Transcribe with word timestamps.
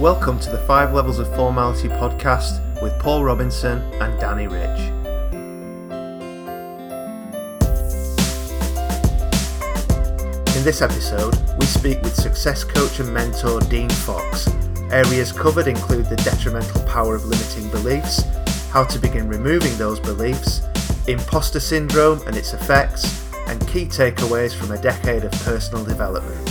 Welcome 0.00 0.38
to 0.38 0.50
the 0.50 0.58
Five 0.58 0.94
Levels 0.94 1.18
of 1.18 1.26
Formality 1.34 1.88
podcast 1.88 2.80
with 2.80 2.96
Paul 3.00 3.24
Robinson 3.24 3.78
and 3.94 4.16
Danny 4.20 4.46
Rich. 4.46 4.78
In 10.56 10.62
this 10.62 10.82
episode, 10.82 11.34
we 11.58 11.66
speak 11.66 12.00
with 12.02 12.14
success 12.14 12.62
coach 12.62 13.00
and 13.00 13.12
mentor 13.12 13.58
Dean 13.62 13.90
Fox. 13.90 14.46
Areas 14.92 15.32
covered 15.32 15.66
include 15.66 16.08
the 16.08 16.16
detrimental 16.18 16.80
power 16.84 17.16
of 17.16 17.24
limiting 17.24 17.68
beliefs, 17.70 18.22
how 18.70 18.84
to 18.84 19.00
begin 19.00 19.28
removing 19.28 19.76
those 19.78 19.98
beliefs, 19.98 20.62
imposter 21.08 21.58
syndrome 21.58 22.24
and 22.28 22.36
its 22.36 22.54
effects, 22.54 23.28
and 23.48 23.66
key 23.66 23.86
takeaways 23.86 24.54
from 24.54 24.70
a 24.70 24.80
decade 24.80 25.24
of 25.24 25.32
personal 25.42 25.84
development. 25.84 26.48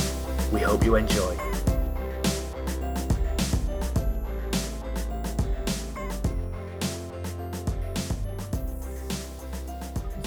We 0.51 0.59
hope 0.59 0.83
you 0.83 0.95
enjoy. 0.95 1.46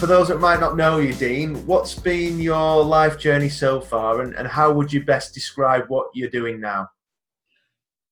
For 0.01 0.07
those 0.07 0.29
that 0.29 0.41
might 0.41 0.61
not 0.61 0.79
know 0.79 0.97
you, 0.97 1.13
Dean, 1.13 1.67
what's 1.67 1.95
been 1.95 2.41
your 2.41 2.83
life 2.83 3.19
journey 3.19 3.51
so 3.51 3.83
far, 3.83 4.23
and, 4.23 4.35
and 4.35 4.49
how 4.49 4.73
would 4.73 4.91
you 4.91 5.05
best 5.05 5.35
describe 5.35 5.85
what 5.89 6.07
you're 6.15 6.31
doing 6.31 6.59
now? 6.59 6.89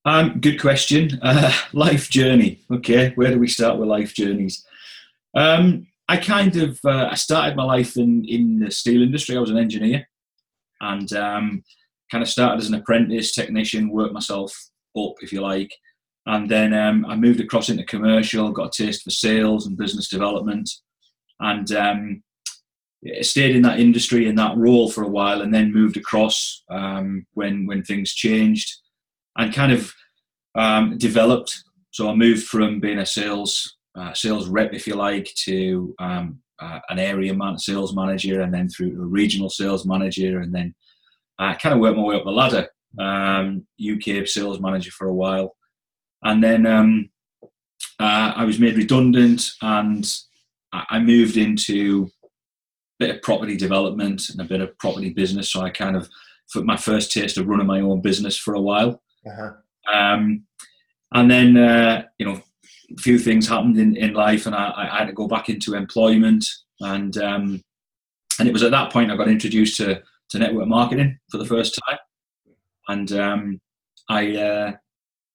Um, 0.05 0.39
good 0.39 0.61
question. 0.61 1.19
Uh, 1.23 1.51
life 1.73 2.07
journey. 2.11 2.59
Okay, 2.71 3.11
where 3.15 3.31
do 3.31 3.39
we 3.39 3.47
start 3.47 3.79
with 3.79 3.89
life 3.89 4.13
journeys? 4.13 4.63
Um, 5.35 5.87
I 6.07 6.17
kind 6.17 6.57
of 6.57 6.79
uh, 6.85 7.07
I 7.09 7.15
started 7.15 7.55
my 7.55 7.63
life 7.63 7.97
in 7.97 8.23
in 8.23 8.59
the 8.59 8.69
steel 8.69 9.01
industry. 9.01 9.35
I 9.35 9.39
was 9.39 9.49
an 9.49 9.57
engineer, 9.57 10.07
and 10.81 11.11
um, 11.13 11.63
kind 12.11 12.21
of 12.21 12.29
started 12.29 12.59
as 12.59 12.69
an 12.69 12.75
apprentice 12.75 13.31
technician, 13.31 13.89
worked 13.89 14.13
myself 14.13 14.55
up, 14.95 15.15
if 15.21 15.33
you 15.33 15.41
like, 15.41 15.73
and 16.27 16.47
then 16.51 16.71
um, 16.71 17.03
I 17.07 17.15
moved 17.15 17.39
across 17.39 17.69
into 17.69 17.83
commercial, 17.83 18.51
got 18.51 18.79
a 18.79 18.83
taste 18.83 19.01
for 19.03 19.09
sales 19.09 19.65
and 19.65 19.75
business 19.75 20.07
development, 20.07 20.69
and 21.39 21.71
um, 21.71 22.23
stayed 23.21 23.55
in 23.55 23.61
that 23.63 23.79
industry 23.79 24.27
in 24.27 24.35
that 24.35 24.57
role 24.57 24.89
for 24.89 25.03
a 25.03 25.09
while, 25.09 25.41
and 25.41 25.53
then 25.53 25.73
moved 25.73 25.97
across 25.97 26.63
um, 26.69 27.25
when 27.33 27.65
when 27.65 27.83
things 27.83 28.13
changed, 28.13 28.77
and 29.37 29.53
kind 29.53 29.71
of 29.71 29.93
um, 30.55 30.97
developed. 30.97 31.63
So 31.91 32.09
I 32.09 32.15
moved 32.15 32.45
from 32.45 32.79
being 32.79 32.99
a 32.99 33.05
sales 33.05 33.77
uh, 33.95 34.13
sales 34.13 34.47
rep, 34.47 34.73
if 34.73 34.87
you 34.87 34.95
like, 34.95 35.33
to 35.45 35.95
um, 35.99 36.39
uh, 36.59 36.79
an 36.89 36.99
area 36.99 37.33
man, 37.33 37.57
sales 37.57 37.95
manager, 37.95 38.41
and 38.41 38.53
then 38.53 38.69
through 38.69 39.01
a 39.01 39.05
regional 39.05 39.49
sales 39.49 39.85
manager, 39.85 40.39
and 40.39 40.53
then 40.53 40.75
I 41.37 41.55
kind 41.55 41.73
of 41.73 41.79
worked 41.79 41.97
my 41.97 42.03
way 42.03 42.15
up 42.15 42.25
the 42.25 42.31
ladder. 42.31 42.67
Um, 42.97 43.67
UK 43.79 44.27
sales 44.27 44.59
manager 44.59 44.91
for 44.91 45.07
a 45.07 45.13
while, 45.13 45.55
and 46.23 46.43
then 46.43 46.65
um, 46.65 47.09
uh, 47.99 48.33
I 48.35 48.43
was 48.45 48.59
made 48.59 48.77
redundant, 48.77 49.51
and 49.61 50.11
I 50.73 50.99
moved 50.99 51.37
into 51.37 52.11
a 52.23 53.05
bit 53.05 53.15
of 53.15 53.21
property 53.21 53.57
development 53.57 54.29
and 54.29 54.39
a 54.39 54.45
bit 54.45 54.61
of 54.61 54.77
property 54.77 55.09
business. 55.09 55.51
So 55.51 55.61
I 55.61 55.69
kind 55.69 55.95
of 55.95 56.09
for 56.49 56.63
my 56.63 56.77
first 56.77 57.11
taste 57.11 57.37
of 57.37 57.47
running 57.47 57.67
my 57.67 57.79
own 57.81 58.01
business 58.01 58.37
for 58.37 58.55
a 58.55 58.61
while. 58.61 59.01
Uh-huh. 59.25 59.51
Um, 59.93 60.43
and 61.13 61.29
then 61.29 61.57
uh, 61.57 62.03
you 62.17 62.25
know 62.25 62.41
a 62.91 63.01
few 63.01 63.19
things 63.19 63.47
happened 63.47 63.77
in, 63.77 63.95
in 63.95 64.13
life, 64.13 64.45
and 64.45 64.55
I, 64.55 64.73
I 64.75 64.97
had 64.99 65.07
to 65.07 65.13
go 65.13 65.27
back 65.27 65.49
into 65.49 65.75
employment. 65.75 66.45
And 66.81 67.17
um, 67.17 67.61
and 68.39 68.47
it 68.47 68.53
was 68.53 68.63
at 68.63 68.71
that 68.71 68.91
point 68.91 69.11
I 69.11 69.17
got 69.17 69.27
introduced 69.27 69.77
to 69.77 70.01
to 70.29 70.39
network 70.39 70.67
marketing 70.67 71.17
for 71.31 71.37
the 71.37 71.45
first 71.45 71.79
time, 71.87 71.97
and 72.87 73.11
um, 73.13 73.61
I 74.09 74.35
uh, 74.37 74.71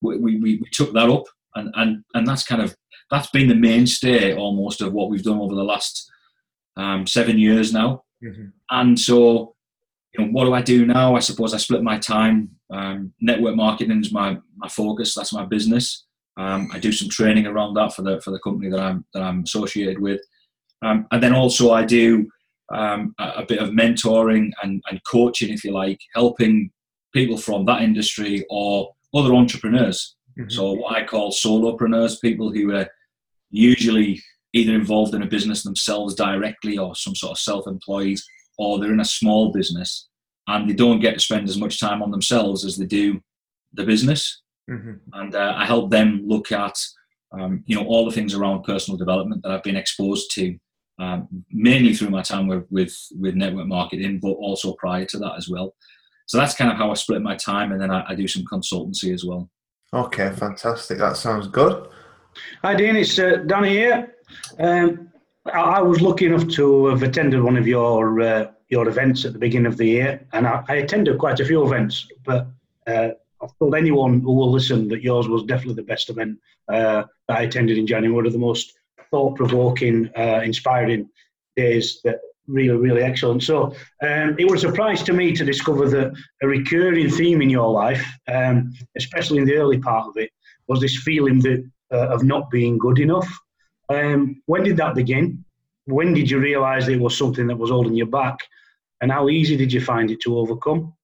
we, 0.02 0.16
we, 0.18 0.36
we 0.38 0.62
took 0.72 0.92
that 0.94 1.10
up, 1.10 1.24
and, 1.54 1.70
and 1.74 2.04
and 2.14 2.26
that's 2.26 2.44
kind 2.44 2.62
of 2.62 2.74
that's 3.14 3.30
been 3.30 3.48
the 3.48 3.54
mainstay 3.54 4.34
almost 4.34 4.80
of 4.80 4.92
what 4.92 5.08
we've 5.08 5.22
done 5.22 5.38
over 5.38 5.54
the 5.54 5.62
last 5.62 6.10
um, 6.76 7.06
seven 7.06 7.38
years 7.38 7.72
now. 7.72 8.02
Mm-hmm. 8.22 8.46
And 8.70 8.98
so, 8.98 9.54
you 10.12 10.24
know, 10.24 10.32
what 10.32 10.44
do 10.44 10.54
I 10.54 10.62
do 10.62 10.84
now? 10.84 11.14
I 11.14 11.20
suppose 11.20 11.54
I 11.54 11.58
split 11.58 11.82
my 11.82 11.98
time. 11.98 12.50
Um, 12.70 13.12
network 13.20 13.54
marketing 13.54 14.00
is 14.00 14.12
my 14.12 14.38
my 14.56 14.68
focus. 14.68 15.14
That's 15.14 15.32
my 15.32 15.44
business. 15.44 16.06
Um, 16.36 16.68
I 16.72 16.80
do 16.80 16.90
some 16.90 17.08
training 17.08 17.46
around 17.46 17.74
that 17.74 17.94
for 17.94 18.02
the 18.02 18.20
for 18.20 18.32
the 18.32 18.40
company 18.40 18.70
that 18.70 18.80
I'm 18.80 19.04
that 19.14 19.22
I'm 19.22 19.42
associated 19.42 20.00
with, 20.00 20.20
um, 20.82 21.06
and 21.12 21.22
then 21.22 21.32
also 21.32 21.72
I 21.72 21.84
do 21.84 22.28
um, 22.72 23.14
a, 23.20 23.28
a, 23.42 23.46
bit 23.46 23.60
of 23.60 23.70
mentoring 23.70 24.50
and, 24.62 24.82
and 24.90 25.00
coaching, 25.04 25.52
if 25.52 25.64
you 25.64 25.72
like, 25.72 26.00
helping 26.14 26.70
people 27.12 27.36
from 27.36 27.66
that 27.66 27.82
industry 27.82 28.44
or 28.48 28.92
other 29.14 29.34
entrepreneurs. 29.34 30.16
Mm-hmm. 30.38 30.50
So 30.50 30.72
what 30.72 30.96
I 30.96 31.04
call 31.04 31.30
solopreneurs, 31.30 32.20
people 32.20 32.50
who 32.50 32.74
are 32.74 32.88
usually 33.50 34.22
either 34.52 34.74
involved 34.74 35.14
in 35.14 35.22
a 35.22 35.26
business 35.26 35.62
themselves 35.62 36.14
directly 36.14 36.78
or 36.78 36.94
some 36.94 37.14
sort 37.14 37.32
of 37.32 37.38
self-employed, 37.38 38.18
or 38.58 38.78
they're 38.78 38.92
in 38.92 39.00
a 39.00 39.04
small 39.04 39.52
business 39.52 40.08
and 40.46 40.68
they 40.68 40.74
don't 40.74 41.00
get 41.00 41.14
to 41.14 41.20
spend 41.20 41.48
as 41.48 41.58
much 41.58 41.80
time 41.80 42.02
on 42.02 42.10
themselves 42.10 42.64
as 42.64 42.76
they 42.76 42.86
do 42.86 43.20
the 43.72 43.84
business. 43.84 44.42
Mm-hmm. 44.70 44.92
And 45.12 45.34
uh, 45.34 45.54
I 45.56 45.64
help 45.64 45.90
them 45.90 46.22
look 46.24 46.52
at, 46.52 46.78
um, 47.32 47.64
you 47.66 47.74
know, 47.76 47.86
all 47.86 48.04
the 48.04 48.12
things 48.12 48.34
around 48.34 48.62
personal 48.62 48.96
development 48.96 49.42
that 49.42 49.50
I've 49.50 49.62
been 49.62 49.76
exposed 49.76 50.30
to, 50.34 50.56
um, 51.00 51.28
mainly 51.50 51.94
through 51.94 52.10
my 52.10 52.22
time 52.22 52.46
with, 52.46 52.64
with, 52.70 52.96
with 53.18 53.34
network 53.34 53.66
marketing, 53.66 54.20
but 54.22 54.32
also 54.32 54.74
prior 54.74 55.04
to 55.06 55.18
that 55.18 55.34
as 55.36 55.48
well. 55.48 55.74
So 56.26 56.38
that's 56.38 56.54
kind 56.54 56.70
of 56.70 56.76
how 56.78 56.90
I 56.90 56.94
split 56.94 57.20
my 57.20 57.36
time, 57.36 57.72
and 57.72 57.80
then 57.80 57.90
I, 57.90 58.04
I 58.08 58.14
do 58.14 58.28
some 58.28 58.44
consultancy 58.44 59.12
as 59.12 59.24
well. 59.24 59.50
Okay, 59.92 60.30
fantastic. 60.30 60.98
That 60.98 61.16
sounds 61.16 61.48
good. 61.48 61.88
Hi, 62.62 62.74
Dean. 62.74 62.96
It's 62.96 63.18
uh, 63.18 63.36
Danny 63.46 63.70
here. 63.70 64.14
Um, 64.58 65.10
I, 65.46 65.60
I, 65.60 65.82
was 65.82 66.00
lucky 66.00 66.26
enough 66.26 66.48
to 66.48 66.86
have 66.86 67.02
attended 67.02 67.42
one 67.42 67.56
of 67.56 67.66
your 67.66 68.20
uh, 68.20 68.50
your 68.68 68.88
events 68.88 69.24
at 69.24 69.32
the 69.32 69.38
beginning 69.38 69.66
of 69.66 69.76
the 69.76 69.86
year, 69.86 70.26
and 70.32 70.46
I, 70.46 70.64
I 70.68 70.74
attended 70.76 71.18
quite 71.18 71.40
a 71.40 71.44
few 71.44 71.64
events, 71.64 72.08
but 72.24 72.48
uh, 72.86 73.10
I've 73.42 73.58
told 73.58 73.74
anyone 73.74 74.20
who 74.20 74.32
will 74.32 74.50
listen 74.50 74.88
that 74.88 75.02
yours 75.02 75.28
was 75.28 75.44
definitely 75.44 75.74
the 75.74 75.82
best 75.82 76.10
event 76.10 76.38
uh, 76.68 77.04
that 77.28 77.38
I 77.38 77.42
attended 77.42 77.78
in 77.78 77.86
January. 77.86 78.14
One 78.14 78.26
of 78.26 78.32
the 78.32 78.38
most 78.38 78.74
thought 79.10 79.36
provoking, 79.36 80.10
uh, 80.16 80.40
inspiring 80.44 81.08
days 81.56 82.00
that 82.04 82.20
really, 82.46 82.76
really 82.76 83.02
excellent. 83.02 83.42
So 83.42 83.74
um, 84.02 84.36
it 84.38 84.50
was 84.50 84.64
a 84.64 84.68
surprise 84.68 85.02
to 85.04 85.12
me 85.12 85.32
to 85.32 85.44
discover 85.44 85.88
that 85.88 86.14
a 86.42 86.46
recurring 86.46 87.10
theme 87.10 87.42
in 87.42 87.50
your 87.50 87.70
life, 87.70 88.04
um, 88.28 88.72
especially 88.96 89.38
in 89.38 89.46
the 89.46 89.56
early 89.56 89.78
part 89.78 90.08
of 90.08 90.16
it, 90.16 90.30
was 90.66 90.80
this 90.80 90.96
feeling 91.02 91.40
that 91.40 91.70
uh, 91.92 92.08
of 92.08 92.22
not 92.22 92.50
being 92.50 92.78
good 92.78 92.98
enough. 92.98 93.28
Um, 93.88 94.42
when 94.46 94.62
did 94.62 94.76
that 94.78 94.94
begin? 94.94 95.44
When 95.86 96.14
did 96.14 96.30
you 96.30 96.38
realise 96.38 96.88
it 96.88 97.00
was 97.00 97.16
something 97.16 97.46
that 97.48 97.58
was 97.58 97.70
holding 97.70 97.94
you 97.94 98.06
back? 98.06 98.38
And 99.00 99.12
how 99.12 99.28
easy 99.28 99.56
did 99.56 99.72
you 99.72 99.80
find 99.80 100.10
it 100.10 100.20
to 100.22 100.38
overcome? 100.38 100.94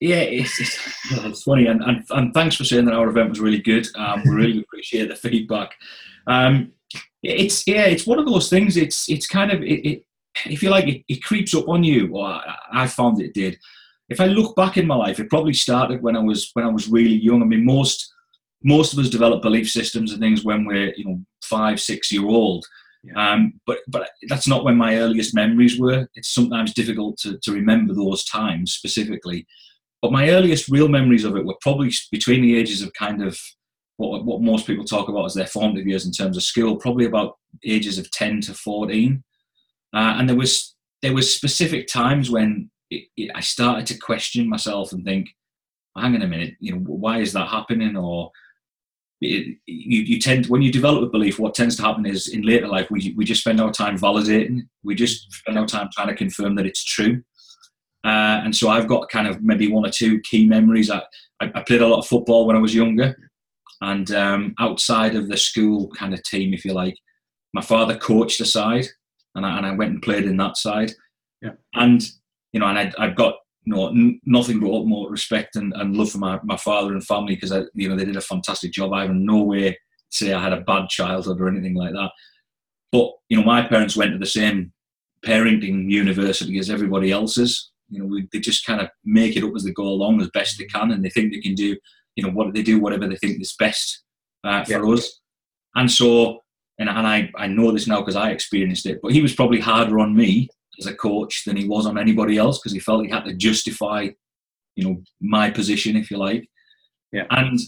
Yeah, 0.00 0.16
it's, 0.16 0.60
it's, 0.60 0.78
it's 1.24 1.42
funny, 1.44 1.66
and, 1.66 1.80
and, 1.82 2.04
and, 2.10 2.34
thanks 2.34 2.56
for 2.56 2.64
saying 2.64 2.86
that 2.86 2.94
our 2.94 3.08
event 3.08 3.30
was 3.30 3.40
really 3.40 3.60
good. 3.60 3.86
Um, 3.96 4.22
we 4.24 4.30
really 4.30 4.60
appreciate 4.64 5.08
the 5.08 5.16
feedback. 5.16 5.74
Um, 6.26 6.72
it's 7.22 7.66
yeah, 7.66 7.84
it's 7.84 8.06
one 8.06 8.18
of 8.18 8.26
those 8.26 8.50
things. 8.50 8.76
It's 8.76 9.08
it's 9.08 9.28
kind 9.28 9.52
of 9.52 9.62
it, 9.62 9.86
it 9.86 10.04
if 10.46 10.62
you 10.62 10.70
like, 10.70 10.88
it, 10.88 11.04
it, 11.08 11.22
creeps 11.22 11.54
up 11.54 11.68
on 11.68 11.84
you. 11.84 12.14
Or 12.16 12.26
I, 12.26 12.56
I 12.72 12.86
found 12.86 13.20
it 13.20 13.34
did. 13.34 13.58
If 14.08 14.20
I 14.20 14.26
look 14.26 14.56
back 14.56 14.76
in 14.76 14.86
my 14.86 14.96
life, 14.96 15.20
it 15.20 15.30
probably 15.30 15.52
started 15.52 16.02
when 16.02 16.16
I 16.16 16.20
was 16.20 16.50
when 16.54 16.64
I 16.64 16.68
was 16.70 16.88
really 16.88 17.14
young. 17.14 17.42
I 17.42 17.44
mean, 17.44 17.64
most 17.64 18.12
most 18.64 18.92
of 18.92 18.98
us 18.98 19.10
develop 19.10 19.42
belief 19.42 19.70
systems 19.70 20.12
and 20.12 20.20
things 20.20 20.44
when 20.44 20.64
we're 20.64 20.92
you 20.96 21.04
know 21.04 21.20
five, 21.42 21.80
six 21.80 22.12
year 22.12 22.26
old. 22.26 22.64
Yeah. 23.04 23.32
Um, 23.32 23.60
but 23.66 23.78
but 23.88 24.10
that's 24.28 24.46
not 24.46 24.64
when 24.64 24.76
my 24.76 24.98
earliest 24.98 25.34
memories 25.34 25.78
were. 25.78 26.08
It's 26.14 26.32
sometimes 26.32 26.74
difficult 26.74 27.18
to, 27.18 27.38
to 27.42 27.52
remember 27.52 27.94
those 27.94 28.24
times 28.24 28.72
specifically. 28.72 29.46
But 30.00 30.12
my 30.12 30.30
earliest 30.30 30.68
real 30.68 30.88
memories 30.88 31.24
of 31.24 31.36
it 31.36 31.44
were 31.44 31.56
probably 31.60 31.92
between 32.10 32.42
the 32.42 32.56
ages 32.56 32.82
of 32.82 32.92
kind 32.94 33.22
of 33.22 33.38
what, 33.96 34.24
what 34.24 34.42
most 34.42 34.66
people 34.66 34.84
talk 34.84 35.08
about 35.08 35.26
as 35.26 35.34
their 35.34 35.46
formative 35.46 35.86
years 35.86 36.06
in 36.06 36.12
terms 36.12 36.36
of 36.36 36.42
school 36.42 36.76
probably 36.76 37.04
about 37.04 37.38
ages 37.64 37.98
of 37.98 38.10
10 38.10 38.40
to 38.42 38.54
14. 38.54 39.22
Uh, 39.94 40.14
and 40.18 40.28
there 40.28 40.36
was 40.36 40.74
there 41.02 41.14
was 41.14 41.34
specific 41.34 41.86
times 41.86 42.30
when 42.30 42.70
it, 42.90 43.04
it, 43.16 43.30
I 43.34 43.40
started 43.40 43.86
to 43.86 43.98
question 43.98 44.48
myself 44.48 44.92
and 44.92 45.04
think, 45.04 45.28
hang 45.96 46.14
on 46.14 46.22
a 46.22 46.28
minute, 46.28 46.54
you 46.60 46.72
know, 46.72 46.78
why 46.78 47.18
is 47.18 47.32
that 47.32 47.48
happening? 47.48 47.96
Or 47.96 48.30
it, 49.22 49.58
you, 49.66 50.02
you 50.02 50.20
tend 50.20 50.46
when 50.46 50.62
you 50.62 50.72
develop 50.72 51.02
a 51.02 51.10
belief, 51.10 51.38
what 51.38 51.54
tends 51.54 51.76
to 51.76 51.82
happen 51.82 52.06
is 52.06 52.28
in 52.28 52.42
later 52.42 52.66
life 52.66 52.90
we 52.90 53.14
we 53.16 53.24
just 53.24 53.40
spend 53.40 53.60
our 53.60 53.72
time 53.72 53.98
validating. 53.98 54.68
We 54.82 54.94
just 54.94 55.32
spend 55.32 55.58
our 55.58 55.66
time 55.66 55.88
trying 55.92 56.08
to 56.08 56.14
confirm 56.14 56.56
that 56.56 56.66
it's 56.66 56.84
true. 56.84 57.22
Uh, 58.04 58.42
and 58.44 58.54
so 58.54 58.68
I've 58.68 58.88
got 58.88 59.08
kind 59.10 59.28
of 59.28 59.42
maybe 59.42 59.70
one 59.70 59.86
or 59.86 59.90
two 59.90 60.20
key 60.20 60.46
memories. 60.46 60.90
I, 60.90 61.02
I, 61.40 61.62
played 61.62 61.82
a 61.82 61.86
lot 61.86 62.00
of 62.00 62.06
football 62.06 62.46
when 62.46 62.56
I 62.56 62.60
was 62.60 62.74
younger, 62.74 63.16
and 63.80 64.10
um, 64.10 64.54
outside 64.58 65.14
of 65.14 65.28
the 65.28 65.36
school 65.36 65.88
kind 65.90 66.12
of 66.12 66.22
team, 66.24 66.52
if 66.52 66.64
you 66.64 66.72
like, 66.72 66.96
my 67.54 67.62
father 67.62 67.96
coached 67.96 68.40
a 68.40 68.44
side, 68.44 68.86
and 69.36 69.46
I, 69.46 69.56
and 69.56 69.66
I 69.66 69.70
went 69.72 69.92
and 69.92 70.02
played 70.02 70.24
in 70.24 70.36
that 70.38 70.56
side. 70.56 70.92
Yeah. 71.40 71.52
And 71.74 72.02
you 72.52 72.58
know, 72.58 72.66
and 72.66 72.78
I, 72.78 72.92
I've 72.98 73.16
got 73.16 73.36
you 73.64 73.74
know, 73.74 73.88
n- 73.88 74.20
nothing 74.24 74.60
but 74.60 74.72
utmost 74.72 75.10
respect 75.10 75.56
and, 75.56 75.72
and 75.74 75.96
love 75.96 76.10
for 76.10 76.18
my, 76.18 76.38
my 76.42 76.56
father 76.56 76.92
and 76.92 77.04
family 77.04 77.34
because 77.34 77.52
I 77.52 77.62
you 77.74 77.88
know 77.88 77.96
they 77.96 78.04
did 78.04 78.16
a 78.16 78.20
fantastic 78.20 78.72
job. 78.72 78.92
I 78.92 79.02
have 79.02 79.14
no 79.14 79.42
way 79.42 79.70
to 79.70 79.76
say 80.10 80.32
I 80.32 80.42
had 80.42 80.52
a 80.52 80.62
bad 80.62 80.88
childhood 80.88 81.40
or 81.40 81.48
anything 81.48 81.74
like 81.74 81.92
that. 81.92 82.10
But 82.90 83.12
you 83.28 83.38
know, 83.38 83.44
my 83.44 83.62
parents 83.62 83.96
went 83.96 84.12
to 84.12 84.18
the 84.18 84.26
same 84.26 84.72
parenting 85.24 85.90
university 85.90 86.58
as 86.58 86.70
everybody 86.70 87.12
else's. 87.12 87.70
You 87.88 88.00
know, 88.00 88.06
we, 88.06 88.28
they 88.32 88.40
just 88.40 88.66
kind 88.66 88.80
of 88.80 88.88
make 89.04 89.36
it 89.36 89.44
up 89.44 89.52
as 89.54 89.64
they 89.64 89.72
go 89.72 89.84
along 89.84 90.20
as 90.20 90.30
best 90.30 90.58
they 90.58 90.64
can, 90.64 90.90
and 90.90 91.04
they 91.04 91.10
think 91.10 91.32
they 91.32 91.40
can 91.40 91.54
do, 91.54 91.76
you 92.16 92.24
know, 92.24 92.30
what 92.30 92.54
they 92.54 92.62
do, 92.62 92.80
whatever 92.80 93.06
they 93.06 93.16
think 93.16 93.40
is 93.40 93.54
best 93.58 94.02
uh, 94.44 94.64
for 94.64 94.86
yeah. 94.86 94.92
us. 94.94 95.20
And 95.74 95.90
so, 95.90 96.40
and, 96.78 96.88
and 96.88 97.06
I, 97.06 97.30
I 97.36 97.46
know 97.46 97.70
this 97.70 97.86
now 97.86 98.00
because 98.00 98.16
I 98.16 98.30
experienced 98.30 98.86
it, 98.86 99.00
but 99.02 99.12
he 99.12 99.22
was 99.22 99.34
probably 99.34 99.60
harder 99.60 100.00
on 100.00 100.16
me 100.16 100.48
as 100.78 100.86
a 100.86 100.94
coach 100.94 101.44
than 101.44 101.56
he 101.56 101.68
was 101.68 101.86
on 101.86 101.98
anybody 101.98 102.38
else 102.38 102.58
because 102.58 102.72
he 102.72 102.80
felt 102.80 103.04
he 103.04 103.10
had 103.10 103.24
to 103.24 103.34
justify, 103.34 104.08
you 104.76 104.84
know, 104.84 105.02
my 105.20 105.50
position, 105.50 105.96
if 105.96 106.10
you 106.10 106.16
like. 106.16 106.48
Yeah. 107.12 107.26
And 107.30 107.58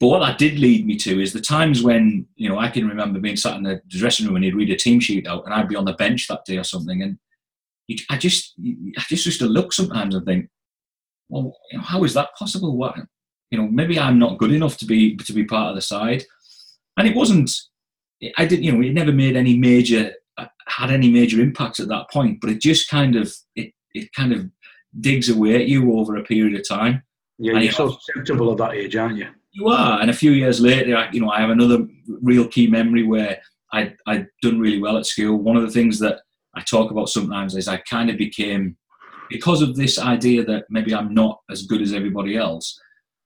but 0.00 0.08
what 0.08 0.20
that 0.20 0.38
did 0.38 0.58
lead 0.58 0.86
me 0.86 0.96
to 0.98 1.20
is 1.20 1.32
the 1.32 1.40
times 1.40 1.82
when 1.82 2.26
you 2.36 2.48
know 2.48 2.58
I 2.58 2.68
can 2.68 2.86
remember 2.86 3.20
being 3.20 3.36
sat 3.36 3.56
in 3.56 3.62
the 3.62 3.80
dressing 3.88 4.26
room 4.26 4.36
and 4.36 4.44
he'd 4.44 4.54
read 4.54 4.70
a 4.70 4.76
team 4.76 5.00
sheet 5.00 5.26
out, 5.26 5.44
and 5.44 5.54
I'd 5.54 5.68
be 5.68 5.76
on 5.76 5.84
the 5.84 5.94
bench 5.94 6.26
that 6.28 6.44
day 6.44 6.58
or 6.58 6.64
something, 6.64 7.02
and 7.02 7.18
I 8.10 8.16
just 8.16 8.54
I 8.60 9.02
just 9.08 9.26
used 9.26 9.40
to 9.40 9.46
look 9.46 9.72
sometimes 9.72 10.14
and 10.14 10.24
think, 10.26 10.48
well, 11.28 11.56
you 11.70 11.78
know, 11.78 11.84
how 11.84 12.04
is 12.04 12.14
that 12.14 12.34
possible? 12.38 12.76
What 12.76 12.96
you 13.50 13.58
know, 13.58 13.68
maybe 13.68 13.98
I'm 13.98 14.18
not 14.18 14.38
good 14.38 14.52
enough 14.52 14.76
to 14.78 14.84
be 14.84 15.16
to 15.16 15.32
be 15.32 15.44
part 15.44 15.70
of 15.70 15.76
the 15.76 15.82
side, 15.82 16.24
and 16.96 17.06
it 17.06 17.16
wasn't. 17.16 17.50
I 18.38 18.46
didn't, 18.46 18.64
you 18.64 18.72
know, 18.72 18.80
it 18.80 18.92
never 18.92 19.12
made 19.12 19.36
any 19.36 19.58
major 19.58 20.12
had 20.66 20.90
any 20.90 21.10
major 21.10 21.40
impacts 21.40 21.80
at 21.80 21.88
that 21.88 22.10
point, 22.10 22.40
but 22.40 22.50
it 22.50 22.60
just 22.60 22.88
kind 22.88 23.16
of 23.16 23.32
it 23.54 23.72
it 23.92 24.12
kind 24.12 24.32
of 24.32 24.48
digs 25.00 25.28
away 25.28 25.56
at 25.56 25.68
you 25.68 25.98
over 25.98 26.16
a 26.16 26.24
period 26.24 26.58
of 26.58 26.68
time. 26.68 27.02
Yeah, 27.38 27.58
you're 27.58 27.72
so 27.72 27.96
susceptible 28.00 28.52
at 28.52 28.58
that 28.58 28.74
age, 28.74 28.96
aren't 28.96 29.18
you? 29.18 29.28
You 29.52 29.68
are, 29.68 30.00
and 30.00 30.10
a 30.10 30.14
few 30.14 30.32
years 30.32 30.60
later, 30.60 30.96
I, 30.96 31.10
you 31.10 31.20
know, 31.20 31.30
I 31.30 31.40
have 31.40 31.50
another 31.50 31.86
real 32.22 32.46
key 32.46 32.66
memory 32.66 33.04
where 33.04 33.38
I 33.72 33.94
I'd 34.06 34.26
done 34.42 34.58
really 34.58 34.80
well 34.80 34.96
at 34.96 35.06
school. 35.06 35.38
One 35.38 35.56
of 35.56 35.62
the 35.62 35.70
things 35.70 35.98
that 36.00 36.20
I 36.54 36.62
talk 36.62 36.90
about 36.90 37.08
sometimes 37.08 37.54
is 37.56 37.68
I 37.68 37.78
kind 37.78 38.10
of 38.10 38.16
became 38.16 38.76
because 39.30 39.62
of 39.62 39.74
this 39.74 39.98
idea 39.98 40.44
that 40.44 40.64
maybe 40.70 40.94
I'm 40.94 41.14
not 41.14 41.40
as 41.50 41.66
good 41.66 41.82
as 41.82 41.92
everybody 41.92 42.36
else. 42.36 42.78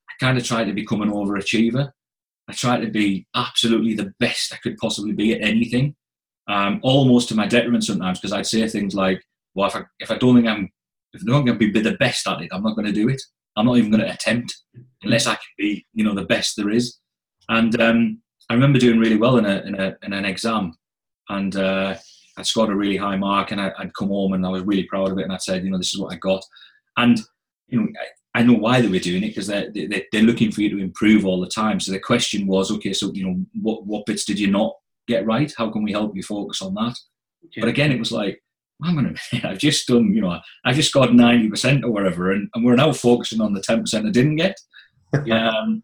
I 0.08 0.24
kind 0.24 0.38
of 0.38 0.44
tried 0.44 0.64
to 0.64 0.72
become 0.72 1.02
an 1.02 1.10
overachiever. 1.10 1.90
I 2.48 2.52
tried 2.52 2.80
to 2.80 2.90
be 2.90 3.26
absolutely 3.34 3.94
the 3.94 4.14
best 4.20 4.54
I 4.54 4.56
could 4.62 4.78
possibly 4.78 5.12
be 5.12 5.34
at 5.34 5.42
anything 5.42 5.94
um, 6.48 6.80
almost 6.82 7.28
to 7.28 7.34
my 7.34 7.46
detriment 7.46 7.84
sometimes 7.84 8.18
because 8.18 8.32
I'd 8.32 8.46
say 8.46 8.66
things 8.68 8.94
like, 8.94 9.22
"Well, 9.54 9.68
if 9.68 9.76
I 9.76 9.82
if 10.00 10.10
I 10.10 10.16
don't 10.16 10.34
think 10.34 10.48
I'm 10.48 10.70
if 11.12 11.22
I 11.22 11.26
don't 11.26 11.44
think 11.44 11.50
I'm 11.50 11.58
be 11.58 11.80
the 11.80 11.96
best 11.98 12.26
at 12.26 12.40
it, 12.40 12.50
I'm 12.52 12.62
not 12.62 12.74
going 12.74 12.86
to 12.86 12.92
do 12.92 13.08
it. 13.08 13.20
I'm 13.56 13.66
not 13.66 13.76
even 13.76 13.90
going 13.90 14.02
to 14.02 14.12
attempt 14.12 14.54
unless 15.02 15.26
I 15.26 15.34
can 15.34 15.40
be, 15.58 15.86
you 15.92 16.04
know, 16.04 16.14
the 16.14 16.24
best 16.24 16.56
there 16.56 16.70
is." 16.70 16.98
And 17.48 17.80
um, 17.80 18.22
I 18.50 18.54
remember 18.54 18.78
doing 18.78 18.98
really 18.98 19.16
well 19.16 19.36
in 19.36 19.46
a 19.46 19.60
in, 19.60 19.74
a, 19.78 19.96
in 20.02 20.12
an 20.12 20.24
exam, 20.24 20.72
and 21.28 21.54
uh, 21.56 21.96
I 22.36 22.42
scored 22.42 22.70
a 22.70 22.76
really 22.76 22.96
high 22.96 23.16
mark, 23.16 23.52
and 23.52 23.60
I, 23.60 23.72
would 23.78 23.94
come 23.94 24.08
home 24.08 24.32
and 24.32 24.46
I 24.46 24.50
was 24.50 24.62
really 24.62 24.84
proud 24.84 25.10
of 25.10 25.18
it, 25.18 25.24
and 25.24 25.32
I'd 25.32 25.42
said, 25.42 25.64
you 25.64 25.70
know, 25.70 25.78
this 25.78 25.94
is 25.94 26.00
what 26.00 26.12
I 26.12 26.16
got, 26.16 26.42
and 26.96 27.20
you 27.68 27.80
know. 27.80 27.88
I, 28.00 28.06
I 28.34 28.42
know 28.42 28.52
why 28.52 28.80
they 28.80 28.88
were 28.88 28.98
doing 28.98 29.24
it 29.24 29.28
because 29.28 29.48
they're, 29.48 29.68
they're, 29.72 30.02
they're 30.12 30.22
looking 30.22 30.52
for 30.52 30.60
you 30.60 30.68
to 30.70 30.78
improve 30.78 31.24
all 31.24 31.40
the 31.40 31.48
time. 31.48 31.80
So 31.80 31.90
the 31.90 31.98
question 31.98 32.46
was, 32.46 32.70
okay, 32.70 32.92
so 32.92 33.10
you 33.12 33.26
know, 33.26 33.44
what 33.60 33.84
what 33.86 34.06
bits 34.06 34.24
did 34.24 34.38
you 34.38 34.48
not 34.48 34.74
get 35.08 35.26
right? 35.26 35.52
How 35.56 35.70
can 35.70 35.82
we 35.82 35.92
help 35.92 36.14
you 36.14 36.22
focus 36.22 36.62
on 36.62 36.74
that? 36.74 36.96
Yeah. 37.56 37.62
But 37.62 37.68
again, 37.70 37.90
it 37.90 37.98
was 37.98 38.12
like, 38.12 38.42
hang 38.82 38.98
on 38.98 39.06
a 39.06 39.08
minute, 39.08 39.20
I've 39.44 39.58
just 39.58 39.88
done, 39.88 40.12
you 40.14 40.20
know, 40.20 40.38
I 40.64 40.72
just 40.72 40.94
got 40.94 41.08
90% 41.08 41.82
or 41.82 41.90
whatever, 41.90 42.32
and, 42.32 42.48
and 42.54 42.64
we're 42.64 42.76
now 42.76 42.92
focusing 42.92 43.40
on 43.40 43.52
the 43.52 43.60
10% 43.60 44.06
I 44.06 44.10
didn't 44.10 44.36
get. 44.36 44.56
Um, 45.14 45.82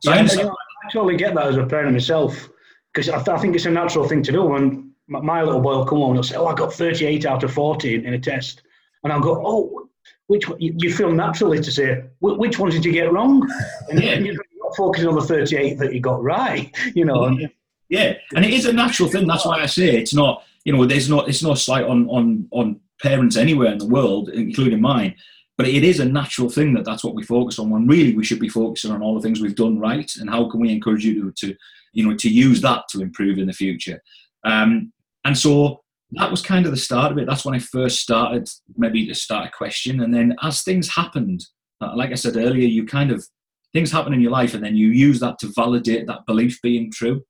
so 0.00 0.12
yeah, 0.12 0.16
I, 0.16 0.22
you 0.24 0.42
know, 0.42 0.50
I, 0.50 0.92
totally 0.92 1.16
get 1.16 1.34
that 1.36 1.46
as 1.46 1.56
a 1.56 1.64
parent 1.64 1.92
myself, 1.92 2.48
because 2.92 3.08
I, 3.08 3.16
th- 3.22 3.28
I, 3.28 3.38
think 3.38 3.54
it's 3.54 3.66
a 3.66 3.70
natural 3.70 4.06
thing 4.06 4.22
to 4.24 4.32
do. 4.32 4.42
When 4.42 4.92
my, 5.06 5.20
my 5.20 5.42
little 5.42 5.60
boy 5.60 5.76
will 5.76 5.86
come 5.86 5.98
home 5.98 6.10
and 6.10 6.16
he'll 6.16 6.24
say, 6.24 6.36
Oh, 6.36 6.46
I 6.46 6.54
got 6.54 6.74
38 6.74 7.24
out 7.24 7.44
of 7.44 7.52
40 7.52 7.94
in, 7.94 8.04
in 8.04 8.14
a 8.14 8.18
test. 8.18 8.62
And 9.02 9.12
I'll 9.12 9.20
go, 9.20 9.40
Oh, 9.46 9.88
which 10.26 10.48
one? 10.48 10.58
You 10.60 10.92
feel 10.92 11.12
naturally 11.12 11.60
to 11.60 11.70
say, 11.70 12.04
which 12.20 12.58
ones 12.58 12.74
did 12.74 12.84
you 12.84 12.92
get 12.92 13.12
wrong? 13.12 13.48
And 13.90 14.02
yeah. 14.02 14.18
you're 14.18 14.34
not 14.34 14.76
focusing 14.76 15.08
on 15.08 15.14
the 15.14 15.22
38 15.22 15.78
that 15.78 15.92
you 15.94 16.00
got 16.00 16.22
right, 16.22 16.74
you 16.94 17.04
know. 17.04 17.28
Yeah. 17.28 17.48
Yeah, 17.94 18.14
and 18.34 18.44
it 18.44 18.52
is 18.52 18.66
a 18.66 18.72
natural 18.72 19.08
thing. 19.08 19.28
That's 19.28 19.46
why 19.46 19.60
I 19.60 19.66
say 19.66 19.96
it's 19.96 20.14
not. 20.14 20.42
You 20.64 20.72
know, 20.72 20.84
there's 20.84 21.08
no 21.08 21.20
it's 21.20 21.44
no 21.44 21.54
slight 21.54 21.84
on 21.84 22.08
on 22.08 22.48
on 22.50 22.80
parents 23.00 23.36
anywhere 23.36 23.70
in 23.70 23.78
the 23.78 23.86
world, 23.86 24.30
including 24.30 24.80
mine. 24.80 25.14
But 25.56 25.68
it 25.68 25.84
is 25.84 26.00
a 26.00 26.04
natural 26.04 26.50
thing 26.50 26.74
that 26.74 26.84
that's 26.84 27.04
what 27.04 27.14
we 27.14 27.22
focus 27.22 27.60
on. 27.60 27.70
When 27.70 27.86
really 27.86 28.16
we 28.16 28.24
should 28.24 28.40
be 28.40 28.48
focusing 28.48 28.90
on 28.90 29.00
all 29.00 29.14
the 29.14 29.20
things 29.20 29.40
we've 29.40 29.54
done 29.54 29.78
right, 29.78 30.10
and 30.18 30.28
how 30.28 30.50
can 30.50 30.60
we 30.60 30.72
encourage 30.72 31.04
you 31.04 31.14
to, 31.22 31.32
to 31.46 31.56
you 31.92 32.04
know 32.04 32.16
to 32.16 32.28
use 32.28 32.60
that 32.62 32.82
to 32.90 33.00
improve 33.00 33.38
in 33.38 33.46
the 33.46 33.52
future. 33.52 34.02
Um, 34.42 34.92
and 35.24 35.38
so 35.38 35.82
that 36.12 36.32
was 36.32 36.42
kind 36.42 36.66
of 36.66 36.72
the 36.72 36.86
start 36.88 37.12
of 37.12 37.18
it. 37.18 37.26
That's 37.26 37.44
when 37.44 37.54
I 37.54 37.60
first 37.60 38.00
started, 38.00 38.48
maybe 38.76 39.06
to 39.06 39.14
start 39.14 39.46
a 39.46 39.56
question, 39.56 40.00
and 40.00 40.12
then 40.12 40.34
as 40.42 40.62
things 40.62 40.88
happened, 40.92 41.44
uh, 41.80 41.94
like 41.94 42.10
I 42.10 42.16
said 42.16 42.36
earlier, 42.36 42.66
you 42.66 42.86
kind 42.86 43.12
of 43.12 43.24
things 43.72 43.92
happen 43.92 44.14
in 44.14 44.20
your 44.20 44.32
life, 44.32 44.54
and 44.54 44.64
then 44.64 44.74
you 44.74 44.88
use 44.88 45.20
that 45.20 45.38
to 45.38 45.52
validate 45.54 46.08
that 46.08 46.26
belief 46.26 46.60
being 46.60 46.90
true. 46.90 47.22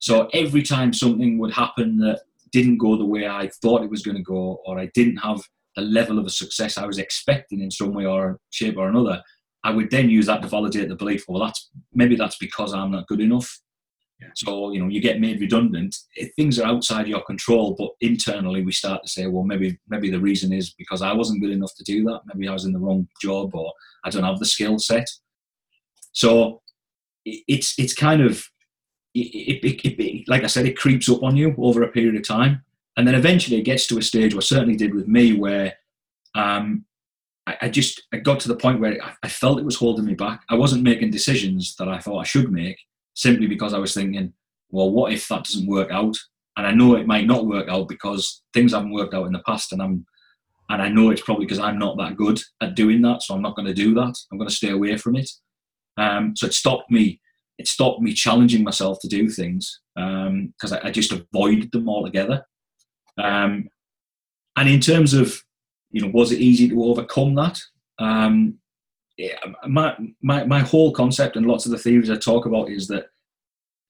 So 0.00 0.28
every 0.32 0.62
time 0.62 0.92
something 0.92 1.38
would 1.38 1.52
happen 1.52 1.98
that 1.98 2.22
didn't 2.52 2.78
go 2.78 2.96
the 2.96 3.06
way 3.06 3.28
I 3.28 3.50
thought 3.62 3.84
it 3.84 3.90
was 3.90 4.02
going 4.02 4.16
to 4.16 4.22
go, 4.22 4.60
or 4.66 4.78
I 4.78 4.90
didn't 4.94 5.18
have 5.18 5.40
the 5.76 5.82
level 5.82 6.18
of 6.18 6.26
a 6.26 6.30
success 6.30 6.76
I 6.76 6.86
was 6.86 6.98
expecting 6.98 7.60
in 7.60 7.70
some 7.70 7.94
way 7.94 8.06
or 8.06 8.38
shape 8.50 8.76
or 8.76 8.88
another, 8.88 9.22
I 9.62 9.70
would 9.70 9.90
then 9.90 10.10
use 10.10 10.26
that 10.26 10.42
to 10.42 10.48
validate 10.48 10.88
the 10.88 10.96
belief. 10.96 11.24
Well, 11.28 11.42
that's 11.44 11.70
maybe 11.92 12.16
that's 12.16 12.38
because 12.38 12.72
I'm 12.72 12.90
not 12.90 13.06
good 13.06 13.20
enough. 13.20 13.60
Yeah. 14.20 14.28
So 14.34 14.72
you 14.72 14.80
know, 14.80 14.88
you 14.88 15.00
get 15.00 15.20
made 15.20 15.40
redundant. 15.40 15.96
Things 16.36 16.58
are 16.58 16.66
outside 16.66 17.06
your 17.06 17.22
control, 17.22 17.74
but 17.78 17.90
internally 18.00 18.62
we 18.62 18.72
start 18.72 19.02
to 19.02 19.08
say, 19.08 19.26
well, 19.26 19.44
maybe 19.44 19.78
maybe 19.88 20.10
the 20.10 20.20
reason 20.20 20.52
is 20.52 20.74
because 20.74 21.02
I 21.02 21.12
wasn't 21.12 21.42
good 21.42 21.52
enough 21.52 21.74
to 21.76 21.84
do 21.84 22.04
that. 22.04 22.22
Maybe 22.26 22.48
I 22.48 22.52
was 22.52 22.64
in 22.64 22.72
the 22.72 22.78
wrong 22.78 23.06
job, 23.20 23.54
or 23.54 23.72
I 24.04 24.10
don't 24.10 24.24
have 24.24 24.38
the 24.38 24.46
skill 24.46 24.78
set. 24.78 25.06
So 26.12 26.62
it's 27.24 27.78
it's 27.78 27.94
kind 27.94 28.22
of 28.22 28.42
it, 29.14 29.64
it, 29.64 29.98
it, 29.98 30.28
like 30.28 30.44
I 30.44 30.46
said, 30.46 30.66
it 30.66 30.78
creeps 30.78 31.08
up 31.08 31.22
on 31.22 31.36
you 31.36 31.54
over 31.58 31.82
a 31.82 31.88
period 31.88 32.16
of 32.16 32.26
time. 32.26 32.64
And 32.96 33.06
then 33.06 33.14
eventually 33.14 33.58
it 33.58 33.64
gets 33.64 33.86
to 33.86 33.98
a 33.98 34.02
stage, 34.02 34.34
or 34.34 34.42
certainly 34.42 34.76
did 34.76 34.94
with 34.94 35.08
me, 35.08 35.32
where 35.32 35.74
um, 36.34 36.84
I, 37.46 37.56
I, 37.62 37.68
just 37.68 38.02
I 38.12 38.18
got 38.18 38.40
to 38.40 38.48
the 38.48 38.56
point 38.56 38.80
where 38.80 39.02
I, 39.02 39.12
I, 39.22 39.28
felt 39.28 39.58
it 39.58 39.64
was 39.64 39.76
holding 39.76 40.04
me 40.04 40.14
back. 40.14 40.42
I 40.48 40.54
wasn't 40.54 40.82
making 40.82 41.10
decisions 41.10 41.76
that 41.76 41.88
I 41.88 41.98
thought 41.98 42.20
I 42.20 42.24
should 42.24 42.52
make 42.52 42.78
simply 43.14 43.46
because 43.46 43.74
I 43.74 43.78
was 43.78 43.94
thinking, 43.94 44.32
well, 44.70 44.90
what 44.90 45.12
if 45.12 45.26
that 45.28 45.44
doesn't 45.44 45.66
work 45.66 45.90
out? 45.90 46.16
And 46.56 46.66
I 46.66 46.72
know 46.72 46.94
it 46.94 47.06
might 47.06 47.26
not 47.26 47.46
work 47.46 47.68
out 47.68 47.88
because 47.88 48.42
things 48.52 48.72
haven't 48.72 48.92
worked 48.92 49.14
out 49.14 49.26
in 49.26 49.32
the 49.32 49.42
past, 49.46 49.72
and 49.72 49.82
I'm 49.82 50.04
and 50.68 50.80
I 50.80 50.88
know 50.88 51.10
it's 51.10 51.22
probably 51.22 51.46
because 51.46 51.58
I'm 51.58 51.78
not 51.78 51.96
that 51.98 52.16
good 52.16 52.40
at 52.60 52.76
doing 52.76 53.02
that, 53.02 53.22
so 53.22 53.34
I'm 53.34 53.42
not 53.42 53.56
going 53.56 53.66
to 53.66 53.74
do 53.74 53.92
that. 53.94 54.14
I'm 54.30 54.38
going 54.38 54.48
to 54.48 54.54
stay 54.54 54.70
away 54.70 54.96
from 54.96 55.16
it. 55.16 55.28
Um, 55.96 56.34
so 56.36 56.46
it 56.46 56.54
stopped 56.54 56.90
me 56.90 57.19
it 57.60 57.68
stopped 57.68 58.00
me 58.00 58.14
challenging 58.14 58.64
myself 58.64 58.98
to 59.00 59.06
do 59.06 59.28
things 59.28 59.80
because 59.94 60.72
um, 60.72 60.78
I, 60.82 60.88
I, 60.88 60.90
just 60.90 61.12
avoided 61.12 61.70
them 61.72 61.90
altogether. 61.90 62.42
Um, 63.18 63.68
and 64.56 64.66
in 64.66 64.80
terms 64.80 65.12
of, 65.12 65.42
you 65.90 66.00
know, 66.00 66.10
was 66.12 66.32
it 66.32 66.40
easy 66.40 66.70
to 66.70 66.84
overcome 66.84 67.34
that? 67.34 67.60
Um, 67.98 68.58
yeah, 69.18 69.36
my, 69.68 69.94
my, 70.22 70.44
my 70.44 70.60
whole 70.60 70.90
concept 70.92 71.36
and 71.36 71.44
lots 71.44 71.66
of 71.66 71.72
the 71.72 71.78
theories 71.78 72.08
I 72.08 72.16
talk 72.16 72.46
about 72.46 72.70
is 72.70 72.88
that 72.88 73.08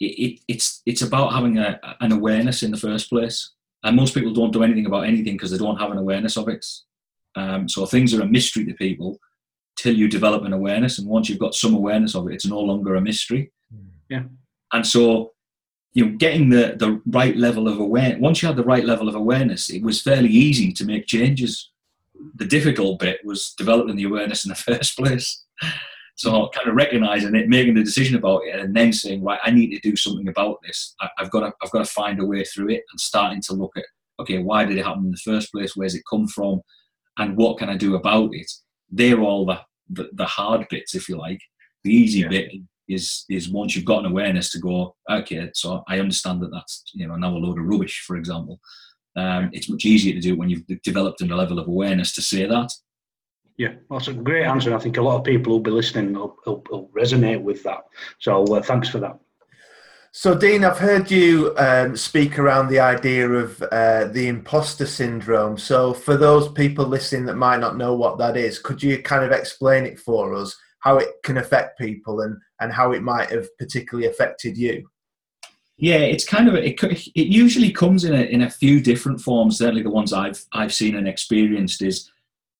it, 0.00 0.06
it, 0.06 0.40
it's, 0.48 0.82
it's 0.84 1.02
about 1.02 1.32
having 1.32 1.58
a, 1.58 1.78
an 2.00 2.10
awareness 2.10 2.64
in 2.64 2.72
the 2.72 2.76
first 2.76 3.08
place. 3.08 3.52
And 3.84 3.94
most 3.94 4.14
people 4.14 4.32
don't 4.32 4.52
do 4.52 4.64
anything 4.64 4.86
about 4.86 5.06
anything 5.06 5.34
because 5.34 5.52
they 5.52 5.58
don't 5.58 5.78
have 5.78 5.92
an 5.92 5.98
awareness 5.98 6.36
of 6.36 6.48
it. 6.48 6.66
Um, 7.36 7.68
so 7.68 7.86
things 7.86 8.12
are 8.14 8.22
a 8.22 8.26
mystery 8.26 8.64
to 8.64 8.74
people 8.74 9.20
till 9.76 9.94
you 9.94 10.08
develop 10.08 10.44
an 10.44 10.52
awareness. 10.52 10.98
And 10.98 11.06
once 11.06 11.28
you've 11.28 11.38
got 11.38 11.54
some 11.54 11.74
awareness 11.74 12.16
of 12.16 12.28
it, 12.28 12.34
it's 12.34 12.46
no 12.46 12.58
longer 12.58 12.96
a 12.96 13.00
mystery. 13.00 13.52
Yeah. 14.10 14.24
And 14.72 14.86
so, 14.86 15.32
you 15.94 16.04
know, 16.04 16.16
getting 16.18 16.50
the, 16.50 16.74
the 16.78 17.00
right 17.06 17.36
level 17.36 17.68
of 17.68 17.78
awareness, 17.78 18.20
once 18.20 18.42
you 18.42 18.48
had 18.48 18.56
the 18.56 18.64
right 18.64 18.84
level 18.84 19.08
of 19.08 19.14
awareness, 19.14 19.70
it 19.70 19.82
was 19.82 20.02
fairly 20.02 20.28
easy 20.28 20.72
to 20.72 20.84
make 20.84 21.06
changes. 21.06 21.70
The 22.34 22.44
difficult 22.44 22.98
bit 22.98 23.20
was 23.24 23.54
developing 23.56 23.96
the 23.96 24.04
awareness 24.04 24.44
in 24.44 24.50
the 24.50 24.54
first 24.76 24.96
place. 24.96 25.44
So 26.16 26.50
kind 26.54 26.68
of 26.68 26.74
recognizing 26.74 27.34
it, 27.34 27.48
making 27.48 27.74
the 27.74 27.84
decision 27.84 28.16
about 28.16 28.42
it, 28.44 28.60
and 28.60 28.76
then 28.76 28.92
saying, 28.92 29.24
right, 29.24 29.40
I 29.42 29.50
need 29.50 29.70
to 29.70 29.80
do 29.80 29.96
something 29.96 30.28
about 30.28 30.58
this. 30.62 30.94
I, 31.00 31.08
have 31.16 31.30
got 31.30 31.40
to, 31.40 31.52
I've 31.62 31.70
got 31.70 31.84
to 31.86 31.90
find 31.90 32.20
a 32.20 32.26
way 32.26 32.44
through 32.44 32.70
it, 32.70 32.84
and 32.90 33.00
starting 33.00 33.40
to 33.42 33.54
look 33.54 33.72
at, 33.76 33.86
okay, 34.20 34.38
why 34.38 34.66
did 34.66 34.76
it 34.76 34.84
happen 34.84 35.06
in 35.06 35.12
the 35.12 35.16
first 35.16 35.50
place? 35.50 35.74
Where's 35.74 35.94
it 35.94 36.02
come 36.08 36.28
from? 36.28 36.60
And 37.16 37.38
what 37.38 37.56
can 37.56 37.70
I 37.70 37.76
do 37.76 37.94
about 37.94 38.34
it? 38.34 38.52
They're 38.90 39.20
all 39.20 39.46
the, 39.46 39.60
the, 39.88 40.10
the 40.12 40.26
hard 40.26 40.66
bits, 40.68 40.94
if 40.94 41.08
you 41.08 41.16
like. 41.16 41.40
The 41.84 41.94
easy 41.94 42.20
yeah. 42.20 42.28
bit 42.28 42.52
is 42.92 43.24
is 43.28 43.48
once 43.50 43.74
you've 43.74 43.84
got 43.84 44.04
an 44.04 44.10
awareness 44.10 44.50
to 44.52 44.58
go, 44.58 44.94
okay, 45.10 45.50
so 45.54 45.82
I 45.88 46.00
understand 46.00 46.42
that 46.42 46.50
that's 46.52 46.84
you 46.92 47.06
know 47.06 47.16
now 47.16 47.36
a 47.36 47.38
load 47.38 47.58
of 47.58 47.64
rubbish, 47.64 48.04
for 48.06 48.16
example. 48.16 48.60
Um, 49.16 49.50
it's 49.52 49.68
much 49.68 49.84
easier 49.84 50.14
to 50.14 50.20
do 50.20 50.36
when 50.36 50.48
you've 50.50 50.66
developed 50.82 51.20
a 51.20 51.24
level 51.24 51.58
of 51.58 51.66
awareness 51.66 52.12
to 52.14 52.22
say 52.22 52.46
that. 52.46 52.72
Yeah, 53.56 53.74
that's 53.90 54.08
a 54.08 54.14
great 54.14 54.44
answer. 54.44 54.74
I 54.74 54.78
think 54.78 54.96
a 54.96 55.02
lot 55.02 55.18
of 55.18 55.24
people 55.24 55.52
who'll 55.52 55.60
be 55.60 55.70
listening 55.70 56.14
will, 56.14 56.36
will, 56.46 56.62
will 56.70 56.88
resonate 56.96 57.42
with 57.42 57.62
that. 57.64 57.80
So 58.18 58.44
uh, 58.44 58.62
thanks 58.62 58.88
for 58.88 59.00
that. 59.00 59.18
So, 60.12 60.36
Dean, 60.36 60.64
I've 60.64 60.78
heard 60.78 61.08
you 61.08 61.54
um, 61.56 61.96
speak 61.96 62.36
around 62.36 62.68
the 62.68 62.80
idea 62.80 63.28
of 63.28 63.62
uh, 63.70 64.06
the 64.06 64.26
imposter 64.26 64.84
syndrome. 64.84 65.56
So, 65.56 65.94
for 65.94 66.16
those 66.16 66.50
people 66.50 66.84
listening 66.84 67.26
that 67.26 67.36
might 67.36 67.60
not 67.60 67.76
know 67.76 67.94
what 67.94 68.18
that 68.18 68.36
is, 68.36 68.58
could 68.58 68.82
you 68.82 69.00
kind 69.02 69.24
of 69.24 69.30
explain 69.30 69.84
it 69.84 70.00
for 70.00 70.34
us, 70.34 70.56
how 70.80 70.96
it 70.96 71.10
can 71.22 71.36
affect 71.36 71.78
people 71.78 72.22
and, 72.22 72.36
and 72.60 72.72
how 72.72 72.92
it 72.92 73.02
might 73.02 73.30
have 73.30 73.48
particularly 73.58 74.08
affected 74.08 74.56
you? 74.56 74.88
Yeah, 75.80 75.98
it's 75.98 76.26
kind 76.26 76.46
of 76.46 76.54
it. 76.54 76.80
It 76.82 77.28
usually 77.28 77.72
comes 77.72 78.04
in 78.04 78.14
a, 78.14 78.22
in 78.22 78.42
a 78.42 78.50
few 78.50 78.80
different 78.80 79.20
forms. 79.20 79.58
Certainly, 79.58 79.82
the 79.82 79.90
ones 79.90 80.12
I've 80.12 80.44
I've 80.52 80.74
seen 80.74 80.94
and 80.94 81.08
experienced 81.08 81.80
is 81.80 82.10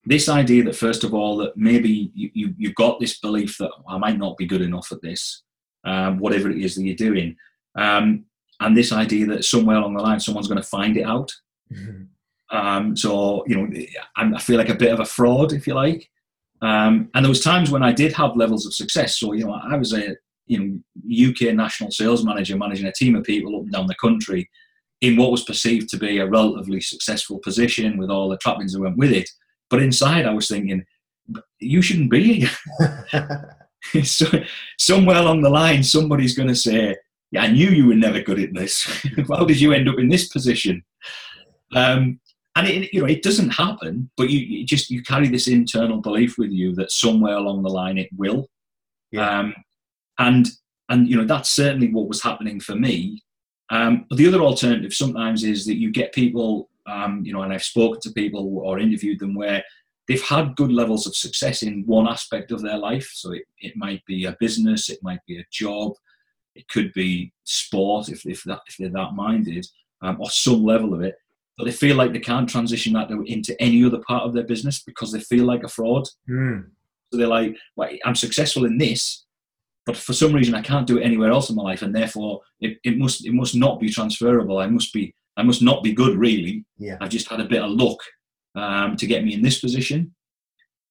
this 0.05 0.27
idea 0.27 0.63
that 0.63 0.75
first 0.75 1.03
of 1.03 1.13
all 1.13 1.37
that 1.37 1.55
maybe 1.55 2.11
you, 2.15 2.31
you 2.33 2.55
you've 2.57 2.75
got 2.75 2.99
this 2.99 3.19
belief 3.19 3.57
that 3.59 3.69
I 3.87 3.99
might 3.99 4.17
not 4.17 4.37
be 4.37 4.47
good 4.47 4.63
enough 4.63 4.91
at 4.91 5.03
this, 5.03 5.43
um, 5.83 6.17
whatever 6.17 6.49
it 6.49 6.57
is 6.57 6.75
that 6.75 6.83
you're 6.83 6.95
doing. 6.95 7.37
Um, 7.75 8.25
and 8.59 8.75
this 8.75 8.91
idea 8.91 9.27
that 9.27 9.45
somewhere 9.45 9.77
along 9.77 9.93
the 9.93 10.01
line 10.01 10.19
someone's 10.19 10.47
going 10.47 10.61
to 10.61 10.67
find 10.67 10.97
it 10.97 11.03
out. 11.03 11.31
Mm-hmm. 11.71 12.57
Um, 12.57 12.97
so 12.97 13.43
you 13.47 13.55
know, 13.55 13.69
I 14.17 14.39
feel 14.39 14.57
like 14.57 14.69
a 14.69 14.75
bit 14.75 14.93
of 14.93 14.99
a 14.99 15.05
fraud, 15.05 15.53
if 15.53 15.67
you 15.67 15.75
like. 15.75 16.09
Um, 16.61 17.09
and 17.13 17.25
there 17.25 17.29
was 17.29 17.43
times 17.43 17.71
when 17.71 17.83
I 17.83 17.91
did 17.91 18.13
have 18.13 18.35
levels 18.35 18.65
of 18.65 18.73
success. 18.73 19.19
So 19.19 19.33
you 19.33 19.45
know, 19.45 19.53
I 19.53 19.75
was 19.77 19.93
a 19.93 20.15
you 20.47 20.59
know 20.59 21.27
UK 21.29 21.53
national 21.53 21.91
sales 21.91 22.23
manager 22.23 22.57
managing 22.57 22.87
a 22.87 22.93
team 22.93 23.15
of 23.15 23.23
people 23.23 23.55
up 23.55 23.63
and 23.63 23.71
down 23.71 23.87
the 23.87 23.95
country 23.95 24.49
in 25.01 25.17
what 25.17 25.31
was 25.31 25.43
perceived 25.43 25.89
to 25.89 25.97
be 25.97 26.19
a 26.19 26.27
relatively 26.27 26.79
successful 26.79 27.39
position 27.39 27.97
with 27.97 28.11
all 28.11 28.29
the 28.29 28.37
trappings 28.37 28.73
that 28.73 28.81
went 28.81 28.97
with 28.97 29.11
it. 29.11 29.29
But 29.69 29.81
inside, 29.81 30.27
I 30.27 30.33
was 30.33 30.47
thinking, 30.47 30.85
you 31.59 31.81
shouldn't 31.81 32.11
be 32.11 32.45
here. 32.45 32.51
so, 34.03 34.27
somewhere 34.77 35.17
along 35.17 35.41
the 35.41 35.49
line, 35.49 35.83
somebody's 35.83 36.35
going 36.35 36.47
to 36.47 36.55
say, 36.55 36.95
yeah, 37.31 37.43
I 37.43 37.47
knew 37.47 37.69
you 37.69 37.87
were 37.87 37.95
never 37.95 38.21
good 38.21 38.39
at 38.39 38.53
this. 38.53 38.83
How 39.27 39.45
did 39.45 39.59
you 39.59 39.73
end 39.73 39.89
up 39.89 39.99
in 39.99 40.09
this 40.09 40.27
position? 40.27 40.83
Um, 41.73 42.19
and 42.55 42.67
it, 42.67 42.93
you 42.93 43.01
know, 43.01 43.07
it 43.07 43.23
doesn't 43.23 43.51
happen, 43.51 44.09
but 44.17 44.29
you, 44.29 44.39
you, 44.39 44.65
just 44.65 44.89
you 44.89 45.01
carry 45.03 45.29
this 45.29 45.47
internal 45.47 46.01
belief 46.01 46.37
with 46.37 46.51
you 46.51 46.75
that 46.75 46.91
somewhere 46.91 47.35
along 47.35 47.63
the 47.63 47.69
line 47.69 47.97
it 47.97 48.09
will. 48.17 48.49
Yeah. 49.11 49.39
Um, 49.39 49.53
and 50.19 50.47
and 50.89 51.07
you 51.09 51.15
know 51.17 51.25
that's 51.25 51.49
certainly 51.49 51.91
what 51.91 52.07
was 52.07 52.21
happening 52.21 52.59
for 52.59 52.75
me. 52.75 53.23
Um, 53.69 54.05
but 54.09 54.17
the 54.17 54.27
other 54.27 54.41
alternative 54.41 54.93
sometimes 54.93 55.43
is 55.43 55.65
that 55.65 55.77
you 55.77 55.91
get 55.91 56.13
people, 56.13 56.69
um, 56.87 57.21
you 57.23 57.31
know, 57.31 57.41
and 57.41 57.53
I've 57.53 57.63
spoken 57.63 58.01
to 58.01 58.11
people 58.11 58.59
or 58.59 58.79
interviewed 58.79 59.19
them 59.19 59.33
where 59.33 59.63
they've 60.07 60.21
had 60.21 60.57
good 60.57 60.73
levels 60.73 61.07
of 61.07 61.15
success 61.15 61.63
in 61.63 61.83
one 61.85 62.07
aspect 62.07 62.51
of 62.51 62.61
their 62.61 62.77
life. 62.77 63.09
So 63.13 63.31
it, 63.31 63.43
it 63.59 63.77
might 63.77 64.03
be 64.05 64.25
a 64.25 64.35
business, 64.41 64.89
it 64.89 64.99
might 65.01 65.21
be 65.25 65.39
a 65.39 65.45
job, 65.49 65.93
it 66.53 66.67
could 66.67 66.91
be 66.91 67.31
sport 67.45 68.09
if, 68.09 68.25
if, 68.25 68.43
that, 68.43 68.59
if 68.67 68.75
they're 68.77 68.89
that 68.89 69.13
minded, 69.13 69.65
um, 70.01 70.17
or 70.19 70.29
some 70.29 70.65
level 70.65 70.93
of 70.93 71.01
it. 71.01 71.15
But 71.61 71.65
they 71.65 71.73
feel 71.73 71.95
like 71.95 72.11
they 72.11 72.19
can't 72.19 72.49
transition 72.49 72.93
that 72.93 73.11
into 73.27 73.55
any 73.61 73.85
other 73.85 73.99
part 73.99 74.23
of 74.23 74.33
their 74.33 74.45
business 74.45 74.81
because 74.81 75.11
they 75.11 75.19
feel 75.19 75.45
like 75.45 75.61
a 75.61 75.67
fraud. 75.67 76.07
Mm. 76.27 76.65
So 77.11 77.19
they're 77.19 77.27
like, 77.27 77.55
well, 77.75 77.87
I'm 78.03 78.15
successful 78.15 78.65
in 78.65 78.79
this, 78.79 79.27
but 79.85 79.95
for 79.95 80.13
some 80.13 80.33
reason 80.33 80.55
I 80.55 80.63
can't 80.63 80.87
do 80.87 80.97
it 80.97 81.03
anywhere 81.03 81.29
else 81.29 81.51
in 81.51 81.55
my 81.55 81.61
life, 81.61 81.83
and 81.83 81.95
therefore 81.95 82.41
it, 82.61 82.79
it 82.83 82.97
must 82.97 83.27
it 83.27 83.33
must 83.33 83.53
not 83.53 83.79
be 83.79 83.91
transferable. 83.91 84.57
I 84.57 84.65
must 84.65 84.91
be 84.91 85.13
I 85.37 85.43
must 85.43 85.61
not 85.61 85.83
be 85.83 85.93
good 85.93 86.17
really. 86.17 86.65
Yeah. 86.79 86.97
I've 86.99 87.09
just 87.09 87.29
had 87.29 87.41
a 87.41 87.45
bit 87.45 87.61
of 87.61 87.69
luck 87.69 87.99
um, 88.55 88.95
to 88.95 89.05
get 89.05 89.23
me 89.23 89.35
in 89.35 89.43
this 89.43 89.59
position, 89.59 90.15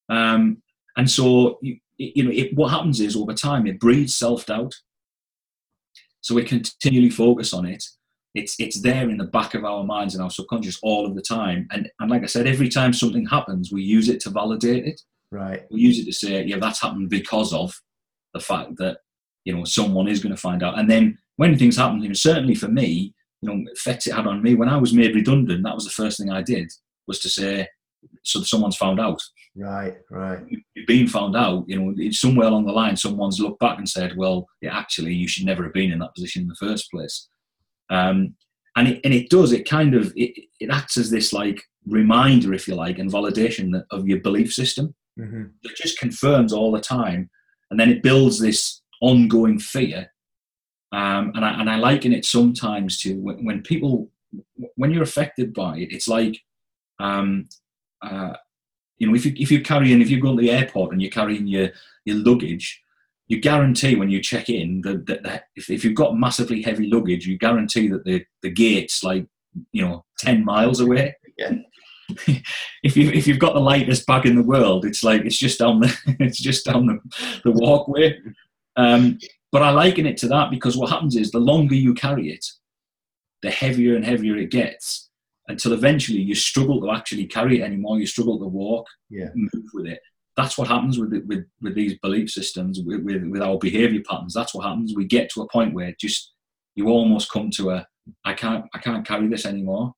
um, 0.07 0.61
and 0.95 1.11
so 1.11 1.59
you, 1.61 1.79
you 1.97 2.23
know 2.23 2.31
it, 2.31 2.55
what 2.55 2.71
happens 2.71 3.01
is 3.01 3.17
over 3.17 3.33
time 3.33 3.67
it 3.67 3.77
breeds 3.77 4.15
self 4.15 4.45
doubt. 4.45 4.73
So 6.21 6.33
we 6.33 6.45
continually 6.45 7.09
focus 7.09 7.53
on 7.53 7.65
it. 7.65 7.83
It's 8.33 8.55
it's 8.59 8.81
there 8.81 9.09
in 9.09 9.17
the 9.17 9.25
back 9.25 9.53
of 9.53 9.65
our 9.65 9.83
minds 9.83 10.15
and 10.15 10.23
our 10.23 10.29
subconscious 10.29 10.79
all 10.81 11.05
of 11.05 11.15
the 11.15 11.21
time. 11.21 11.67
And 11.71 11.89
and 11.99 12.09
like 12.09 12.23
I 12.23 12.27
said, 12.27 12.47
every 12.47 12.69
time 12.69 12.93
something 12.93 13.25
happens, 13.25 13.71
we 13.71 13.83
use 13.83 14.09
it 14.09 14.19
to 14.21 14.29
validate 14.29 14.85
it. 14.85 15.01
Right. 15.31 15.63
We 15.71 15.81
use 15.81 15.99
it 15.99 16.05
to 16.05 16.13
say, 16.13 16.43
yeah, 16.43 16.57
that's 16.59 16.81
happened 16.81 17.09
because 17.09 17.53
of 17.53 17.73
the 18.33 18.39
fact 18.39 18.77
that 18.77 18.99
you 19.45 19.55
know 19.55 19.65
someone 19.65 20.07
is 20.07 20.21
going 20.21 20.35
to 20.35 20.41
find 20.41 20.63
out. 20.63 20.79
And 20.79 20.89
then 20.89 21.17
when 21.37 21.57
things 21.57 21.77
happen, 21.77 22.01
you 22.01 22.09
know, 22.09 22.13
certainly 22.13 22.55
for 22.55 22.67
me, 22.67 23.13
you 23.41 23.49
know, 23.49 23.71
effects 23.71 24.07
it 24.07 24.13
had 24.13 24.27
on 24.27 24.41
me 24.41 24.55
when 24.55 24.69
I 24.69 24.77
was 24.77 24.93
made 24.93 25.15
redundant. 25.15 25.63
That 25.63 25.75
was 25.75 25.85
the 25.85 25.91
first 25.91 26.17
thing 26.17 26.29
I 26.29 26.41
did 26.41 26.71
was 27.07 27.19
to 27.19 27.29
say, 27.29 27.67
so 28.23 28.41
someone's 28.41 28.77
found 28.77 28.99
out. 28.99 29.21
Right, 29.55 29.97
right. 30.09 30.39
You've 30.75 31.11
found 31.11 31.35
out, 31.35 31.65
you 31.67 31.79
know, 31.79 32.11
somewhere 32.11 32.47
along 32.47 32.65
the 32.65 32.71
line, 32.71 32.95
someone's 32.95 33.39
looked 33.39 33.59
back 33.59 33.77
and 33.77 33.89
said, 33.89 34.15
well, 34.15 34.47
yeah, 34.61 34.77
actually, 34.77 35.13
you 35.13 35.27
should 35.27 35.45
never 35.45 35.63
have 35.63 35.73
been 35.73 35.91
in 35.91 35.99
that 35.99 36.15
position 36.15 36.43
in 36.43 36.47
the 36.47 36.55
first 36.55 36.89
place. 36.91 37.27
Um, 37.91 38.35
and 38.75 38.87
it, 38.87 39.01
and 39.03 39.13
it 39.13 39.29
does, 39.29 39.51
it 39.51 39.69
kind 39.69 39.93
of, 39.93 40.11
it, 40.15 40.45
it 40.59 40.69
acts 40.71 40.97
as 40.97 41.11
this 41.11 41.33
like 41.33 41.61
reminder, 41.85 42.53
if 42.53 42.67
you 42.67 42.75
like, 42.75 42.97
and 42.97 43.11
validation 43.11 43.83
of 43.91 44.07
your 44.07 44.19
belief 44.19 44.51
system. 44.53 44.95
Mm-hmm. 45.19 45.43
It 45.61 45.75
just 45.75 45.99
confirms 45.99 46.53
all 46.53 46.71
the 46.71 46.81
time. 46.81 47.29
And 47.69 47.79
then 47.79 47.89
it 47.89 48.01
builds 48.01 48.39
this 48.39 48.81
ongoing 49.01 49.59
fear. 49.59 50.11
Um, 50.91 51.31
and, 51.35 51.45
I, 51.45 51.59
and 51.59 51.69
I 51.69 51.75
liken 51.75 52.13
it 52.13 52.25
sometimes 52.25 52.99
to 53.01 53.13
when, 53.15 53.45
when 53.45 53.61
people, 53.61 54.09
when 54.75 54.91
you're 54.91 55.03
affected 55.03 55.53
by 55.53 55.77
it, 55.77 55.91
it's 55.91 56.07
like, 56.07 56.37
um, 56.99 57.49
uh, 58.01 58.33
you 58.97 59.07
know, 59.07 59.15
if 59.15 59.25
you 59.25 59.33
if 59.35 59.49
you're 59.51 59.61
carrying, 59.61 59.99
if 59.99 60.11
you 60.11 60.21
go 60.21 60.35
to 60.35 60.41
the 60.41 60.51
airport 60.51 60.91
and 60.91 61.01
you're 61.01 61.09
carrying 61.09 61.47
your 61.47 61.69
your 62.05 62.17
luggage, 62.17 62.81
you 63.31 63.39
guarantee 63.39 63.95
when 63.95 64.09
you 64.09 64.21
check 64.21 64.49
in 64.49 64.81
that, 64.81 65.05
that, 65.05 65.23
that 65.23 65.43
if, 65.55 65.69
if 65.69 65.85
you've 65.85 65.95
got 65.95 66.17
massively 66.17 66.61
heavy 66.61 66.87
luggage, 66.87 67.25
you 67.25 67.37
guarantee 67.37 67.87
that 67.87 68.03
the 68.03 68.25
the 68.41 68.49
gate's 68.49 69.05
like 69.05 69.25
you 69.71 69.81
know 69.81 70.03
ten 70.19 70.43
miles 70.43 70.81
away. 70.81 71.15
Yeah. 71.37 71.53
if 72.83 72.97
you 72.97 73.09
if 73.09 73.27
you've 73.27 73.39
got 73.39 73.53
the 73.53 73.61
lightest 73.61 74.05
bag 74.05 74.25
in 74.25 74.35
the 74.35 74.43
world, 74.43 74.83
it's 74.83 75.01
like 75.01 75.21
it's 75.21 75.37
just 75.37 75.59
down 75.59 75.79
the 75.79 75.97
it's 76.19 76.41
just 76.41 76.65
down 76.65 76.87
the, 76.87 76.99
the 77.45 77.53
walkway. 77.53 78.19
Um, 78.75 79.17
but 79.53 79.61
I 79.61 79.69
liken 79.69 80.05
it 80.05 80.17
to 80.17 80.27
that 80.27 80.51
because 80.51 80.75
what 80.75 80.89
happens 80.89 81.15
is 81.15 81.31
the 81.31 81.39
longer 81.39 81.75
you 81.75 81.93
carry 81.93 82.31
it, 82.31 82.45
the 83.43 83.49
heavier 83.49 83.95
and 83.95 84.03
heavier 84.03 84.35
it 84.35 84.51
gets 84.51 85.09
until 85.47 85.71
eventually 85.71 86.19
you 86.19 86.35
struggle 86.35 86.81
to 86.81 86.91
actually 86.91 87.27
carry 87.27 87.61
it 87.61 87.63
anymore. 87.63 87.97
You 87.97 88.07
struggle 88.07 88.39
to 88.39 88.45
walk, 88.45 88.87
yeah. 89.09 89.29
move 89.33 89.63
with 89.73 89.87
it. 89.87 90.01
That's 90.37 90.57
what 90.57 90.67
happens 90.67 90.97
with 90.97 91.11
with 91.27 91.45
with 91.61 91.75
these 91.75 91.97
belief 91.99 92.29
systems, 92.29 92.79
with, 92.85 93.01
with, 93.03 93.23
with 93.25 93.41
our 93.41 93.57
behavior 93.57 94.01
patterns. 94.09 94.33
That's 94.33 94.53
what 94.53 94.65
happens. 94.65 94.93
We 94.95 95.05
get 95.05 95.29
to 95.31 95.41
a 95.41 95.49
point 95.49 95.73
where 95.73 95.93
just 95.99 96.33
you 96.75 96.87
almost 96.87 97.31
come 97.31 97.49
to 97.51 97.71
a 97.71 97.87
I 98.25 98.33
can't 98.33 98.65
I 98.73 98.79
can't 98.79 99.05
carry 99.05 99.27
this 99.27 99.45
anymore. 99.45 99.93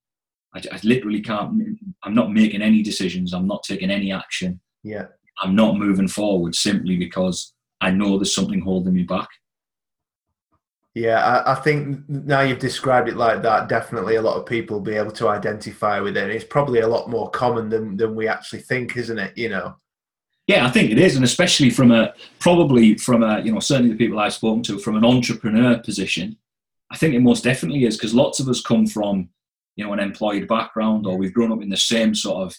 I, 0.55 0.61
I 0.71 0.79
literally 0.83 1.21
can't. 1.21 1.61
I'm 2.03 2.15
not 2.15 2.31
making 2.31 2.61
any 2.61 2.81
decisions. 2.81 3.33
I'm 3.33 3.47
not 3.47 3.63
taking 3.63 3.91
any 3.91 4.11
action. 4.11 4.59
Yeah. 4.83 5.05
I'm 5.41 5.55
not 5.55 5.77
moving 5.77 6.07
forward 6.07 6.55
simply 6.55 6.97
because 6.97 7.53
I 7.81 7.91
know 7.91 8.17
there's 8.17 8.35
something 8.35 8.61
holding 8.61 8.93
me 8.93 9.03
back. 9.03 9.27
Yeah, 10.95 11.25
I, 11.25 11.53
I, 11.53 11.55
think 11.55 12.07
now 12.07 12.41
you've 12.41 12.59
described 12.59 13.09
it 13.09 13.17
like 13.17 13.41
that, 13.41 13.67
definitely 13.67 14.15
a 14.15 14.21
lot 14.21 14.37
of 14.37 14.45
people 14.45 14.77
will 14.77 14.83
be 14.83 14.93
able 14.93 15.11
to 15.13 15.27
identify 15.27 15.99
with 15.99 16.15
it. 16.15 16.29
It's 16.29 16.45
probably 16.45 16.81
a 16.81 16.87
lot 16.87 17.09
more 17.09 17.31
common 17.31 17.67
than, 17.67 17.97
than 17.97 18.13
we 18.13 18.27
actually 18.27 18.59
think, 18.59 18.95
isn't 18.95 19.17
it? 19.17 19.35
You 19.35 19.49
know. 19.49 19.75
Yeah, 20.47 20.65
I 20.65 20.71
think 20.71 20.91
it 20.91 20.99
is, 20.99 21.15
and 21.15 21.23
especially 21.23 21.69
from 21.69 21.91
a 21.91 22.13
probably 22.39 22.95
from 22.95 23.23
a 23.23 23.41
you 23.41 23.51
know 23.51 23.59
certainly 23.59 23.91
the 23.91 23.97
people 23.97 24.19
I've 24.19 24.33
spoken 24.33 24.63
to 24.63 24.79
from 24.79 24.95
an 24.95 25.05
entrepreneur 25.05 25.79
position, 25.79 26.37
I 26.91 26.97
think 26.97 27.13
it 27.13 27.21
most 27.21 27.43
definitely 27.43 27.85
is 27.85 27.97
because 27.97 28.13
lots 28.13 28.39
of 28.39 28.49
us 28.49 28.61
come 28.61 28.85
from 28.85 29.29
you 29.75 29.85
know 29.85 29.93
an 29.93 29.99
employed 29.99 30.47
background 30.47 31.07
or 31.07 31.17
we've 31.17 31.33
grown 31.33 31.51
up 31.51 31.61
in 31.61 31.69
the 31.69 31.77
same 31.77 32.13
sort 32.13 32.47
of 32.47 32.55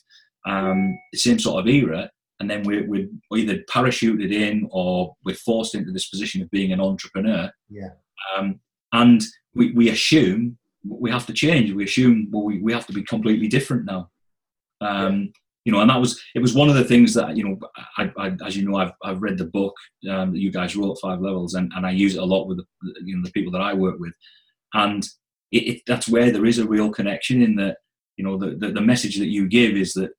um, 0.47 0.99
the 1.13 1.19
same 1.19 1.39
sort 1.39 1.61
of 1.61 1.69
era, 1.69 2.11
and 2.41 2.51
then 2.51 2.63
we're, 2.63 2.87
we're 2.87 3.09
either 3.37 3.59
parachuted 3.71 4.33
in 4.33 4.67
or 4.71 5.15
we're 5.25 5.35
forced 5.35 5.75
into 5.75 5.93
this 5.93 6.09
position 6.09 6.43
of 6.43 6.51
being 6.51 6.73
an 6.73 6.81
entrepreneur. 6.81 7.51
Yeah 7.69 7.91
um, 8.37 8.61
and 8.93 9.23
we, 9.55 9.73
we 9.73 9.91
assume 9.91 10.59
we 10.87 11.11
have 11.11 11.27
to 11.27 11.33
change. 11.33 11.73
We 11.73 11.85
assume 11.85 12.29
well, 12.31 12.45
we, 12.45 12.61
we 12.61 12.73
have 12.73 12.87
to 12.87 12.93
be 12.93 13.03
completely 13.03 13.49
different 13.49 13.85
now. 13.85 14.11
Um, 14.81 15.21
yeah. 15.23 15.41
You 15.65 15.73
know, 15.73 15.81
and 15.81 15.89
that 15.89 16.01
was 16.01 16.21
it 16.35 16.41
was 16.41 16.55
one 16.55 16.69
of 16.69 16.75
the 16.75 16.85
things 16.85 17.15
that 17.15 17.37
you 17.37 17.45
know, 17.45 17.59
I, 17.97 18.11
I, 18.19 18.37
as 18.45 18.57
you 18.57 18.69
know, 18.69 18.77
I've, 18.77 18.93
I've 19.03 19.23
read 19.23 19.39
the 19.39 19.47
book 19.47 19.75
um, 20.11 20.33
that 20.33 20.41
you 20.41 20.53
guys 20.53 20.77
wrote, 20.77 20.99
Five 21.01 21.21
Levels, 21.21 21.55
and, 21.55 21.73
and 21.75 21.87
I 21.87 21.91
use 21.91 22.17
it 22.17 22.23
a 22.23 22.25
lot 22.25 22.47
with 22.47 22.59
the, 22.59 22.65
you 23.05 23.17
know 23.17 23.23
the 23.25 23.33
people 23.33 23.53
that 23.53 23.63
I 23.63 23.73
work 23.73 23.99
with, 23.99 24.13
and 24.75 25.05
it, 25.53 25.69
it, 25.69 25.83
that's 25.87 26.09
where 26.09 26.31
there 26.31 26.47
is 26.47 26.59
a 26.59 26.69
real 26.69 26.91
connection 26.91 27.43
in 27.43 27.57
that 27.57 27.79
you 28.17 28.25
know 28.25 28.37
the, 28.37 28.57
the, 28.57 28.73
the 28.73 28.81
message 28.81 29.17
that 29.19 29.29
you 29.29 29.49
give 29.49 29.77
is 29.77 29.95
that 29.95 30.11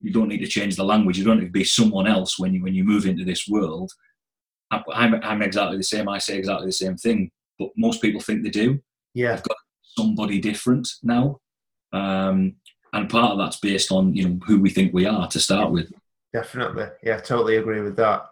you 0.00 0.12
don't 0.12 0.28
need 0.28 0.40
to 0.40 0.46
change 0.46 0.76
the 0.76 0.84
language. 0.84 1.18
You 1.18 1.24
don't 1.24 1.40
need 1.40 1.46
to 1.46 1.50
be 1.52 1.64
someone 1.64 2.06
else 2.06 2.38
when 2.38 2.54
you 2.54 2.62
when 2.62 2.74
you 2.74 2.84
move 2.84 3.06
into 3.06 3.24
this 3.24 3.46
world. 3.48 3.92
I'm, 4.72 5.14
I'm 5.22 5.42
exactly 5.42 5.76
the 5.76 5.84
same. 5.84 6.08
I 6.08 6.18
say 6.18 6.38
exactly 6.38 6.66
the 6.66 6.72
same 6.72 6.96
thing 6.96 7.30
but 7.58 7.70
most 7.76 8.02
people 8.02 8.20
think 8.20 8.42
they 8.42 8.50
do. 8.50 8.78
Yeah, 9.14 9.34
they've 9.34 9.42
got 9.42 9.56
somebody 9.82 10.40
different 10.40 10.88
now, 11.02 11.38
um, 11.92 12.56
and 12.96 13.08
part 13.08 13.32
of 13.32 13.38
that's 13.38 13.58
based 13.58 13.92
on 13.92 14.14
you 14.14 14.28
know 14.28 14.38
who 14.46 14.60
we 14.60 14.70
think 14.70 14.92
we 14.92 15.06
are 15.06 15.28
to 15.28 15.40
start 15.40 15.70
with. 15.70 15.92
Definitely. 16.32 16.86
Yeah, 17.02 17.18
totally 17.18 17.56
agree 17.56 17.80
with 17.80 17.96
that. 17.96 18.26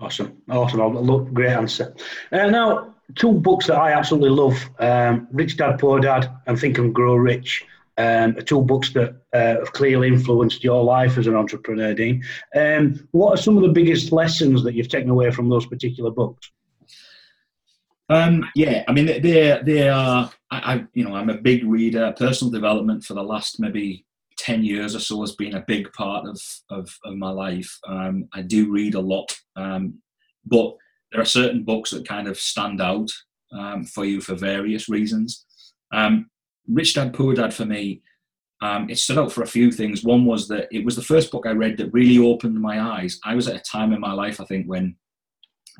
Awesome. 0.00 0.42
Awesome. 0.50 0.80
Look, 0.98 1.32
great 1.32 1.52
answer. 1.52 1.94
Uh, 2.30 2.48
now, 2.48 2.94
two 3.14 3.32
books 3.32 3.66
that 3.66 3.78
I 3.78 3.92
absolutely 3.92 4.30
love 4.30 4.56
um, 4.78 5.28
Rich 5.32 5.56
Dad, 5.58 5.78
Poor 5.78 6.00
Dad 6.00 6.30
and 6.46 6.58
Think 6.58 6.78
and 6.78 6.94
Grow 6.94 7.14
Rich. 7.14 7.64
Um, 7.98 8.36
are 8.38 8.42
two 8.42 8.62
books 8.62 8.90
that 8.94 9.16
uh, 9.34 9.58
have 9.60 9.72
clearly 9.74 10.08
influenced 10.08 10.64
your 10.64 10.82
life 10.82 11.18
as 11.18 11.26
an 11.26 11.34
entrepreneur, 11.34 11.92
Dean. 11.92 12.24
Um, 12.56 13.06
what 13.10 13.34
are 13.34 13.42
some 13.42 13.56
of 13.56 13.62
the 13.62 13.68
biggest 13.68 14.12
lessons 14.12 14.62
that 14.64 14.72
you've 14.74 14.88
taken 14.88 15.10
away 15.10 15.30
from 15.30 15.50
those 15.50 15.66
particular 15.66 16.10
books? 16.10 16.50
Um, 18.08 18.44
yeah, 18.54 18.84
I 18.88 18.92
mean, 18.92 19.06
they 19.06 19.60
they 19.64 19.88
are. 19.88 20.30
I, 20.50 20.74
I, 20.74 20.84
you 20.92 21.04
know, 21.04 21.14
I'm 21.14 21.30
a 21.30 21.38
big 21.38 21.64
reader. 21.64 22.14
Personal 22.18 22.50
development 22.50 23.04
for 23.04 23.14
the 23.14 23.22
last 23.22 23.58
maybe 23.58 24.04
10 24.38 24.64
years 24.64 24.94
or 24.94 25.00
so 25.00 25.20
has 25.20 25.32
been 25.36 25.54
a 25.54 25.64
big 25.66 25.92
part 25.92 26.26
of, 26.26 26.40
of, 26.70 26.98
of 27.04 27.16
my 27.16 27.30
life. 27.30 27.78
Um, 27.86 28.28
I 28.32 28.42
do 28.42 28.70
read 28.70 28.94
a 28.94 29.00
lot, 29.00 29.34
um, 29.56 29.94
but 30.44 30.76
there 31.10 31.20
are 31.20 31.26
certain 31.26 31.62
books 31.62 31.90
that 31.90 32.08
kind 32.08 32.26
of 32.26 32.38
stand 32.38 32.80
out 32.80 33.10
um, 33.52 33.84
for 33.84 34.04
you 34.04 34.20
for 34.20 34.34
various 34.34 34.88
reasons. 34.88 35.44
Um, 35.92 36.30
Rich 36.68 36.94
Dad 36.94 37.12
Poor 37.14 37.34
Dad 37.34 37.52
for 37.54 37.66
me, 37.66 38.02
um, 38.60 38.88
it 38.88 38.98
stood 38.98 39.18
out 39.18 39.32
for 39.32 39.42
a 39.42 39.46
few 39.46 39.70
things. 39.70 40.04
One 40.04 40.24
was 40.24 40.48
that 40.48 40.68
it 40.70 40.84
was 40.84 40.96
the 40.96 41.02
first 41.02 41.30
book 41.30 41.46
I 41.46 41.52
read 41.52 41.76
that 41.78 41.92
really 41.92 42.18
opened 42.18 42.60
my 42.60 42.80
eyes. 42.80 43.20
I 43.24 43.34
was 43.34 43.48
at 43.48 43.56
a 43.56 43.60
time 43.60 43.92
in 43.92 44.00
my 44.00 44.12
life, 44.12 44.40
I 44.40 44.44
think, 44.44 44.66
when 44.66 44.96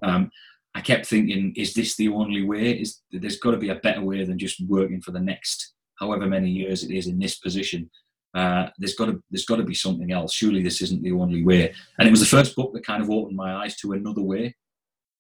um, 0.03 0.31
I 0.75 0.81
kept 0.81 1.07
thinking, 1.07 1.53
is 1.57 1.75
this 1.75 1.97
the 1.97 2.09
only 2.09 2.45
way? 2.45 2.73
Is 2.73 3.03
there's 3.11 3.39
got 3.39 3.51
to 3.53 3.59
be 3.59 3.69
a 3.69 3.77
better 3.77 4.03
way 4.03 4.25
than 4.25 4.39
just 4.39 4.63
working 4.67 5.03
for 5.03 5.11
the 5.13 5.21
next 5.21 5.75
however 6.01 6.27
many 6.27 6.51
years 6.51 6.83
it 6.83 6.91
is 6.91 7.07
in 7.07 7.19
this 7.19 7.39
position? 7.39 7.91
Uh, 8.35 8.69
there's 8.79 8.95
got 8.95 9.07
to 9.07 9.23
there's 9.31 9.45
got 9.45 9.57
to 9.57 9.65
be 9.65 9.75
something 9.75 10.13
else. 10.13 10.33
Surely 10.33 10.63
this 10.63 10.81
isn't 10.81 11.03
the 11.03 11.13
only 11.13 11.45
way. 11.45 11.75
And 11.99 12.09
it 12.09 12.11
was 12.11 12.21
the 12.21 12.27
first 12.27 12.57
book 12.57 12.73
that 12.73 12.87
kind 12.87 13.03
of 13.03 13.11
opened 13.11 13.37
my 13.37 13.55
eyes 13.57 13.77
to 13.79 13.93
another 13.93 14.23
way. 14.23 14.55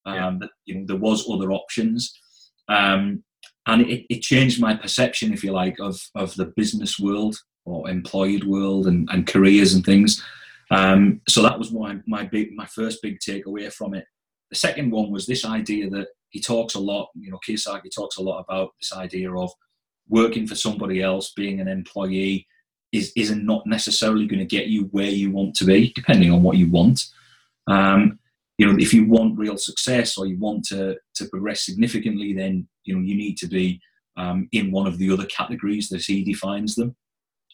Um, 0.06 0.14
yeah. 0.14 0.36
That 0.40 0.50
you 0.64 0.74
know 0.74 0.86
there 0.86 0.96
was 0.96 1.28
other 1.30 1.52
options, 1.52 2.18
um, 2.68 3.22
and 3.66 3.82
it, 3.82 4.04
it, 4.08 4.22
changed 4.22 4.60
my 4.60 4.74
perception, 4.74 5.32
if 5.32 5.44
you 5.44 5.52
like, 5.52 5.78
of 5.78 6.00
of 6.14 6.34
the 6.34 6.46
business 6.56 6.98
world 6.98 7.36
or 7.64 7.88
employed 7.88 8.42
world 8.44 8.88
and, 8.88 9.08
and 9.12 9.28
careers 9.28 9.74
and 9.74 9.84
things. 9.84 10.20
Um, 10.72 11.20
so 11.28 11.42
that 11.42 11.58
was 11.58 11.70
my 11.70 11.98
my 12.06 12.24
big 12.24 12.52
my 12.54 12.66
first 12.66 13.00
big 13.02 13.18
takeaway 13.20 13.72
from 13.72 13.94
it. 13.94 14.06
The 14.52 14.58
second 14.58 14.90
one 14.90 15.10
was 15.10 15.26
this 15.26 15.46
idea 15.46 15.88
that 15.90 16.08
he 16.28 16.38
talks 16.38 16.74
a 16.74 16.78
lot. 16.78 17.08
You 17.14 17.30
know, 17.30 17.40
Kiyosaki 17.46 17.90
talks 17.94 18.18
a 18.18 18.22
lot 18.22 18.44
about 18.46 18.72
this 18.78 18.92
idea 18.92 19.34
of 19.34 19.50
working 20.08 20.46
for 20.46 20.54
somebody 20.54 21.00
else, 21.00 21.32
being 21.34 21.58
an 21.60 21.68
employee 21.68 22.46
is 22.92 23.12
is 23.16 23.34
not 23.34 23.66
necessarily 23.66 24.26
going 24.26 24.38
to 24.38 24.56
get 24.56 24.66
you 24.66 24.84
where 24.92 25.10
you 25.10 25.30
want 25.30 25.54
to 25.56 25.64
be, 25.64 25.90
depending 25.94 26.30
on 26.30 26.42
what 26.42 26.58
you 26.58 26.70
want. 26.70 27.02
Um, 27.66 28.18
you 28.58 28.66
know, 28.66 28.76
if 28.78 28.92
you 28.92 29.06
want 29.06 29.38
real 29.38 29.56
success 29.56 30.18
or 30.18 30.26
you 30.26 30.38
want 30.38 30.66
to 30.66 30.96
to 31.14 31.28
progress 31.28 31.64
significantly, 31.64 32.34
then 32.34 32.68
you 32.84 32.94
know 32.94 33.00
you 33.00 33.14
need 33.14 33.38
to 33.38 33.46
be 33.46 33.80
um, 34.18 34.48
in 34.52 34.70
one 34.70 34.86
of 34.86 34.98
the 34.98 35.10
other 35.10 35.24
categories 35.26 35.88
that 35.88 36.02
he 36.02 36.22
defines 36.22 36.74
them. 36.74 36.94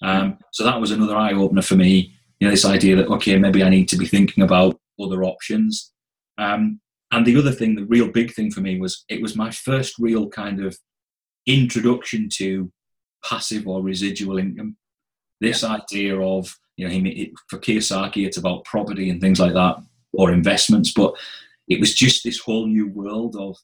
Um, 0.03 0.39
so 0.53 0.65
that 0.65 0.81
was 0.81 0.91
another 0.91 1.17
eye 1.17 1.33
opener 1.33 1.63
for 1.63 1.77
me. 1.77 2.13
You 2.41 2.49
know, 2.49 2.51
this 2.51 2.65
idea 2.65 2.97
that 2.97 3.09
okay, 3.09 3.39
maybe 3.39 3.63
I 3.63 3.69
need 3.69 3.89
to 3.91 3.97
be 3.97 4.07
thinking 4.07 4.43
about 4.43 4.81
other 5.01 5.23
options. 5.23 5.93
Um, 6.39 6.81
and 7.13 7.27
the 7.27 7.37
other 7.37 7.53
thing, 7.53 7.75
the 7.75 7.87
real 7.87 8.09
big 8.09 8.35
thing 8.35 8.51
for 8.51 8.61
me 8.61 8.79
was 8.79 9.05
it 9.09 9.23
was 9.23 9.37
my 9.37 9.51
first 9.51 9.99
real 9.99 10.29
kind 10.29 10.65
of 10.65 10.77
introduction 11.47 12.29
to 12.35 12.71
passive 13.25 13.67
or 13.67 13.83
residual 13.83 14.39
income. 14.39 14.77
This 15.41 15.63
yeah. 15.63 15.77
idea 15.77 16.21
of, 16.21 16.55
you 16.77 16.89
know, 16.89 17.11
it, 17.11 17.31
for 17.49 17.59
Kiyosaki, 17.59 18.27
it's 18.27 18.37
about 18.37 18.65
property 18.65 19.11
and 19.11 19.21
things 19.21 19.41
like 19.41 19.55
that, 19.55 19.77
or 20.13 20.33
investments, 20.33 20.93
but 20.93 21.15
it 21.69 21.81
was 21.81 21.95
just 21.95 22.25
this 22.25 22.39
whole 22.39 22.67
new 22.67 22.89
world 22.89 23.37
of, 23.37 23.57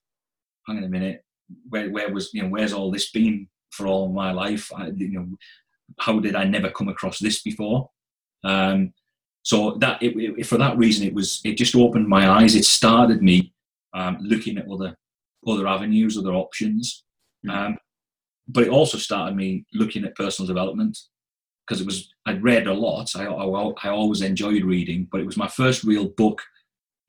hang 0.66 0.78
on 0.78 0.84
a 0.84 0.88
minute, 0.88 1.24
where, 1.68 1.90
where 1.90 2.12
was, 2.12 2.32
you 2.32 2.42
know, 2.42 2.48
where's 2.48 2.72
all 2.72 2.90
this 2.90 3.10
been 3.10 3.48
for 3.70 3.86
all 3.86 4.08
my 4.08 4.32
life? 4.32 4.70
I, 4.74 4.88
you 4.88 5.08
know, 5.08 5.28
how 5.98 6.18
did 6.18 6.34
I 6.34 6.44
never 6.44 6.70
come 6.70 6.88
across 6.88 7.18
this 7.18 7.42
before? 7.42 7.90
Um, 8.44 8.92
so 9.44 9.76
that 9.80 10.02
it, 10.02 10.16
it, 10.16 10.46
for 10.46 10.56
that 10.56 10.76
reason, 10.78 11.06
it 11.06 11.14
was 11.14 11.40
it 11.44 11.58
just 11.58 11.76
opened 11.76 12.08
my 12.08 12.28
eyes. 12.28 12.54
It 12.54 12.64
started 12.64 13.22
me 13.22 13.52
um, 13.92 14.16
looking 14.20 14.56
at 14.58 14.70
other 14.70 14.96
other 15.46 15.68
avenues, 15.68 16.16
other 16.16 16.32
options. 16.32 17.04
Hmm. 17.44 17.50
Um, 17.50 17.78
but 18.48 18.64
it 18.64 18.70
also 18.70 18.98
started 18.98 19.36
me 19.36 19.66
looking 19.74 20.04
at 20.04 20.16
personal 20.16 20.46
development 20.46 20.98
because 21.66 21.80
it 21.80 21.86
was 21.86 22.10
I'd 22.26 22.42
read 22.42 22.66
a 22.66 22.72
lot. 22.72 23.10
I, 23.14 23.26
I, 23.26 23.72
I, 23.84 23.88
always 23.90 24.22
enjoyed 24.22 24.64
reading, 24.64 25.08
but 25.12 25.20
it 25.20 25.26
was 25.26 25.36
my 25.36 25.48
first 25.48 25.84
real 25.84 26.08
book, 26.08 26.42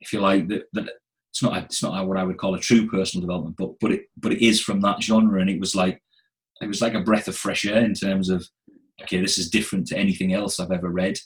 if 0.00 0.12
you 0.12 0.20
like. 0.20 0.48
That, 0.48 0.64
that 0.74 0.90
it's 1.30 1.42
not 1.42 1.56
it's 1.64 1.82
not 1.82 2.06
what 2.06 2.18
I 2.18 2.24
would 2.24 2.38
call 2.38 2.54
a 2.54 2.60
true 2.60 2.86
personal 2.86 3.26
development 3.26 3.56
book, 3.56 3.78
but 3.80 3.92
it 3.92 4.02
but 4.18 4.32
it 4.32 4.44
is 4.44 4.60
from 4.60 4.82
that 4.82 5.02
genre, 5.02 5.40
and 5.40 5.48
it 5.48 5.60
was 5.60 5.74
like 5.74 6.02
it 6.60 6.66
was 6.66 6.82
like 6.82 6.94
a 6.94 7.00
breath 7.00 7.28
of 7.28 7.36
fresh 7.36 7.64
air 7.64 7.82
in 7.82 7.94
terms 7.94 8.28
of 8.28 8.46
okay, 9.02 9.22
this 9.22 9.38
is 9.38 9.48
different 9.48 9.86
to 9.86 9.96
anything 9.96 10.34
else 10.34 10.60
I've 10.60 10.70
ever 10.70 10.90
read, 10.90 11.18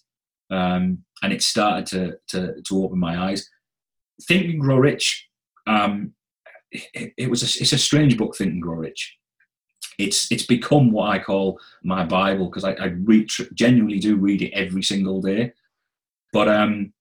um, 0.50 1.04
and 1.22 1.32
it 1.32 1.42
started 1.42 1.86
to 1.86 2.18
to 2.28 2.62
to 2.62 2.84
open 2.84 2.98
my 2.98 3.30
eyes. 3.30 3.48
Think 4.26 4.46
and 4.46 4.60
Grow 4.60 4.76
Rich. 4.76 5.28
Um, 5.66 6.14
it, 6.70 7.12
it 7.16 7.30
was 7.30 7.42
a, 7.42 7.62
it's 7.62 7.72
a 7.72 7.78
strange 7.78 8.16
book, 8.16 8.36
Think 8.36 8.52
and 8.52 8.62
Grow 8.62 8.76
Rich 8.76 9.18
it's 10.00 10.30
it's 10.32 10.46
become 10.46 10.90
what 10.90 11.10
I 11.10 11.18
call 11.18 11.60
my 11.82 12.04
Bible 12.04 12.46
because 12.46 12.64
I, 12.64 12.72
I 12.72 12.86
read, 12.86 13.28
genuinely 13.54 13.98
do 13.98 14.16
read 14.16 14.42
it 14.42 14.52
every 14.52 14.82
single 14.82 15.20
day. 15.20 15.52
But 16.32 16.48
um, 16.48 16.92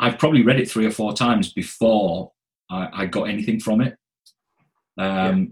I've 0.00 0.18
probably 0.18 0.42
read 0.42 0.60
it 0.60 0.70
three 0.70 0.86
or 0.86 0.90
four 0.90 1.14
times 1.14 1.52
before 1.52 2.32
I, 2.70 2.88
I 2.92 3.06
got 3.06 3.28
anything 3.28 3.60
from 3.60 3.80
it. 3.80 3.96
Um, 4.98 5.40
yeah. 5.40 5.44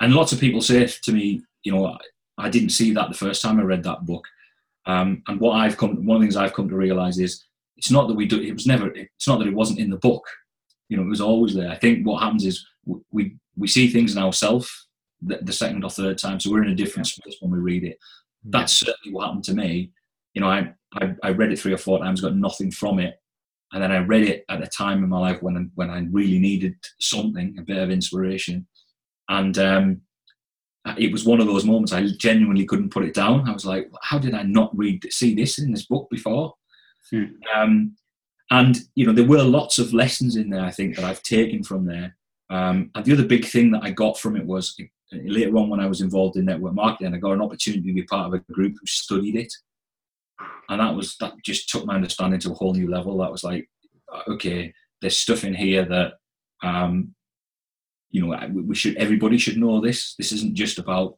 And 0.00 0.14
lots 0.14 0.32
of 0.32 0.40
people 0.40 0.60
say 0.60 0.86
to 0.86 1.12
me, 1.12 1.42
you 1.64 1.72
know, 1.72 1.98
I 2.36 2.48
didn't 2.50 2.70
see 2.70 2.92
that 2.92 3.08
the 3.08 3.16
first 3.16 3.42
time 3.42 3.58
I 3.58 3.64
read 3.64 3.82
that 3.84 4.06
book. 4.06 4.26
Um, 4.88 5.22
and 5.28 5.38
what 5.38 5.52
I've 5.52 5.76
come, 5.76 6.04
one 6.04 6.16
of 6.16 6.20
the 6.22 6.26
things 6.26 6.36
I've 6.36 6.54
come 6.54 6.68
to 6.68 6.74
realize 6.74 7.18
is 7.18 7.44
it's 7.76 7.90
not 7.90 8.08
that 8.08 8.14
we 8.14 8.26
do, 8.26 8.40
it 8.40 8.52
was 8.52 8.66
never, 8.66 8.90
it's 8.90 9.28
not 9.28 9.38
that 9.38 9.46
it 9.46 9.54
wasn't 9.54 9.78
in 9.78 9.90
the 9.90 9.98
book. 9.98 10.26
You 10.88 10.96
know, 10.96 11.04
it 11.04 11.08
was 11.08 11.20
always 11.20 11.54
there. 11.54 11.70
I 11.70 11.76
think 11.76 12.06
what 12.06 12.22
happens 12.22 12.44
is 12.44 12.66
we, 13.10 13.36
we 13.56 13.68
see 13.68 13.88
things 13.88 14.16
in 14.16 14.22
ourselves 14.22 14.88
the, 15.20 15.38
the, 15.42 15.52
second 15.52 15.84
or 15.84 15.90
third 15.90 16.16
time. 16.16 16.40
So 16.40 16.50
we're 16.50 16.64
in 16.64 16.70
a 16.70 16.74
different 16.74 17.06
space 17.06 17.36
when 17.40 17.52
we 17.52 17.58
read 17.58 17.84
it. 17.84 17.98
That's 18.44 18.72
certainly 18.72 19.12
what 19.12 19.26
happened 19.26 19.44
to 19.44 19.54
me. 19.54 19.92
You 20.32 20.40
know, 20.40 20.48
I, 20.48 20.72
I, 20.94 21.14
I 21.22 21.30
read 21.30 21.52
it 21.52 21.58
three 21.58 21.72
or 21.72 21.78
four 21.78 21.98
times, 21.98 22.22
got 22.22 22.36
nothing 22.36 22.70
from 22.70 22.98
it, 22.98 23.20
and 23.72 23.82
then 23.82 23.92
I 23.92 23.98
read 23.98 24.22
it 24.22 24.44
at 24.48 24.62
a 24.62 24.66
time 24.66 25.02
in 25.02 25.10
my 25.10 25.18
life 25.18 25.42
when 25.42 25.56
I, 25.56 25.60
when 25.74 25.90
I 25.90 26.06
really 26.10 26.38
needed 26.38 26.76
something, 27.00 27.56
a 27.58 27.62
bit 27.62 27.78
of 27.78 27.90
inspiration, 27.90 28.66
and 29.28 29.58
um, 29.58 30.00
it 30.96 31.12
was 31.12 31.24
one 31.24 31.40
of 31.40 31.46
those 31.46 31.64
moments 31.64 31.92
I 31.92 32.06
genuinely 32.18 32.64
couldn't 32.64 32.90
put 32.90 33.04
it 33.04 33.14
down. 33.14 33.48
I 33.48 33.52
was 33.52 33.66
like, 33.66 33.90
how 34.02 34.18
did 34.18 34.34
I 34.34 34.42
not 34.42 34.76
read 34.76 35.06
see 35.12 35.34
this 35.34 35.58
in 35.58 35.72
this 35.72 35.86
book 35.86 36.08
before? 36.10 36.54
Hmm. 37.10 37.24
Um, 37.54 37.96
and 38.50 38.78
you 38.94 39.06
know, 39.06 39.12
there 39.12 39.26
were 39.26 39.42
lots 39.42 39.78
of 39.78 39.92
lessons 39.92 40.36
in 40.36 40.50
there. 40.50 40.64
I 40.64 40.70
think 40.70 40.96
that 40.96 41.04
I've 41.04 41.22
taken 41.22 41.62
from 41.62 41.84
there. 41.84 42.16
Um, 42.50 42.90
and 42.94 43.04
the 43.04 43.12
other 43.12 43.26
big 43.26 43.44
thing 43.44 43.70
that 43.72 43.82
I 43.82 43.90
got 43.90 44.18
from 44.18 44.36
it 44.36 44.46
was 44.46 44.74
later 45.12 45.56
on 45.58 45.68
when 45.68 45.80
I 45.80 45.86
was 45.86 46.00
involved 46.00 46.36
in 46.36 46.46
network 46.46 46.74
marketing, 46.74 47.14
I 47.14 47.18
got 47.18 47.32
an 47.32 47.42
opportunity 47.42 47.86
to 47.86 47.94
be 47.94 48.02
part 48.04 48.28
of 48.28 48.34
a 48.34 48.52
group 48.52 48.74
who 48.80 48.86
studied 48.86 49.36
it, 49.36 49.52
and 50.68 50.80
that 50.80 50.94
was 50.94 51.16
that 51.20 51.34
just 51.44 51.68
took 51.68 51.84
my 51.84 51.94
understanding 51.94 52.40
to 52.40 52.52
a 52.52 52.54
whole 52.54 52.72
new 52.72 52.90
level. 52.90 53.18
That 53.18 53.32
was 53.32 53.44
like, 53.44 53.68
okay, 54.28 54.72
there's 55.00 55.18
stuff 55.18 55.44
in 55.44 55.54
here 55.54 55.84
that, 55.84 56.14
um, 56.62 57.14
you 58.10 58.26
know, 58.26 58.36
we 58.52 58.74
should 58.74 58.96
everybody 58.96 59.38
should 59.38 59.58
know 59.58 59.80
this. 59.80 60.14
This 60.16 60.32
isn't 60.32 60.54
just 60.54 60.78
about 60.78 61.16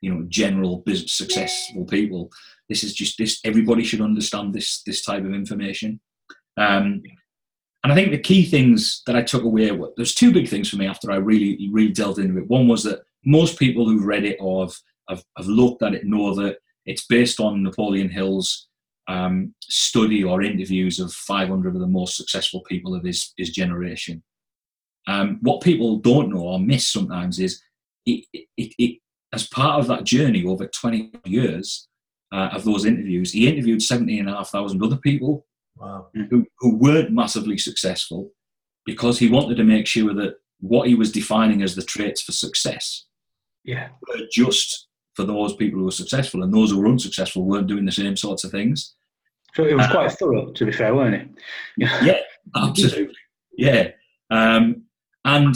you 0.00 0.12
know 0.12 0.24
general 0.28 0.78
business 0.78 1.14
successful 1.14 1.84
people. 1.84 2.30
This 2.68 2.84
is 2.84 2.94
just 2.94 3.18
this. 3.18 3.40
Everybody 3.44 3.84
should 3.84 4.00
understand 4.00 4.54
this 4.54 4.82
this 4.82 5.04
type 5.04 5.24
of 5.24 5.32
information. 5.32 6.00
Um, 6.56 7.02
and 7.84 7.92
I 7.92 7.94
think 7.94 8.10
the 8.10 8.18
key 8.18 8.44
things 8.44 9.02
that 9.06 9.16
I 9.16 9.22
took 9.22 9.44
away 9.44 9.70
were 9.70 9.90
there's 9.96 10.14
two 10.14 10.32
big 10.32 10.48
things 10.48 10.68
for 10.68 10.76
me 10.76 10.86
after 10.86 11.10
I 11.10 11.16
really 11.16 11.68
really 11.72 11.92
delved 11.92 12.18
into 12.18 12.38
it. 12.38 12.48
One 12.48 12.68
was 12.68 12.84
that 12.84 13.00
most 13.24 13.58
people 13.58 13.86
who've 13.86 14.04
read 14.04 14.24
it 14.24 14.36
or 14.40 14.66
have, 14.66 14.74
have, 15.08 15.24
have 15.36 15.46
looked 15.46 15.82
at 15.82 15.94
it 15.94 16.06
know 16.06 16.34
that 16.34 16.58
it's 16.86 17.06
based 17.06 17.40
on 17.40 17.62
Napoleon 17.62 18.08
Hill's 18.08 18.68
um, 19.08 19.54
study 19.62 20.22
or 20.22 20.42
interviews 20.42 21.00
of 21.00 21.12
500 21.12 21.74
of 21.74 21.80
the 21.80 21.86
most 21.86 22.16
successful 22.16 22.62
people 22.62 22.94
of 22.94 23.04
his, 23.04 23.32
his 23.36 23.50
generation. 23.50 24.22
Um, 25.08 25.38
what 25.40 25.62
people 25.62 25.96
don't 25.96 26.30
know 26.30 26.42
or 26.42 26.60
miss 26.60 26.86
sometimes 26.86 27.40
is 27.40 27.60
it, 28.04 28.24
it, 28.32 28.46
it, 28.78 28.98
as 29.32 29.48
part 29.48 29.80
of 29.80 29.88
that 29.88 30.04
journey 30.04 30.44
over 30.44 30.66
20 30.66 31.12
years 31.24 31.88
uh, 32.30 32.50
of 32.52 32.64
those 32.64 32.84
interviews, 32.84 33.32
he 33.32 33.48
interviewed 33.48 33.82
17,500 33.82 34.82
other 34.82 34.96
people 34.96 35.46
wow. 35.78 36.08
who, 36.30 36.46
who 36.58 36.76
weren't 36.76 37.10
massively 37.10 37.56
successful 37.56 38.30
because 38.84 39.18
he 39.18 39.28
wanted 39.30 39.56
to 39.56 39.64
make 39.64 39.86
sure 39.86 40.14
that 40.14 40.34
what 40.60 40.88
he 40.88 40.94
was 40.94 41.10
defining 41.10 41.62
as 41.62 41.74
the 41.74 41.82
traits 41.82 42.22
for 42.22 42.32
success 42.32 43.06
yeah. 43.64 43.88
were 44.08 44.26
just 44.30 44.88
for 45.14 45.24
those 45.24 45.56
people 45.56 45.80
who 45.80 45.86
were 45.86 45.90
successful, 45.90 46.42
and 46.42 46.54
those 46.54 46.70
who 46.70 46.80
were 46.80 46.86
unsuccessful 46.86 47.44
weren't 47.44 47.66
doing 47.66 47.84
the 47.84 47.90
same 47.90 48.16
sorts 48.16 48.44
of 48.44 48.52
things. 48.52 48.94
So 49.54 49.64
it 49.64 49.74
was 49.74 49.86
uh, 49.86 49.90
quite 49.90 50.12
thorough, 50.12 50.52
to 50.52 50.64
be 50.64 50.70
fair, 50.70 50.94
wasn't 50.94 51.14
it? 51.16 51.28
yeah, 52.02 52.20
absolutely. 52.54 53.14
Yeah, 53.56 53.88
um, 54.30 54.84
and 55.24 55.54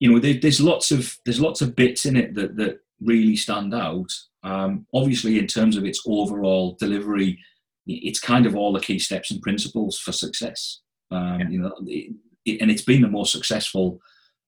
you 0.00 0.12
know, 0.12 0.18
there, 0.18 0.34
there's 0.34 0.60
lots 0.60 0.90
of 0.90 1.16
there's 1.24 1.40
lots 1.40 1.60
of 1.60 1.74
bits 1.74 2.06
in 2.06 2.16
it 2.16 2.34
that 2.34 2.56
that 2.56 2.80
really 3.00 3.36
stand 3.36 3.74
out. 3.74 4.12
Um, 4.42 4.86
obviously, 4.94 5.38
in 5.38 5.46
terms 5.46 5.76
of 5.76 5.84
its 5.84 6.02
overall 6.06 6.76
delivery, 6.78 7.38
it's 7.86 8.20
kind 8.20 8.46
of 8.46 8.54
all 8.54 8.72
the 8.72 8.80
key 8.80 8.98
steps 8.98 9.30
and 9.30 9.42
principles 9.42 9.98
for 9.98 10.12
success. 10.12 10.80
Um, 11.10 11.40
yeah. 11.40 11.48
You 11.48 11.58
know, 11.60 11.74
it, 11.86 12.12
it, 12.44 12.60
and 12.60 12.70
it's 12.70 12.82
been 12.82 13.02
the 13.02 13.08
most 13.08 13.32
successful 13.32 14.00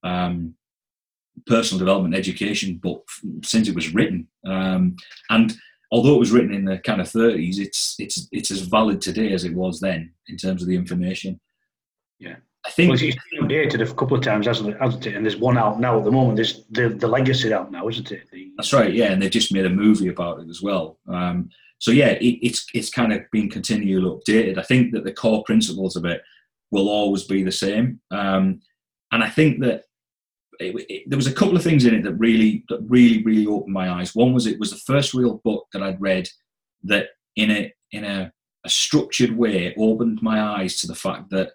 um, 0.05 0.55
personal 1.47 1.79
development 1.79 2.15
education 2.15 2.77
book 2.77 3.09
since 3.43 3.69
it 3.69 3.75
was 3.75 3.95
written. 3.95 4.29
Um, 4.47 4.97
and 5.31 5.55
although 5.91 6.15
it 6.15 6.21
was 6.21 6.31
written 6.31 6.55
in 6.55 6.65
the 6.65 6.79
kind 6.79 7.01
of 7.01 7.09
30s, 7.09 7.59
it's 7.59 7.97
it's 7.99 8.29
it's 8.31 8.51
as 8.51 8.61
valid 8.61 9.01
today 9.01 9.33
as 9.33 9.45
it 9.45 9.55
was 9.55 9.81
then 9.81 10.13
in 10.29 10.37
terms 10.37 10.63
of 10.63 10.69
the 10.69 10.77
information. 10.77 11.41
Yeah. 12.19 12.37
I 12.71 12.73
think 12.73 12.91
well, 12.91 13.03
it's 13.03 13.17
been 13.33 13.43
updated 13.43 13.83
a 13.83 13.95
couple 13.95 14.17
of 14.17 14.23
times, 14.23 14.47
hasn't 14.47 14.71
it? 14.71 14.81
Hasn't 14.81 15.05
it? 15.05 15.17
And 15.17 15.25
there's 15.25 15.37
one 15.37 15.59
out 15.59 15.81
now 15.81 15.99
at 15.99 16.05
the 16.05 16.13
moment. 16.13 16.37
There's 16.37 16.65
the 16.71 16.91
the 16.91 17.09
legacy 17.09 17.53
out 17.53 17.73
now, 17.73 17.89
isn't 17.89 18.13
it? 18.13 18.31
The, 18.31 18.53
that's 18.57 18.73
right. 18.73 18.93
Yeah, 18.93 19.11
and 19.11 19.21
they 19.21 19.29
just 19.29 19.53
made 19.53 19.67
a 19.67 19.71
movie 19.71 20.07
about 20.07 20.39
it 20.39 20.49
as 20.49 20.63
well. 20.63 20.97
Um, 21.09 21.51
so 21.79 21.91
yeah, 21.91 22.11
it, 22.11 22.39
it's 22.47 22.65
it's 22.73 22.89
kind 22.89 23.13
of 23.13 23.23
been 23.33 23.51
continually 23.51 24.09
updated. 24.09 24.57
I 24.57 24.63
think 24.63 24.93
that 24.93 25.03
the 25.03 25.13
core 25.13 25.43
principles 25.43 25.97
of 25.97 26.05
it 26.05 26.23
will 26.71 26.89
always 26.89 27.25
be 27.25 27.43
the 27.43 27.51
same, 27.51 28.01
um, 28.13 28.61
and 29.11 29.25
I 29.25 29.29
think 29.29 29.61
that 29.63 29.87
it, 30.61 30.87
it, 30.89 31.11
there 31.11 31.19
was 31.19 31.27
a 31.27 31.33
couple 31.33 31.57
of 31.57 31.65
things 31.65 31.85
in 31.87 31.95
it 31.95 32.05
that 32.05 32.15
really 32.15 32.65
that 32.69 32.83
really 32.87 33.25
really 33.25 33.49
opened 33.49 33.75
my 33.75 33.91
eyes. 33.91 34.15
One 34.15 34.33
was 34.33 34.47
it 34.47 34.61
was 34.61 34.71
the 34.71 34.77
first 34.77 35.13
real 35.13 35.41
book 35.43 35.67
that 35.73 35.83
I'd 35.83 36.01
read 36.01 36.29
that 36.85 37.09
in 37.35 37.51
a 37.51 37.75
in 37.91 38.05
a, 38.05 38.33
a 38.65 38.69
structured 38.69 39.37
way 39.37 39.75
opened 39.77 40.23
my 40.23 40.41
eyes 40.41 40.81
to 40.83 40.87
the 40.87 40.95
fact 40.95 41.31
that 41.31 41.41
that 41.41 41.55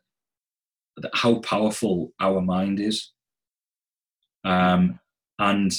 how 1.13 1.39
powerful 1.39 2.13
our 2.19 2.41
mind 2.41 2.79
is. 2.79 3.11
Um, 4.43 4.99
and 5.39 5.71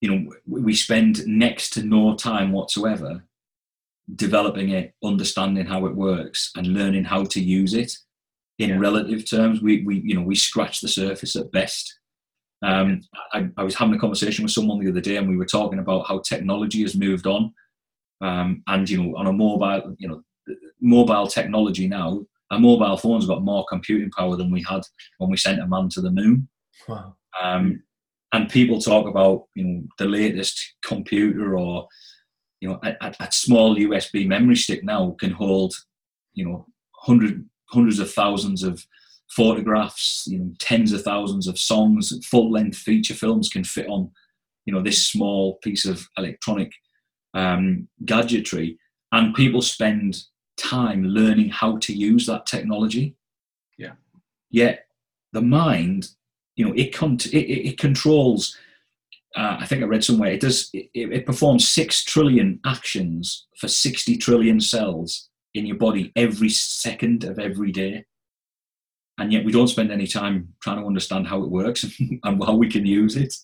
you 0.00 0.10
know, 0.10 0.32
we 0.46 0.74
spend 0.74 1.26
next 1.26 1.70
to 1.70 1.84
no 1.84 2.16
time 2.16 2.52
whatsoever 2.52 3.22
developing 4.16 4.70
it, 4.70 4.94
understanding 5.04 5.66
how 5.66 5.86
it 5.86 5.94
works, 5.94 6.50
and 6.56 6.66
learning 6.66 7.04
how 7.04 7.24
to 7.24 7.40
use 7.40 7.74
it. 7.74 7.96
In 8.58 8.70
yeah. 8.70 8.78
relative 8.78 9.28
terms, 9.28 9.62
we, 9.62 9.82
we 9.84 10.00
you 10.04 10.14
know 10.14 10.22
we 10.22 10.34
scratch 10.34 10.80
the 10.80 10.88
surface 10.88 11.36
at 11.36 11.52
best. 11.52 11.98
Um, 12.64 13.00
I, 13.32 13.48
I, 13.56 13.64
was 13.64 13.74
having 13.74 13.94
a 13.94 13.98
conversation 13.98 14.44
with 14.44 14.52
someone 14.52 14.78
the 14.78 14.90
other 14.90 15.00
day, 15.00 15.16
and 15.16 15.28
we 15.28 15.36
were 15.36 15.46
talking 15.46 15.78
about 15.78 16.06
how 16.06 16.20
technology 16.20 16.82
has 16.82 16.94
moved 16.94 17.26
on, 17.26 17.52
um, 18.20 18.62
and 18.66 18.88
you 18.88 19.02
know, 19.02 19.16
on 19.16 19.26
a 19.26 19.32
mobile, 19.32 19.96
you 19.98 20.08
know, 20.08 20.22
mobile 20.80 21.26
technology 21.26 21.88
now, 21.88 22.24
our 22.52 22.60
mobile 22.60 22.98
phones 22.98 23.26
got 23.26 23.42
more 23.42 23.64
computing 23.68 24.10
power 24.10 24.36
than 24.36 24.50
we 24.50 24.62
had 24.68 24.82
when 25.18 25.30
we 25.30 25.36
sent 25.36 25.60
a 25.60 25.66
man 25.66 25.88
to 25.88 26.02
the 26.02 26.10
moon. 26.10 26.48
Wow. 26.86 27.16
Um, 27.42 27.82
and 28.32 28.48
people 28.48 28.78
talk 28.78 29.08
about 29.08 29.44
you 29.54 29.64
know 29.64 29.82
the 29.98 30.04
latest 30.04 30.74
computer 30.84 31.58
or 31.58 31.88
you 32.60 32.68
know 32.68 32.78
a, 32.84 33.14
a, 33.20 33.32
small 33.32 33.76
USB 33.76 34.26
memory 34.26 34.56
stick 34.56 34.84
now 34.84 35.16
can 35.18 35.30
hold 35.30 35.74
you 36.34 36.44
know 36.44 36.66
hundred 36.94 37.48
hundreds 37.70 37.98
of 37.98 38.12
thousands 38.12 38.62
of 38.62 38.84
photographs, 39.30 40.24
you 40.26 40.38
know 40.38 40.52
tens 40.58 40.92
of 40.92 41.02
thousands 41.02 41.46
of 41.46 41.58
songs, 41.58 42.12
full 42.26 42.52
length 42.52 42.76
feature 42.76 43.14
films 43.14 43.48
can 43.48 43.64
fit 43.64 43.88
on 43.88 44.10
you 44.66 44.74
know 44.74 44.82
this 44.82 45.06
small 45.06 45.58
piece 45.62 45.86
of 45.86 46.06
electronic 46.18 46.70
um, 47.32 47.88
gadgetry, 48.04 48.78
and 49.12 49.34
people 49.34 49.62
spend 49.62 50.18
time 50.62 51.04
learning 51.04 51.50
how 51.50 51.78
to 51.78 51.92
use 51.92 52.26
that 52.26 52.46
technology. 52.46 53.16
Yeah. 53.78 53.92
Yet 54.50 54.86
the 55.32 55.42
mind, 55.42 56.08
you 56.56 56.66
know, 56.66 56.74
it 56.74 56.94
con- 56.94 57.18
it, 57.32 57.36
it, 57.36 57.78
controls. 57.78 58.56
Uh, 59.36 59.56
I 59.60 59.66
think 59.66 59.82
I 59.82 59.86
read 59.86 60.04
somewhere 60.04 60.32
it 60.32 60.40
does. 60.40 60.70
It, 60.72 60.90
it 60.94 61.26
performs 61.26 61.66
six 61.66 62.04
trillion 62.04 62.60
actions 62.66 63.46
for 63.58 63.68
sixty 63.68 64.16
trillion 64.16 64.60
cells 64.60 65.28
in 65.54 65.66
your 65.66 65.76
body 65.76 66.12
every 66.16 66.50
second 66.50 67.24
of 67.24 67.38
every 67.38 67.72
day, 67.72 68.04
and 69.18 69.32
yet 69.32 69.44
we 69.44 69.52
don't 69.52 69.68
spend 69.68 69.90
any 69.90 70.06
time 70.06 70.52
trying 70.62 70.80
to 70.80 70.86
understand 70.86 71.26
how 71.26 71.42
it 71.42 71.50
works 71.50 71.84
and 72.22 72.44
how 72.44 72.54
we 72.54 72.68
can 72.68 72.84
use 72.84 73.16
it. 73.16 73.34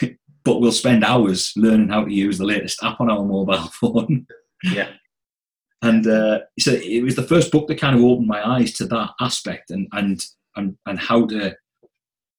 but 0.46 0.60
we'll 0.60 0.70
spend 0.70 1.02
hours 1.02 1.52
learning 1.56 1.88
how 1.88 2.04
to 2.04 2.12
use 2.12 2.38
the 2.38 2.44
latest 2.44 2.80
app 2.84 3.00
on 3.00 3.10
our 3.10 3.24
mobile 3.24 3.56
phone. 3.80 4.26
Yeah. 4.62 4.90
And 5.86 6.04
uh, 6.08 6.40
so 6.58 6.72
it 6.72 7.04
was 7.04 7.14
the 7.14 7.22
first 7.22 7.52
book 7.52 7.68
that 7.68 7.80
kind 7.80 7.94
of 7.94 8.02
opened 8.02 8.26
my 8.26 8.44
eyes 8.44 8.72
to 8.74 8.86
that 8.86 9.10
aspect 9.20 9.70
and 9.70 9.86
and 9.92 10.20
and, 10.56 10.76
and 10.86 10.98
how 10.98 11.26
to 11.26 11.54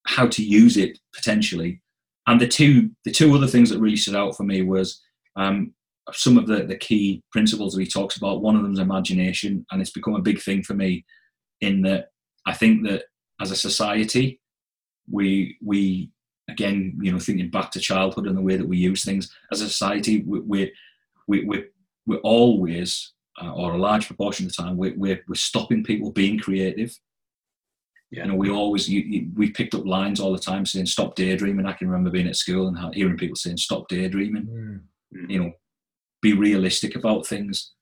how 0.05 0.27
to 0.27 0.43
use 0.43 0.75
it 0.75 0.99
potentially. 1.15 1.81
And 2.27 2.41
the 2.41 2.47
two 2.47 2.89
the 3.05 3.11
two 3.11 3.33
other 3.33 3.47
things 3.47 3.69
that 3.69 3.79
really 3.79 3.95
stood 3.95 4.15
out 4.15 4.35
for 4.35 4.43
me 4.43 4.63
was 4.63 5.01
um, 5.37 5.73
some 6.11 6.37
of 6.37 6.47
the, 6.47 6.63
the 6.63 6.75
key 6.75 7.23
principles 7.31 7.73
that 7.73 7.81
he 7.81 7.87
talks 7.87 8.17
about. 8.17 8.41
One 8.41 8.57
of 8.57 8.63
them 8.63 8.73
is 8.73 8.79
imagination, 8.79 9.65
and 9.71 9.81
it's 9.81 9.91
become 9.91 10.15
a 10.15 10.21
big 10.21 10.41
thing 10.41 10.61
for 10.61 10.73
me. 10.73 11.05
In 11.61 11.81
that, 11.83 12.09
I 12.45 12.53
think 12.53 12.85
that 12.87 13.05
as 13.39 13.51
a 13.51 13.55
society, 13.55 14.41
we 15.09 15.57
we 15.63 16.11
again, 16.49 16.97
you 17.01 17.13
know, 17.13 17.19
thinking 17.19 17.49
back 17.49 17.71
to 17.71 17.79
childhood 17.79 18.27
and 18.27 18.37
the 18.37 18.41
way 18.41 18.57
that 18.57 18.67
we 18.67 18.77
use 18.77 19.05
things 19.05 19.33
as 19.53 19.61
a 19.61 19.69
society, 19.69 20.23
we 20.23 20.39
we 20.41 20.73
we 21.27 21.45
we're, 21.45 21.67
we're 22.05 22.17
always 22.17 23.13
uh, 23.41 23.53
or 23.53 23.73
a 23.73 23.77
large 23.77 24.07
proportion 24.07 24.45
of 24.45 24.55
the 24.55 24.61
time, 24.61 24.77
we're, 24.77 24.95
we're, 24.97 25.21
we're 25.27 25.35
stopping 25.35 25.83
people 25.83 26.11
being 26.11 26.39
creative. 26.39 26.97
Yeah. 28.11 28.23
You 28.23 28.31
know, 28.31 28.35
we 28.35 28.49
always 28.49 28.87
you, 28.87 29.01
you, 29.01 29.29
we 29.35 29.51
picked 29.51 29.75
up 29.75 29.85
lines 29.85 30.19
all 30.19 30.31
the 30.31 30.39
time 30.39 30.65
saying 30.65 30.85
"stop 30.85 31.15
daydreaming." 31.15 31.65
I 31.65 31.73
can 31.73 31.89
remember 31.89 32.09
being 32.09 32.27
at 32.27 32.37
school 32.37 32.67
and 32.67 32.95
hearing 32.95 33.17
people 33.17 33.35
saying 33.35 33.57
"stop 33.57 33.89
daydreaming." 33.89 34.45
Mm. 35.13 35.29
You 35.29 35.43
know, 35.43 35.51
be 36.21 36.31
realistic 36.31 36.95
about 36.95 37.27
things. 37.27 37.73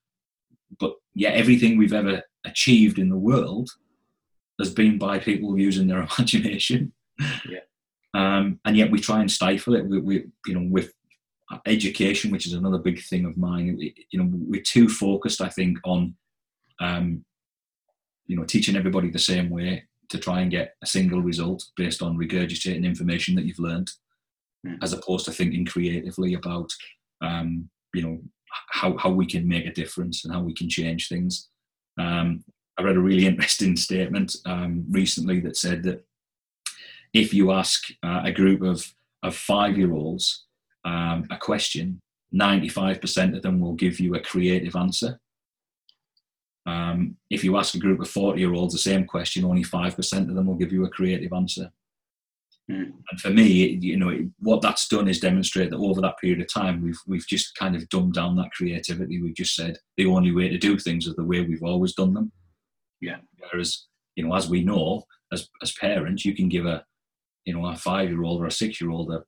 But 0.80 0.94
yeah, 1.14 1.30
everything 1.30 1.78
we've 1.78 1.94
ever 1.94 2.24
achieved 2.44 2.98
in 2.98 3.10
the 3.10 3.18
world 3.18 3.70
has 4.60 4.74
been 4.74 4.98
by 4.98 5.20
people 5.20 5.60
using 5.60 5.88
their 5.88 6.08
imagination. 6.18 6.94
Yeah. 7.48 7.60
Um, 8.16 8.60
and 8.66 8.76
yet 8.78 8.90
we 8.90 9.00
try 9.00 9.20
and 9.20 9.30
stifle 9.30 9.76
it. 9.76 9.86
We, 9.86 10.00
we, 10.00 10.26
you 10.48 10.56
know, 10.56 10.68
with 10.72 10.94
education, 11.66 12.32
which 12.32 12.46
is 12.46 12.54
another 12.54 12.78
big 12.78 13.02
thing 13.04 13.26
of 13.26 13.38
mine. 13.38 13.80
You 14.10 14.20
know, 14.20 14.30
we're 14.32 14.62
too 14.62 14.90
focused, 14.90 15.42
I 15.42 15.50
think, 15.50 15.78
on 15.84 16.16
um, 16.80 17.24
you 18.28 18.36
know 18.36 18.44
teaching 18.44 18.76
everybody 18.76 19.10
the 19.10 19.20
same 19.20 19.50
way 19.50 19.84
to 20.10 20.18
try 20.18 20.42
and 20.42 20.52
get 20.52 20.76
a 20.84 20.88
single 20.88 21.22
result 21.22 21.64
based 21.76 22.02
on 22.02 22.18
regurgitating 22.18 22.84
information 22.84 23.36
that 23.36 23.46
you've 23.46 23.60
learned, 23.60 23.92
mm. 24.66 24.78
as 24.82 24.94
opposed 24.94 25.26
to 25.26 25.32
thinking 25.32 25.66
creatively 25.66 26.34
about 26.34 26.70
um, 27.22 27.70
you 27.94 28.02
know 28.02 28.20
how 28.70 28.98
how 28.98 29.10
we 29.10 29.26
can 29.26 29.48
make 29.48 29.66
a 29.66 29.74
difference 29.74 30.26
and 30.26 30.34
how 30.34 30.42
we 30.42 30.54
can 30.54 30.70
change 30.70 31.10
things. 31.10 31.50
Um, 32.00 32.44
I 32.78 32.84
read 32.84 32.98
a 32.98 33.02
really 33.02 33.26
interesting 33.32 33.76
statement 33.76 34.36
um, 34.46 34.86
recently 34.90 35.40
that 35.42 35.58
said 35.58 35.84
that 35.84 36.06
if 37.14 37.34
you 37.34 37.52
ask 37.52 37.84
uh, 38.04 38.22
a 38.24 38.32
group 38.32 38.62
of 38.62 38.94
of 39.24 39.36
five 39.36 39.78
year 39.78 39.94
olds 39.94 40.46
um, 40.86 41.28
a 41.32 41.38
question, 41.38 42.00
95% 42.34 43.36
of 43.36 43.42
them 43.42 43.60
will 43.60 43.74
give 43.74 44.00
you 44.00 44.16
a 44.16 44.20
creative 44.20 44.76
answer. 44.76 45.20
Um, 46.68 47.18
if 47.30 47.44
you 47.44 47.58
ask 47.58 47.76
a 47.76 47.80
group 47.80 48.00
of 48.00 48.10
40 48.10 48.40
year 48.40 48.54
olds 48.54 48.74
the 48.74 48.80
same 48.80 49.06
question, 49.06 49.46
only 49.46 49.64
5% 49.64 50.30
of 50.30 50.36
them 50.36 50.48
will 50.48 50.56
give 50.56 50.72
you 50.72 50.86
a 50.86 50.90
creative 50.90 51.34
answer. 51.34 51.72
Mm. 52.70 52.94
And 53.12 53.22
for 53.22 53.30
me, 53.30 53.78
you 53.82 53.98
know, 53.98 54.28
what 54.40 54.62
that's 54.62 54.88
done 54.88 55.08
is 55.08 55.20
demonstrate 55.20 55.70
that 55.70 55.78
over 55.78 56.02
that 56.02 56.18
period 56.20 56.42
of 56.42 56.52
time, 56.52 56.82
we've 56.82 57.00
we've 57.06 57.28
just 57.28 57.54
kind 57.56 57.76
of 57.76 57.88
dumbed 57.90 58.14
down 58.14 58.36
that 58.38 58.52
creativity. 58.54 59.22
We've 59.22 59.36
just 59.36 59.56
said 59.56 59.78
the 59.98 60.08
only 60.08 60.32
way 60.32 60.50
to 60.50 60.58
do 60.58 60.80
things 60.80 61.06
is 61.06 61.16
the 61.16 61.24
way 61.24 61.42
we've 61.42 61.62
always 61.62 61.94
done 61.94 62.16
them. 62.16 62.32
Yeah. 63.02 63.18
Whereas, 63.38 63.86
you 64.16 64.28
know, 64.28 64.34
as 64.34 64.50
we 64.50 64.64
know, 64.64 65.04
as 65.32 65.48
as 65.62 65.74
parents, 65.74 66.26
you 66.26 66.36
can 66.36 66.50
give 66.50 66.66
a, 66.66 66.84
you 67.46 67.54
know, 67.54 67.68
a 67.68 67.76
five 67.76 68.10
year 68.10 68.24
old 68.24 68.42
or 68.42 68.48
a 68.48 68.52
six 68.52 68.82
year 68.82 68.90
old 68.90 69.12
a, 69.12 69.24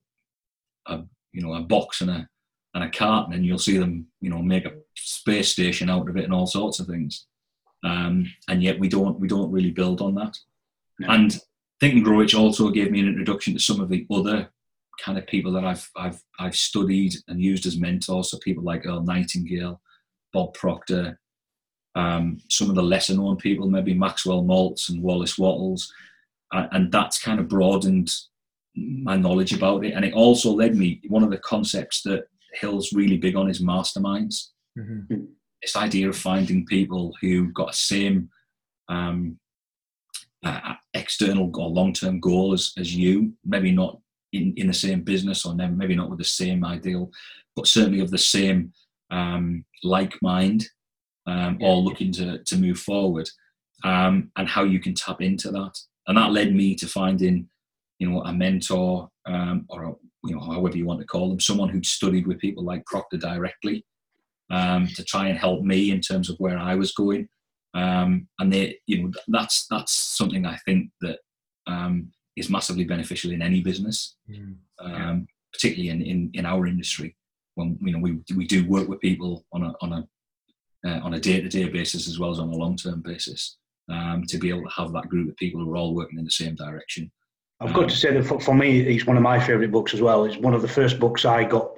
a 0.91 1.03
you 1.37 1.43
know 1.43 1.53
a 1.53 1.61
box 1.61 2.01
and 2.01 2.09
a 2.09 2.27
and 2.73 2.83
a 2.83 2.89
carton, 2.89 3.33
and 3.33 3.45
you'll 3.45 3.59
see 3.59 3.77
them 3.77 4.07
you 4.19 4.29
know 4.29 4.41
make 4.41 4.65
a 4.65 4.73
space 4.95 5.49
station 5.49 5.89
out 5.89 6.09
of 6.09 6.17
it 6.17 6.25
and 6.25 6.33
all 6.33 6.47
sorts 6.47 6.79
of 6.79 6.87
things. 6.87 7.27
Um, 7.83 8.33
and 8.49 8.63
yet 8.63 8.79
we 8.79 8.89
don't 8.89 9.19
we 9.19 9.27
don't 9.27 9.51
really 9.51 9.71
build 9.71 10.01
on 10.01 10.15
that. 10.15 10.37
No. 10.99 11.09
And 11.09 11.39
Think 11.79 11.93
and 11.93 12.03
Grow 12.03 12.17
Rich 12.17 12.33
also 12.33 12.71
gave 12.71 12.91
me 12.91 12.99
an 12.99 13.07
introduction 13.07 13.53
to 13.53 13.59
some 13.59 13.79
of 13.79 13.89
the 13.89 14.07
other 14.09 14.49
kind 14.99 15.17
of 15.17 15.27
people 15.27 15.51
that 15.53 15.63
I've 15.63 15.87
I've 15.95 16.21
I've 16.39 16.55
studied 16.55 17.13
and 17.27 17.39
used 17.39 17.67
as 17.67 17.77
mentors. 17.77 18.31
So 18.31 18.39
people 18.39 18.63
like 18.63 18.85
Earl 18.85 19.03
Nightingale, 19.03 19.79
Bob 20.33 20.55
Proctor, 20.55 21.19
um, 21.95 22.39
some 22.49 22.69
of 22.69 22.75
the 22.75 22.81
lesser 22.81 23.13
known 23.13 23.37
people, 23.37 23.69
maybe 23.69 23.93
Maxwell 23.93 24.43
Maltz 24.43 24.89
and 24.89 25.03
Wallace 25.03 25.37
Wattles, 25.37 25.93
uh, 26.51 26.67
and 26.71 26.91
that's 26.91 27.21
kind 27.21 27.39
of 27.39 27.47
broadened 27.47 28.11
my 28.77 29.17
knowledge 29.17 29.53
about 29.53 29.83
it. 29.85 29.93
And 29.93 30.05
it 30.05 30.13
also 30.13 30.51
led 30.51 30.75
me, 30.75 31.01
one 31.07 31.23
of 31.23 31.31
the 31.31 31.37
concepts 31.39 32.01
that 32.03 32.27
Hill's 32.53 32.93
really 32.93 33.17
big 33.17 33.35
on 33.35 33.49
is 33.49 33.61
masterminds. 33.61 34.49
Mm-hmm. 34.77 35.25
this 35.61 35.75
idea 35.75 36.07
of 36.09 36.17
finding 36.17 36.65
people 36.65 37.13
who 37.21 37.47
got 37.51 37.71
the 37.71 37.77
same 37.77 38.29
um, 38.89 39.39
uh, 40.45 40.75
external 40.93 41.51
or 41.57 41.69
long-term 41.69 42.19
goal 42.19 42.53
as, 42.53 42.73
as 42.77 42.95
you, 42.95 43.33
maybe 43.43 43.71
not 43.71 43.99
in, 44.33 44.53
in 44.55 44.67
the 44.67 44.73
same 44.73 45.01
business 45.01 45.45
or 45.45 45.55
maybe 45.55 45.95
not 45.95 46.09
with 46.09 46.19
the 46.19 46.25
same 46.25 46.63
ideal, 46.63 47.11
but 47.55 47.67
certainly 47.67 48.01
of 48.01 48.11
the 48.11 48.17
same 48.17 48.71
um, 49.09 49.65
like 49.83 50.13
mind, 50.21 50.67
um, 51.25 51.57
all 51.61 51.83
looking 51.83 52.11
to, 52.13 52.43
to 52.43 52.57
move 52.57 52.79
forward, 52.79 53.29
um, 53.83 54.31
and 54.37 54.47
how 54.47 54.63
you 54.63 54.79
can 54.79 54.93
tap 54.93 55.21
into 55.21 55.51
that. 55.51 55.77
And 56.07 56.17
that 56.17 56.31
led 56.31 56.53
me 56.53 56.75
to 56.75 56.87
finding, 56.87 57.49
you 57.99 58.09
know, 58.09 58.21
a 58.23 58.33
mentor 58.33 59.09
um, 59.25 59.65
or 59.69 59.83
a, 59.83 59.93
you 60.23 60.35
know, 60.35 60.41
however 60.41 60.77
you 60.77 60.85
want 60.85 60.99
to 60.99 61.05
call 61.05 61.29
them, 61.29 61.39
someone 61.39 61.69
who'd 61.69 61.85
studied 61.85 62.27
with 62.27 62.39
people 62.39 62.63
like 62.63 62.85
Proctor 62.85 63.17
directly 63.17 63.85
um, 64.49 64.87
to 64.87 65.03
try 65.03 65.27
and 65.27 65.37
help 65.37 65.61
me 65.63 65.91
in 65.91 66.01
terms 66.01 66.29
of 66.29 66.37
where 66.39 66.57
I 66.57 66.75
was 66.75 66.91
going. 66.93 67.27
Um, 67.73 68.27
and 68.39 68.51
they, 68.51 68.79
you 68.87 69.03
know, 69.03 69.11
that's 69.27 69.67
that's 69.67 69.93
something 69.93 70.45
I 70.45 70.57
think 70.65 70.89
that 71.01 71.19
um, 71.67 72.11
is 72.35 72.49
massively 72.49 72.85
beneficial 72.85 73.31
in 73.31 73.41
any 73.41 73.61
business, 73.61 74.15
mm, 74.29 74.55
yeah. 74.81 75.09
Um, 75.09 75.27
particularly 75.51 75.89
in, 75.89 76.01
in, 76.01 76.31
in 76.33 76.45
our 76.45 76.65
industry. 76.67 77.15
When 77.55 77.77
you 77.81 77.91
know 77.91 77.99
we 77.99 78.19
we 78.35 78.45
do 78.45 78.67
work 78.67 78.87
with 78.87 78.99
people 79.01 79.45
on 79.51 79.63
a 79.63 79.73
on 79.81 79.93
a 79.93 80.07
uh, 80.87 80.99
on 81.03 81.15
a 81.15 81.19
day 81.19 81.41
to 81.41 81.49
day 81.49 81.67
basis 81.67 82.07
as 82.07 82.19
well 82.19 82.31
as 82.31 82.39
on 82.39 82.49
a 82.49 82.55
long 82.55 82.77
term 82.77 83.01
basis, 83.01 83.57
um, 83.89 84.23
to 84.27 84.37
be 84.37 84.49
able 84.49 84.63
to 84.63 84.75
have 84.75 84.93
that 84.93 85.09
group 85.09 85.29
of 85.29 85.35
people 85.37 85.59
who 85.59 85.73
are 85.73 85.77
all 85.77 85.95
working 85.95 86.19
in 86.19 86.25
the 86.25 86.31
same 86.31 86.55
direction. 86.55 87.11
I've 87.59 87.73
got 87.73 87.89
to 87.89 87.95
say 87.95 88.13
that 88.13 88.23
for, 88.23 88.39
for 88.39 88.53
me, 88.53 88.81
it's 88.81 89.07
one 89.07 89.17
of 89.17 89.23
my 89.23 89.39
favourite 89.39 89.71
books 89.71 89.93
as 89.93 90.01
well. 90.01 90.25
It's 90.25 90.37
one 90.37 90.53
of 90.53 90.61
the 90.61 90.67
first 90.67 90.99
books 90.99 91.25
I 91.25 91.43
got. 91.43 91.71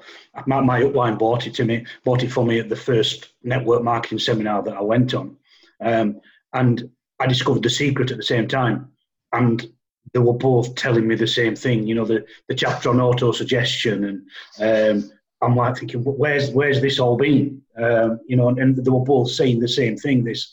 My, 0.45 0.59
my 0.59 0.81
upline 0.81 1.17
bought 1.17 1.47
it 1.47 1.53
to 1.55 1.65
me, 1.65 1.85
bought 2.03 2.21
it 2.21 2.31
for 2.31 2.45
me 2.45 2.59
at 2.59 2.67
the 2.67 2.75
first 2.75 3.29
network 3.43 3.83
marketing 3.83 4.19
seminar 4.19 4.61
that 4.63 4.75
I 4.75 4.81
went 4.81 5.13
on, 5.13 5.37
um, 5.81 6.19
and 6.53 6.89
I 7.19 7.27
discovered 7.27 7.63
the 7.63 7.69
secret 7.69 8.11
at 8.11 8.17
the 8.17 8.23
same 8.23 8.47
time. 8.47 8.91
And 9.31 9.65
they 10.13 10.19
were 10.19 10.33
both 10.33 10.75
telling 10.75 11.07
me 11.07 11.15
the 11.15 11.27
same 11.27 11.55
thing. 11.55 11.87
You 11.87 11.95
know, 11.95 12.05
the 12.05 12.25
the 12.49 12.55
chapter 12.55 12.89
on 12.89 12.99
auto 12.99 13.31
suggestion, 13.31 14.25
and 14.59 15.01
um, 15.03 15.11
I'm 15.41 15.55
like 15.55 15.77
thinking, 15.77 16.03
where's 16.03 16.51
where's 16.51 16.81
this 16.81 16.99
all 16.99 17.15
been? 17.15 17.61
Um, 17.77 18.19
you 18.27 18.35
know, 18.35 18.49
and, 18.49 18.59
and, 18.59 18.75
they 18.75 18.91
were 18.91 18.99
both 18.99 19.31
saying 19.31 19.59
the 19.59 19.67
same 19.67 19.95
thing. 19.95 20.25
This, 20.25 20.51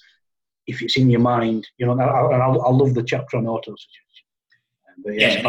if 0.69 0.83
it's 0.83 0.97
in 0.97 1.11
your 1.11 1.21
mind, 1.21 1.67
you 1.79 1.87
know, 1.87 1.93
and 1.93 2.03
I, 2.03 2.05
I, 2.05 2.53
I 2.53 2.71
love 2.71 2.95
the 2.95 3.03
chapter 3.03 3.37
on 3.37 3.49
auto 3.49 3.75
suggestion 3.75 4.06
yeah, 5.05 5.49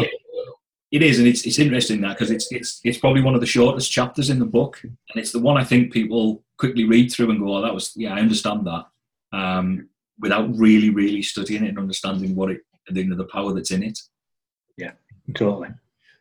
it 0.90 1.02
is, 1.02 1.18
and 1.18 1.28
it's 1.28 1.46
it's 1.46 1.58
interesting 1.58 2.00
that 2.00 2.16
because 2.16 2.30
it's 2.30 2.50
it's 2.50 2.80
it's 2.84 2.98
probably 2.98 3.22
one 3.22 3.34
of 3.34 3.40
the 3.40 3.46
shortest 3.46 3.90
chapters 3.90 4.30
in 4.30 4.38
the 4.38 4.46
book, 4.46 4.80
and 4.82 4.96
it's 5.14 5.32
the 5.32 5.38
one 5.38 5.56
I 5.56 5.64
think 5.64 5.92
people 5.92 6.42
quickly 6.56 6.84
read 6.84 7.12
through 7.12 7.30
and 7.30 7.40
go, 7.40 7.56
"Oh, 7.56 7.62
that 7.62 7.74
was 7.74 7.92
yeah, 7.96 8.14
I 8.14 8.20
understand 8.20 8.66
that," 8.66 8.86
um, 9.32 9.88
without 10.18 10.48
really 10.56 10.90
really 10.90 11.22
studying 11.22 11.64
it 11.64 11.68
and 11.68 11.78
understanding 11.78 12.34
what 12.34 12.50
it, 12.50 12.60
you 12.90 13.04
know, 13.04 13.16
the 13.16 13.24
power 13.24 13.52
that's 13.52 13.70
in 13.70 13.82
it. 13.82 13.98
Yeah, 14.76 14.92
totally. 15.34 15.68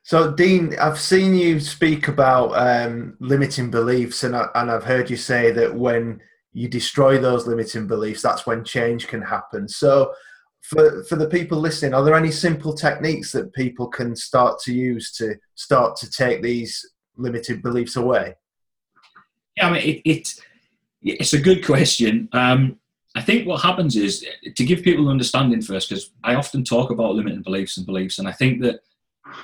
So, 0.07 0.31
Dean, 0.31 0.73
I've 0.79 0.99
seen 0.99 1.35
you 1.35 1.59
speak 1.59 2.07
about 2.07 2.51
um, 2.51 3.17
limiting 3.19 3.69
beliefs, 3.69 4.23
and 4.23 4.37
I, 4.37 4.47
and 4.55 4.71
I've 4.71 4.85
heard 4.85 5.09
you 5.09 5.17
say 5.17 5.51
that 5.51 5.75
when 5.75 6.21
you 6.53 6.69
destroy 6.69 7.17
those 7.17 7.45
limiting 7.45 7.87
beliefs, 7.87 8.21
that's 8.21 8.45
when 8.45 8.63
change 8.63 9.07
can 9.07 9.21
happen. 9.21 9.67
So, 9.67 10.13
for 10.67 11.03
for 11.05 11.15
the 11.15 11.29
people 11.29 11.57
listening, 11.59 11.93
are 11.93 12.03
there 12.03 12.15
any 12.15 12.31
simple 12.31 12.73
techniques 12.73 13.31
that 13.31 13.53
people 13.53 13.87
can 13.87 14.15
start 14.15 14.59
to 14.61 14.73
use 14.73 15.11
to 15.13 15.35
start 15.55 15.95
to 15.97 16.09
take 16.09 16.41
these 16.41 16.85
limited 17.15 17.61
beliefs 17.61 17.95
away? 17.95 18.35
Yeah, 19.55 19.69
I 19.69 19.71
mean, 19.71 19.81
it, 19.81 20.01
it 20.03 20.33
it's 21.01 21.33
a 21.33 21.41
good 21.41 21.65
question. 21.65 22.27
Um, 22.33 22.79
I 23.15 23.21
think 23.21 23.47
what 23.47 23.61
happens 23.61 23.95
is 23.95 24.25
to 24.55 24.65
give 24.65 24.83
people 24.83 25.05
an 25.05 25.11
understanding 25.11 25.61
first, 25.61 25.89
because 25.89 26.11
I 26.23 26.35
often 26.35 26.63
talk 26.63 26.91
about 26.91 27.15
limiting 27.15 27.41
beliefs 27.41 27.77
and 27.77 27.85
beliefs, 27.85 28.19
and 28.19 28.27
I 28.27 28.33
think 28.33 28.61
that 28.61 28.81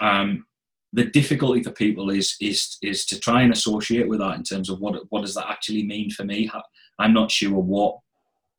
um, 0.01 0.45
the 0.91 1.05
difficulty 1.05 1.63
for 1.63 1.71
people 1.71 2.09
is 2.09 2.35
is 2.41 2.77
is 2.81 3.05
to 3.05 3.19
try 3.19 3.43
and 3.43 3.53
associate 3.53 4.09
with 4.09 4.19
that 4.19 4.35
in 4.35 4.43
terms 4.43 4.69
of 4.69 4.81
what 4.81 5.01
what 5.09 5.21
does 5.21 5.35
that 5.35 5.49
actually 5.49 5.83
mean 5.83 6.09
for 6.11 6.25
me. 6.25 6.51
I'm 6.99 7.13
not 7.13 7.31
sure 7.31 7.57
what 7.57 7.99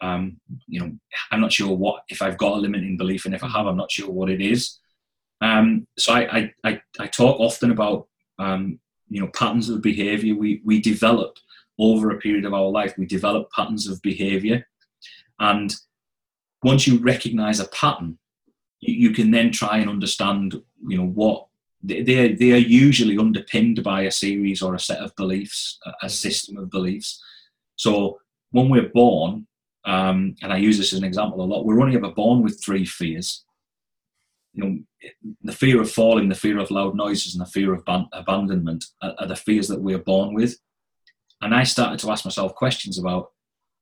um, 0.05 0.39
you 0.67 0.81
know, 0.81 0.93
I'm 1.31 1.41
not 1.41 1.53
sure 1.53 1.75
what 1.75 2.03
if 2.09 2.21
I've 2.21 2.37
got 2.37 2.59
a 2.59 2.61
limiting 2.61 2.99
belief, 2.99 3.25
and 3.25 3.35
if 3.35 3.43
I 3.43 3.49
have, 3.49 3.67
I'm 3.67 3.77
not 3.77 3.91
sure 3.91 4.11
what 4.11 4.29
it 4.29 4.43
is. 4.43 4.79
Um, 5.41 5.87
so 5.99 6.13
I, 6.13 6.39
I, 6.39 6.53
I, 6.65 6.83
I, 7.01 7.07
talk 7.07 7.41
often 7.41 7.71
about 7.71 8.07
um, 8.39 8.79
you 9.09 9.21
know 9.21 9.29
patterns 9.29 9.71
of 9.71 9.81
behaviour 9.81 10.35
we 10.35 10.61
we 10.65 10.81
develop 10.81 11.39
over 11.79 12.11
a 12.11 12.19
period 12.19 12.45
of 12.45 12.53
our 12.53 12.69
life. 12.69 12.95
We 12.99 13.07
develop 13.07 13.51
patterns 13.53 13.89
of 13.89 14.03
behaviour, 14.03 14.67
and 15.41 15.75
once 16.63 16.87
you 16.87 16.99
recognise 16.99 17.59
a 17.59 17.69
pattern, 17.69 18.19
you, 18.81 19.09
you, 19.09 19.11
can 19.15 19.31
then 19.31 19.53
try 19.53 19.79
and 19.79 19.89
understand 19.89 20.61
you 20.87 20.99
know 20.99 21.07
what 21.07 21.47
they 21.83 22.03
they 22.03 22.53
are 22.53 22.69
usually 22.85 23.17
underpinned 23.17 23.83
by 23.83 24.03
a 24.03 24.11
series 24.11 24.61
or 24.61 24.75
a 24.75 24.79
set 24.79 24.99
of 24.99 25.17
beliefs, 25.17 25.79
a, 25.87 26.07
a 26.07 26.11
system 26.11 26.59
of 26.59 26.69
beliefs. 26.69 27.23
So 27.77 28.19
when 28.51 28.69
we're 28.69 28.91
born, 28.91 29.47
um, 29.85 30.35
and 30.43 30.53
I 30.53 30.57
use 30.57 30.79
this 30.79 30.93
as 30.93 30.99
an 30.99 31.05
example 31.05 31.43
a 31.43 31.45
lot. 31.45 31.65
We're 31.65 31.81
only 31.81 31.97
ever 31.97 32.11
born 32.11 32.43
with 32.43 32.63
three 32.65 32.85
fears. 32.85 33.45
You 34.53 34.65
know, 34.65 34.79
the 35.43 35.53
fear 35.53 35.81
of 35.81 35.91
falling, 35.91 36.29
the 36.29 36.35
fear 36.35 36.59
of 36.59 36.71
loud 36.71 36.95
noises, 36.95 37.35
and 37.35 37.43
the 37.45 37.51
fear 37.51 37.75
of 37.75 37.85
ban- 37.85 38.09
abandonment 38.13 38.85
are, 39.03 39.15
are 39.19 39.27
the 39.27 39.37
fears 39.37 39.69
that 39.69 39.81
we're 39.81 39.99
born 39.99 40.35
with. 40.35 40.57
And 41.41 41.55
I 41.55 41.65
started 41.65 41.99
to 42.01 42.11
ask 42.11 42.25
myself 42.25 42.55
questions 42.55 42.99
about, 42.99 43.33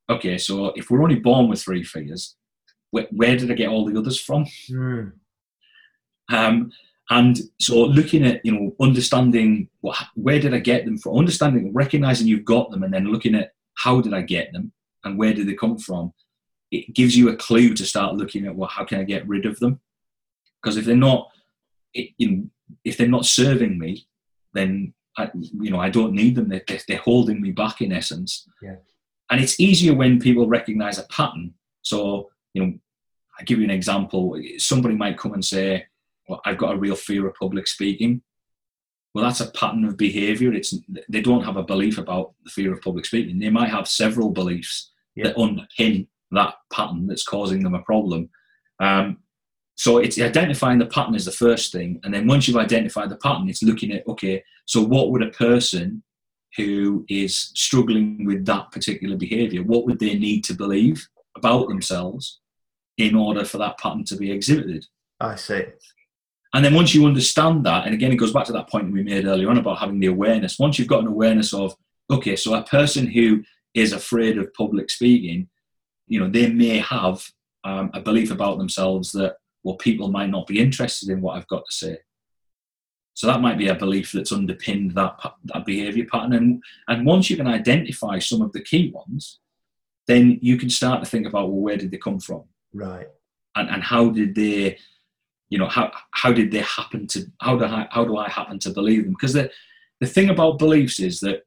okay, 0.09 0.37
so 0.37 0.67
if 0.75 0.89
we're 0.89 1.03
only 1.03 1.19
born 1.19 1.47
with 1.47 1.61
three 1.61 1.83
fears, 1.83 2.35
where, 2.91 3.07
where 3.11 3.37
did 3.37 3.51
I 3.51 3.53
get 3.53 3.69
all 3.69 3.85
the 3.85 3.97
others 3.97 4.19
from? 4.19 4.45
Mm. 4.69 5.13
Um, 6.29 6.71
and 7.09 7.37
so 7.59 7.85
looking 7.85 8.25
at, 8.25 8.45
you 8.45 8.51
know, 8.51 8.75
understanding 8.81 9.69
what, 9.81 9.97
where 10.15 10.39
did 10.39 10.53
I 10.53 10.59
get 10.59 10.85
them 10.85 10.97
from, 10.97 11.17
understanding, 11.17 11.71
recognizing 11.73 12.27
you've 12.27 12.45
got 12.45 12.71
them, 12.71 12.83
and 12.83 12.93
then 12.93 13.11
looking 13.11 13.35
at 13.35 13.51
how 13.75 14.01
did 14.01 14.13
I 14.13 14.21
get 14.21 14.51
them, 14.53 14.71
and 15.03 15.17
where 15.17 15.33
do 15.33 15.43
they 15.43 15.53
come 15.53 15.77
from, 15.77 16.13
it 16.71 16.93
gives 16.93 17.15
you 17.15 17.29
a 17.29 17.35
clue 17.35 17.73
to 17.73 17.85
start 17.85 18.15
looking 18.15 18.45
at 18.45 18.55
well, 18.55 18.69
how 18.69 18.83
can 18.83 18.99
I 18.99 19.03
get 19.03 19.27
rid 19.27 19.45
of 19.45 19.59
them? 19.59 19.79
Because 20.61 20.77
if 20.77 20.85
they're 20.85 20.95
not, 20.95 21.29
if 21.93 22.97
they're 22.97 23.07
not 23.07 23.25
serving 23.25 23.77
me, 23.77 24.07
then 24.53 24.93
I, 25.17 25.29
you 25.33 25.69
know 25.69 25.79
I 25.79 25.89
don't 25.89 26.13
need 26.13 26.35
them. 26.35 26.49
They're, 26.49 26.63
they're 26.87 26.97
holding 26.97 27.41
me 27.41 27.51
back 27.51 27.81
in 27.81 27.91
essence. 27.91 28.47
Yeah. 28.61 28.75
And 29.29 29.41
it's 29.41 29.59
easier 29.59 29.93
when 29.93 30.19
people 30.19 30.47
recognise 30.47 30.97
a 30.97 31.03
pattern. 31.03 31.53
So 31.81 32.29
you 32.53 32.63
know, 32.63 32.73
I 33.39 33.43
give 33.43 33.59
you 33.59 33.65
an 33.65 33.71
example. 33.71 34.39
Somebody 34.57 34.95
might 34.95 35.17
come 35.17 35.33
and 35.33 35.45
say, 35.45 35.85
"Well, 36.27 36.41
I've 36.45 36.57
got 36.57 36.73
a 36.73 36.79
real 36.79 36.95
fear 36.95 37.27
of 37.27 37.35
public 37.35 37.67
speaking." 37.67 38.21
well 39.13 39.23
that's 39.23 39.41
a 39.41 39.51
pattern 39.51 39.85
of 39.85 39.97
behavior 39.97 40.53
it's 40.53 40.73
they 41.09 41.21
don't 41.21 41.43
have 41.43 41.57
a 41.57 41.63
belief 41.63 41.97
about 41.97 42.33
the 42.43 42.49
fear 42.49 42.73
of 42.73 42.81
public 42.81 43.05
speaking 43.05 43.39
they 43.39 43.49
might 43.49 43.69
have 43.69 43.87
several 43.87 44.29
beliefs 44.29 44.91
yeah. 45.15 45.25
that 45.25 45.37
underpin 45.37 46.07
that 46.31 46.55
pattern 46.71 47.07
that's 47.07 47.23
causing 47.23 47.61
them 47.63 47.75
a 47.75 47.81
problem. 47.83 48.29
Um, 48.79 49.19
so 49.75 49.97
it's 49.97 50.19
identifying 50.19 50.79
the 50.79 50.85
pattern 50.85 51.15
is 51.15 51.25
the 51.25 51.31
first 51.31 51.71
thing, 51.71 51.99
and 52.03 52.13
then 52.13 52.27
once 52.27 52.47
you've 52.47 52.57
identified 52.57 53.09
the 53.09 53.17
pattern, 53.17 53.49
it's 53.49 53.63
looking 53.63 53.91
at 53.91 54.07
okay, 54.07 54.43
so 54.65 54.81
what 54.81 55.11
would 55.11 55.23
a 55.23 55.29
person 55.29 56.03
who 56.57 57.05
is 57.09 57.51
struggling 57.55 58.25
with 58.25 58.45
that 58.45 58.71
particular 58.71 59.17
behaviour, 59.17 59.63
what 59.63 59.85
would 59.85 59.99
they 59.99 60.15
need 60.15 60.43
to 60.43 60.53
believe 60.53 61.07
about 61.35 61.67
themselves 61.67 62.39
in 62.97 63.15
order 63.15 63.43
for 63.43 63.57
that 63.57 63.77
pattern 63.79 64.03
to 64.05 64.15
be 64.15 64.31
exhibited? 64.31 64.85
I 65.19 65.35
see. 65.35 65.63
And 66.53 66.63
then 66.63 66.75
once 66.75 66.93
you 66.93 67.05
understand 67.07 67.65
that, 67.65 67.85
and 67.85 67.95
again, 67.95 68.11
it 68.11 68.17
goes 68.17 68.31
back 68.31 68.45
to 68.45 68.53
that 68.53 68.69
point 68.69 68.91
we 68.91 69.01
made 69.01 69.25
earlier 69.25 69.49
on 69.49 69.57
about 69.57 69.79
having 69.79 69.99
the 69.99 70.07
awareness. 70.07 70.59
Once 70.59 70.77
you've 70.77 70.87
got 70.87 71.01
an 71.01 71.07
awareness 71.07 71.53
of, 71.53 71.75
okay, 72.11 72.35
so 72.35 72.53
a 72.53 72.63
person 72.63 73.07
who 73.07 73.43
is 73.73 73.93
afraid 73.93 74.37
of 74.37 74.53
public 74.53 74.89
speaking, 74.89 75.47
you 76.07 76.19
know, 76.19 76.29
they 76.29 76.49
may 76.49 76.79
have 76.79 77.25
um, 77.63 77.89
a 77.93 78.01
belief 78.01 78.31
about 78.31 78.57
themselves 78.57 79.11
that, 79.13 79.37
well, 79.63 79.75
people 79.75 80.09
might 80.09 80.29
not 80.29 80.47
be 80.47 80.59
interested 80.59 81.09
in 81.09 81.21
what 81.21 81.37
I've 81.37 81.47
got 81.47 81.63
to 81.65 81.75
say. 81.75 81.97
So 83.15 83.27
that 83.27 83.41
might 83.41 83.57
be 83.57 83.67
a 83.67 83.75
belief 83.75 84.11
that's 84.11 84.31
underpinned 84.31 84.95
that, 84.95 85.17
that 85.45 85.65
behavior 85.65 86.05
pattern. 86.11 86.33
And, 86.33 86.63
and 86.87 87.05
once 87.05 87.29
you 87.29 87.37
can 87.37 87.47
identify 87.47 88.19
some 88.19 88.41
of 88.41 88.51
the 88.51 88.61
key 88.63 88.91
ones, 88.93 89.39
then 90.07 90.39
you 90.41 90.57
can 90.57 90.69
start 90.69 91.03
to 91.03 91.09
think 91.09 91.27
about, 91.27 91.49
well, 91.49 91.61
where 91.61 91.77
did 91.77 91.91
they 91.91 91.97
come 91.97 92.19
from? 92.19 92.43
Right. 92.73 93.07
And, 93.55 93.69
and 93.69 93.83
how 93.83 94.09
did 94.09 94.35
they, 94.35 94.77
you 95.49 95.59
know, 95.59 95.67
how, 95.67 95.91
how 96.11 96.33
did 96.33 96.51
they 96.51 96.61
happen 96.61 97.07
to, 97.07 97.25
how 97.39 97.55
do 97.55 97.65
I, 97.65 97.87
how 97.91 98.03
do 98.03 98.17
I 98.17 98.27
happen 98.29 98.59
to 98.59 98.71
believe 98.71 99.03
them? 99.03 99.13
Because 99.13 99.33
the, 99.33 99.51
the 100.01 100.07
thing 100.07 100.29
about 100.29 100.59
beliefs 100.59 100.99
is 100.99 101.19
that 101.21 101.43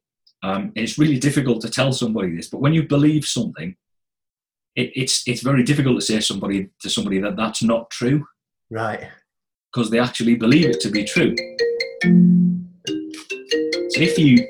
um, 0.46 0.70
it's 0.76 0.96
really 0.96 1.18
difficult 1.18 1.60
to 1.62 1.68
tell 1.68 1.92
somebody 1.92 2.36
this, 2.36 2.48
but 2.48 2.60
when 2.60 2.72
you 2.72 2.84
believe 2.84 3.26
something, 3.26 3.74
it, 4.76 4.92
it's 4.94 5.26
it's 5.26 5.42
very 5.42 5.64
difficult 5.64 5.98
to 5.98 6.06
say 6.06 6.20
somebody 6.20 6.68
to 6.82 6.88
somebody 6.88 7.18
that 7.18 7.34
that's 7.36 7.64
not 7.64 7.90
true, 7.90 8.24
right? 8.70 9.08
Because 9.72 9.90
they 9.90 9.98
actually 9.98 10.36
believe 10.36 10.70
it 10.70 10.80
to 10.82 10.90
be 10.90 11.02
true. 11.02 11.34
So 13.90 14.00
if 14.00 14.16
you 14.20 14.46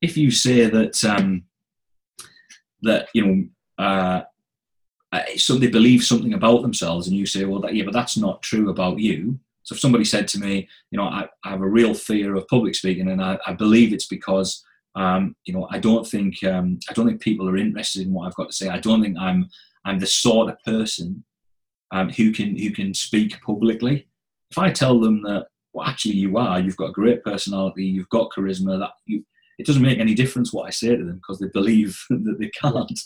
if 0.00 0.16
you 0.16 0.30
say 0.30 0.70
that 0.70 1.04
um, 1.04 1.44
that 2.80 3.08
you 3.12 3.26
know 3.26 3.84
uh, 3.84 4.22
uh, 5.12 5.22
so 5.36 5.56
they 5.56 5.98
something 5.98 6.32
about 6.32 6.62
themselves, 6.62 7.06
and 7.06 7.14
you 7.14 7.26
say, 7.26 7.44
well, 7.44 7.60
that, 7.60 7.74
yeah, 7.74 7.84
but 7.84 7.92
that's 7.92 8.16
not 8.16 8.40
true 8.40 8.70
about 8.70 8.98
you. 8.98 9.38
So 9.62 9.74
if 9.74 9.80
somebody 9.80 10.06
said 10.06 10.26
to 10.28 10.40
me, 10.40 10.70
you 10.90 10.96
know, 10.96 11.04
I, 11.04 11.28
I 11.44 11.50
have 11.50 11.60
a 11.60 11.68
real 11.68 11.92
fear 11.92 12.34
of 12.34 12.48
public 12.48 12.74
speaking, 12.74 13.10
and 13.10 13.22
I, 13.22 13.38
I 13.46 13.52
believe 13.52 13.92
it's 13.92 14.06
because 14.06 14.64
um, 14.94 15.36
you 15.44 15.54
know 15.54 15.68
I 15.70 15.78
don't 15.78 16.06
think 16.06 16.42
um, 16.44 16.78
I 16.88 16.92
don't 16.92 17.06
think 17.06 17.20
people 17.20 17.48
are 17.48 17.56
interested 17.56 18.06
in 18.06 18.12
what 18.12 18.26
I've 18.26 18.34
got 18.34 18.48
to 18.48 18.56
say. 18.56 18.68
I 18.68 18.78
don't 18.78 19.02
think 19.02 19.16
I'm 19.18 19.48
I'm 19.84 19.98
the 19.98 20.06
sort 20.06 20.50
of 20.50 20.62
person 20.64 21.24
um, 21.92 22.10
who 22.10 22.32
can 22.32 22.56
who 22.56 22.70
can 22.70 22.94
speak 22.94 23.40
publicly. 23.40 24.08
If 24.50 24.58
I 24.58 24.70
tell 24.70 24.98
them 24.98 25.22
that, 25.22 25.46
well, 25.72 25.86
actually 25.86 26.14
you 26.14 26.36
are, 26.36 26.58
you've 26.58 26.76
got 26.76 26.90
a 26.90 26.92
great 26.92 27.22
personality, 27.22 27.84
you've 27.84 28.08
got 28.08 28.30
charisma, 28.36 28.80
that 28.80 28.90
you, 29.06 29.24
it 29.58 29.66
doesn't 29.66 29.82
make 29.82 30.00
any 30.00 30.14
difference 30.14 30.52
what 30.52 30.66
I 30.66 30.70
say 30.70 30.96
to 30.96 31.04
them 31.04 31.16
because 31.16 31.38
they 31.38 31.46
believe 31.52 31.96
that 32.10 32.36
they 32.40 32.50
can't. 32.60 33.00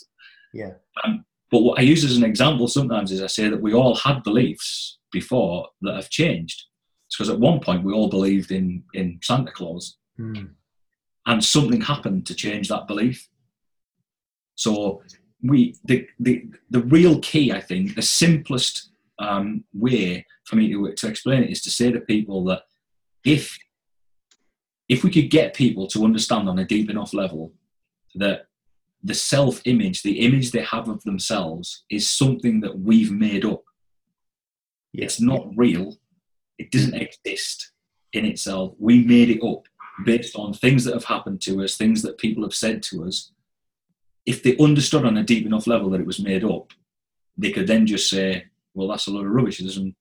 Yeah. 0.53 0.71
Um, 1.03 1.23
but 1.51 1.61
what 1.61 1.77
I 1.77 1.83
use 1.83 2.03
as 2.03 2.17
an 2.17 2.23
example 2.23 2.67
sometimes 2.67 3.11
is 3.11 3.21
I 3.21 3.27
say 3.27 3.47
that 3.47 3.61
we 3.61 3.73
all 3.73 3.95
had 3.95 4.23
beliefs 4.23 4.97
before 5.11 5.67
that 5.81 5.95
have 5.95 6.09
changed. 6.09 6.63
It's 7.07 7.17
because 7.17 7.29
at 7.29 7.39
one 7.39 7.59
point 7.59 7.83
we 7.83 7.93
all 7.93 8.09
believed 8.09 8.51
in 8.51 8.83
in 8.95 9.19
Santa 9.21 9.51
Claus, 9.51 9.97
Mm. 10.19 10.49
And 11.25 11.43
something 11.43 11.81
happened 11.81 12.25
to 12.27 12.35
change 12.35 12.67
that 12.69 12.87
belief. 12.87 13.27
So 14.55 15.01
we 15.43 15.75
the 15.83 16.07
the 16.19 16.45
the 16.69 16.81
real 16.81 17.19
key, 17.19 17.51
I 17.51 17.61
think, 17.61 17.95
the 17.95 18.01
simplest 18.01 18.91
um, 19.19 19.63
way 19.73 20.25
for 20.45 20.55
me 20.55 20.71
to 20.71 20.93
to 20.93 21.07
explain 21.07 21.43
it 21.43 21.51
is 21.51 21.61
to 21.63 21.71
say 21.71 21.91
to 21.91 21.99
people 21.99 22.43
that 22.45 22.63
if 23.23 23.57
if 24.87 25.03
we 25.03 25.11
could 25.11 25.29
get 25.29 25.55
people 25.55 25.87
to 25.87 26.05
understand 26.05 26.47
on 26.47 26.59
a 26.59 26.65
deep 26.65 26.89
enough 26.89 27.13
level 27.13 27.53
that 28.15 28.45
the 29.03 29.13
self 29.13 29.61
image, 29.65 30.01
the 30.01 30.19
image 30.21 30.51
they 30.51 30.63
have 30.63 30.89
of 30.89 31.03
themselves, 31.03 31.83
is 31.89 32.09
something 32.09 32.59
that 32.61 32.79
we've 32.79 33.11
made 33.11 33.45
up. 33.45 33.63
It's 34.93 35.21
not 35.21 35.47
real. 35.55 35.97
It 36.57 36.71
doesn't 36.71 36.95
exist 36.95 37.71
in 38.13 38.25
itself. 38.25 38.73
We 38.79 39.03
made 39.03 39.29
it 39.29 39.43
up 39.43 39.67
based 40.03 40.35
on 40.35 40.53
things 40.53 40.83
that 40.83 40.93
have 40.93 41.05
happened 41.05 41.41
to 41.41 41.63
us, 41.63 41.77
things 41.77 42.01
that 42.01 42.17
people 42.17 42.43
have 42.43 42.53
said 42.53 42.83
to 42.83 43.05
us. 43.05 43.31
If 44.25 44.43
they 44.43 44.57
understood 44.57 45.05
on 45.05 45.17
a 45.17 45.23
deep 45.23 45.45
enough 45.45 45.67
level 45.67 45.89
that 45.91 46.01
it 46.01 46.07
was 46.07 46.19
made 46.19 46.43
up, 46.43 46.71
they 47.37 47.51
could 47.51 47.67
then 47.67 47.85
just 47.85 48.09
say, 48.09 48.45
"Well, 48.73 48.87
that's 48.87 49.07
a 49.07 49.11
load 49.11 49.25
of 49.25 49.31
rubbish. 49.31 49.59
It 49.59 49.65
doesn't. 49.65 49.95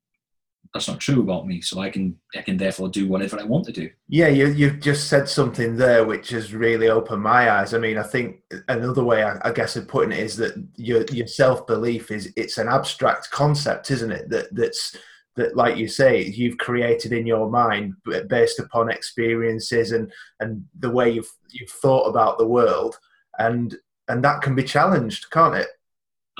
That's 0.72 0.88
not 0.88 0.98
true 0.98 1.20
about 1.20 1.46
me. 1.46 1.60
So 1.60 1.78
I 1.78 1.90
can, 1.90 2.18
I 2.34 2.42
can 2.42 2.56
therefore 2.56 2.88
do 2.88 3.06
whatever 3.06 3.38
I 3.38 3.44
want 3.44 3.66
to 3.66 3.72
do." 3.72 3.90
Yeah, 4.08 4.28
you, 4.28 4.48
you've 4.48 4.80
just 4.80 5.08
said 5.08 5.28
something 5.28 5.76
there 5.76 6.06
which 6.06 6.30
has 6.30 6.54
really 6.54 6.88
opened 6.88 7.22
my 7.22 7.50
eyes. 7.50 7.74
I 7.74 7.78
mean, 7.78 7.98
I 7.98 8.02
think 8.02 8.40
another 8.68 9.04
way, 9.04 9.22
I, 9.22 9.38
I 9.44 9.52
guess, 9.52 9.76
of 9.76 9.86
putting 9.86 10.12
it 10.12 10.20
is 10.20 10.36
that 10.38 10.54
your 10.76 11.04
your 11.12 11.26
self 11.26 11.66
belief 11.66 12.10
is 12.10 12.32
it's 12.36 12.58
an 12.58 12.68
abstract 12.68 13.30
concept, 13.30 13.90
isn't 13.90 14.10
it? 14.10 14.30
That 14.30 14.54
that's 14.54 14.96
that, 15.36 15.56
like 15.56 15.76
you 15.76 15.88
say, 15.88 16.24
you've 16.24 16.58
created 16.58 17.12
in 17.12 17.26
your 17.26 17.50
mind 17.50 17.94
based 18.28 18.58
upon 18.60 18.90
experiences 18.90 19.92
and 19.92 20.12
and 20.40 20.64
the 20.78 20.90
way 20.90 21.10
you've 21.10 21.30
you've 21.50 21.70
thought 21.70 22.08
about 22.08 22.38
the 22.38 22.46
world, 22.46 22.98
and 23.38 23.76
and 24.08 24.22
that 24.24 24.42
can 24.42 24.54
be 24.54 24.62
challenged, 24.62 25.30
can't 25.30 25.54
it? 25.54 25.68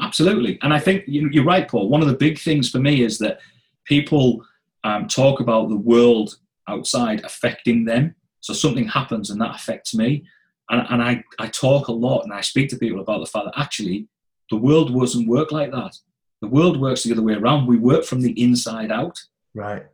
Absolutely. 0.01 0.59
And 0.63 0.75
I 0.75 0.81
think 0.81 1.05
you- 1.07 1.31
you're 1.31 1.45
right, 1.45 1.69
Paul. 1.69 1.89
One 1.89 2.03
of 2.03 2.09
the 2.09 2.17
big 2.17 2.39
things 2.39 2.71
for 2.71 2.79
me 2.79 3.03
is 3.03 3.19
that 3.19 3.41
people 3.85 4.45
um, 4.83 5.07
talk 5.09 5.41
about 5.41 5.69
the 5.69 5.77
world 5.77 6.37
outside 6.69 7.25
affecting 7.25 7.85
them. 7.85 8.15
So 8.41 8.53
something 8.53 8.87
happens 8.87 9.31
and 9.31 9.41
that 9.41 9.55
affects 9.55 9.95
me. 9.95 10.25
And, 10.69 10.87
and 10.91 11.03
I, 11.03 11.23
I 11.39 11.47
talk 11.47 11.89
a 11.89 11.93
lot 11.93 12.23
and 12.23 12.33
I 12.33 12.41
speak 12.43 12.69
to 12.71 12.77
people 12.77 13.01
about 13.01 13.21
the 13.21 13.27
fact 13.27 13.47
that 13.47 13.59
actually 13.59 14.09
the 14.51 14.57
world 14.57 14.93
doesn't 14.99 15.27
work 15.27 15.53
like 15.53 15.71
that. 15.71 15.97
The 16.45 16.51
world 16.51 16.79
works 16.79 17.03
the 17.05 17.13
other 17.13 17.23
way 17.23 17.33
around. 17.35 17.67
We 17.67 17.79
work 17.79 18.05
from 18.05 18.21
the 18.21 18.39
inside 18.41 18.91
out. 18.93 19.19
Right. 19.55 19.87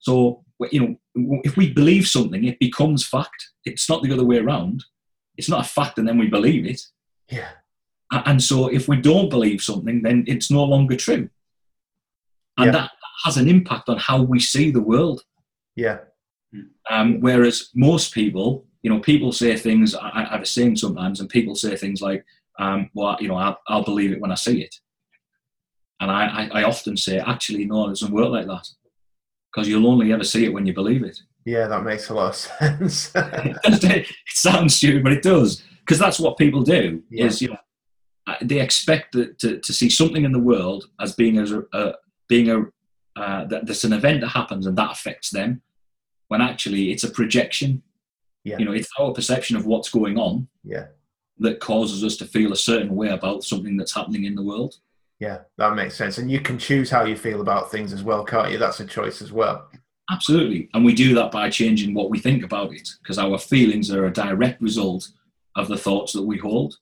So, 0.00 0.44
you 0.72 0.80
know, 1.14 1.40
if 1.44 1.56
we 1.56 1.72
believe 1.72 2.08
something, 2.08 2.42
it 2.44 2.58
becomes 2.58 3.06
fact. 3.06 3.50
It's 3.64 3.88
not 3.88 4.02
the 4.02 4.12
other 4.12 4.24
way 4.24 4.38
around. 4.38 4.84
It's 5.36 5.48
not 5.48 5.64
a 5.64 5.68
fact 5.68 5.98
and 5.98 6.08
then 6.08 6.18
we 6.18 6.26
believe 6.26 6.66
it. 6.66 6.80
Yeah. 7.30 7.50
And 8.10 8.42
so 8.42 8.66
if 8.66 8.88
we 8.88 8.96
don't 8.96 9.30
believe 9.30 9.62
something, 9.62 10.02
then 10.02 10.24
it's 10.26 10.50
no 10.50 10.64
longer 10.64 10.96
true. 10.96 11.28
And 12.58 12.66
Yeah. 12.66 12.72
that 12.72 12.90
has 13.24 13.36
an 13.36 13.48
impact 13.48 13.88
on 13.88 13.98
how 13.98 14.22
we 14.22 14.40
see 14.40 14.72
the 14.72 14.82
world. 14.82 15.22
Yeah. 15.76 15.98
Um, 16.90 17.20
whereas 17.20 17.70
most 17.74 18.12
people, 18.12 18.66
you 18.82 18.90
know, 18.90 18.98
people 18.98 19.30
say 19.30 19.56
things, 19.56 19.94
I, 19.94 20.10
I 20.14 20.24
have 20.32 20.42
a 20.42 20.46
saying 20.46 20.76
sometimes, 20.78 21.20
and 21.20 21.28
people 21.30 21.54
say 21.54 21.76
things 21.76 22.02
like, 22.02 22.24
um, 22.58 22.90
well, 22.92 23.16
you 23.20 23.28
know, 23.28 23.36
I'll, 23.36 23.58
I'll 23.68 23.84
believe 23.84 24.10
it 24.12 24.20
when 24.20 24.32
I 24.32 24.34
see 24.34 24.62
it. 24.62 24.74
And 26.02 26.10
I, 26.10 26.26
I, 26.26 26.60
I 26.60 26.62
often 26.64 26.96
say, 26.96 27.18
actually, 27.18 27.64
no, 27.64 27.86
it 27.86 27.90
doesn't 27.90 28.12
work 28.12 28.30
like 28.30 28.48
that. 28.48 28.68
Because 29.52 29.68
you'll 29.68 29.86
only 29.86 30.12
ever 30.12 30.24
see 30.24 30.44
it 30.44 30.52
when 30.52 30.66
you 30.66 30.74
believe 30.74 31.04
it. 31.04 31.16
Yeah, 31.44 31.68
that 31.68 31.84
makes 31.84 32.08
a 32.08 32.14
lot 32.14 32.30
of 32.30 32.36
sense. 32.36 33.12
it 33.14 34.06
sounds 34.26 34.74
stupid, 34.74 35.04
but 35.04 35.12
it 35.12 35.22
does 35.22 35.62
because 35.80 35.98
that's 35.98 36.18
what 36.18 36.38
people 36.38 36.62
do. 36.62 37.02
Yeah. 37.08 37.26
Is 37.26 37.40
you 37.40 37.48
know 37.48 37.56
uh, 38.26 38.34
they 38.42 38.60
expect 38.60 39.12
that 39.12 39.38
to, 39.40 39.58
to 39.58 39.72
see 39.72 39.88
something 39.88 40.24
in 40.24 40.32
the 40.32 40.38
world 40.38 40.86
as 41.00 41.14
being 41.14 41.38
as 41.38 41.52
a, 41.52 41.64
a 41.72 41.94
being 42.28 42.50
a 42.50 43.20
uh, 43.20 43.44
that 43.44 43.66
there's 43.66 43.84
an 43.84 43.92
event 43.92 44.22
that 44.22 44.28
happens 44.28 44.66
and 44.66 44.76
that 44.78 44.92
affects 44.92 45.30
them, 45.30 45.62
when 46.28 46.40
actually 46.40 46.90
it's 46.90 47.04
a 47.04 47.10
projection. 47.10 47.82
Yeah. 48.42 48.58
You 48.58 48.64
know, 48.64 48.72
it's 48.72 48.88
our 48.98 49.12
perception 49.12 49.56
of 49.56 49.66
what's 49.66 49.90
going 49.90 50.18
on 50.18 50.48
yeah. 50.64 50.86
that 51.38 51.60
causes 51.60 52.02
us 52.02 52.16
to 52.16 52.24
feel 52.24 52.52
a 52.52 52.56
certain 52.56 52.96
way 52.96 53.10
about 53.10 53.44
something 53.44 53.76
that's 53.76 53.94
happening 53.94 54.24
in 54.24 54.34
the 54.34 54.42
world. 54.42 54.76
Yeah, 55.22 55.42
that 55.56 55.76
makes 55.76 55.94
sense. 55.94 56.18
And 56.18 56.28
you 56.28 56.40
can 56.40 56.58
choose 56.58 56.90
how 56.90 57.04
you 57.04 57.14
feel 57.14 57.42
about 57.42 57.70
things 57.70 57.92
as 57.92 58.02
well, 58.02 58.24
can't 58.24 58.50
you? 58.50 58.58
That's 58.58 58.80
a 58.80 58.84
choice 58.84 59.22
as 59.22 59.30
well. 59.30 59.68
Absolutely, 60.10 60.68
and 60.74 60.84
we 60.84 60.94
do 60.94 61.14
that 61.14 61.30
by 61.30 61.48
changing 61.48 61.94
what 61.94 62.10
we 62.10 62.18
think 62.18 62.42
about 62.42 62.74
it 62.74 62.88
because 63.00 63.18
our 63.18 63.38
feelings 63.38 63.92
are 63.92 64.06
a 64.06 64.12
direct 64.12 64.60
result 64.60 65.08
of 65.54 65.68
the 65.68 65.76
thoughts 65.76 66.12
that 66.14 66.24
we 66.24 66.38
hold. 66.38 66.76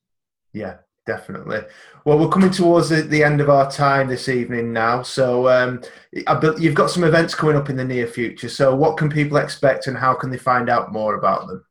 Yeah, 0.54 0.76
definitely. 1.04 1.60
Well, 2.06 2.18
we're 2.18 2.30
coming 2.30 2.50
towards 2.50 2.88
the, 2.88 3.02
the 3.02 3.22
end 3.22 3.42
of 3.42 3.50
our 3.50 3.70
time 3.70 4.08
this 4.08 4.26
evening 4.26 4.72
now. 4.72 5.02
So 5.02 5.46
um, 5.46 5.82
you've 6.10 6.74
got 6.74 6.90
some 6.90 7.04
events 7.04 7.34
coming 7.34 7.56
up 7.56 7.68
in 7.68 7.76
the 7.76 7.84
near 7.84 8.06
future. 8.06 8.48
So 8.48 8.74
what 8.74 8.96
can 8.96 9.10
people 9.10 9.36
expect 9.36 9.86
and 9.86 9.98
how 9.98 10.14
can 10.14 10.30
they 10.30 10.38
find 10.38 10.70
out 10.70 10.92
more 10.92 11.16
about 11.16 11.46
them? 11.46 11.62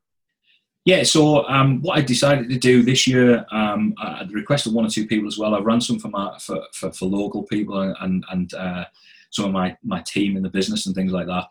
Yeah, 0.86 1.02
so 1.02 1.46
um, 1.46 1.82
what 1.82 1.98
I 1.98 2.00
decided 2.00 2.48
to 2.48 2.58
do 2.58 2.82
this 2.82 3.06
year, 3.06 3.44
um, 3.52 3.94
at 4.02 4.28
the 4.28 4.34
request 4.34 4.66
of 4.66 4.72
one 4.72 4.86
or 4.86 4.88
two 4.88 5.06
people 5.06 5.28
as 5.28 5.36
well, 5.36 5.54
I've 5.54 5.66
run 5.66 5.80
some 5.80 5.98
for, 5.98 6.08
my, 6.08 6.38
for, 6.40 6.62
for, 6.72 6.90
for 6.92 7.04
local 7.04 7.42
people 7.42 7.78
and, 8.00 8.24
and 8.30 8.54
uh, 8.54 8.84
some 9.30 9.44
of 9.44 9.52
my, 9.52 9.76
my 9.82 10.00
team 10.00 10.36
in 10.36 10.42
the 10.42 10.48
business 10.48 10.86
and 10.86 10.94
things 10.94 11.12
like 11.12 11.26
that. 11.26 11.44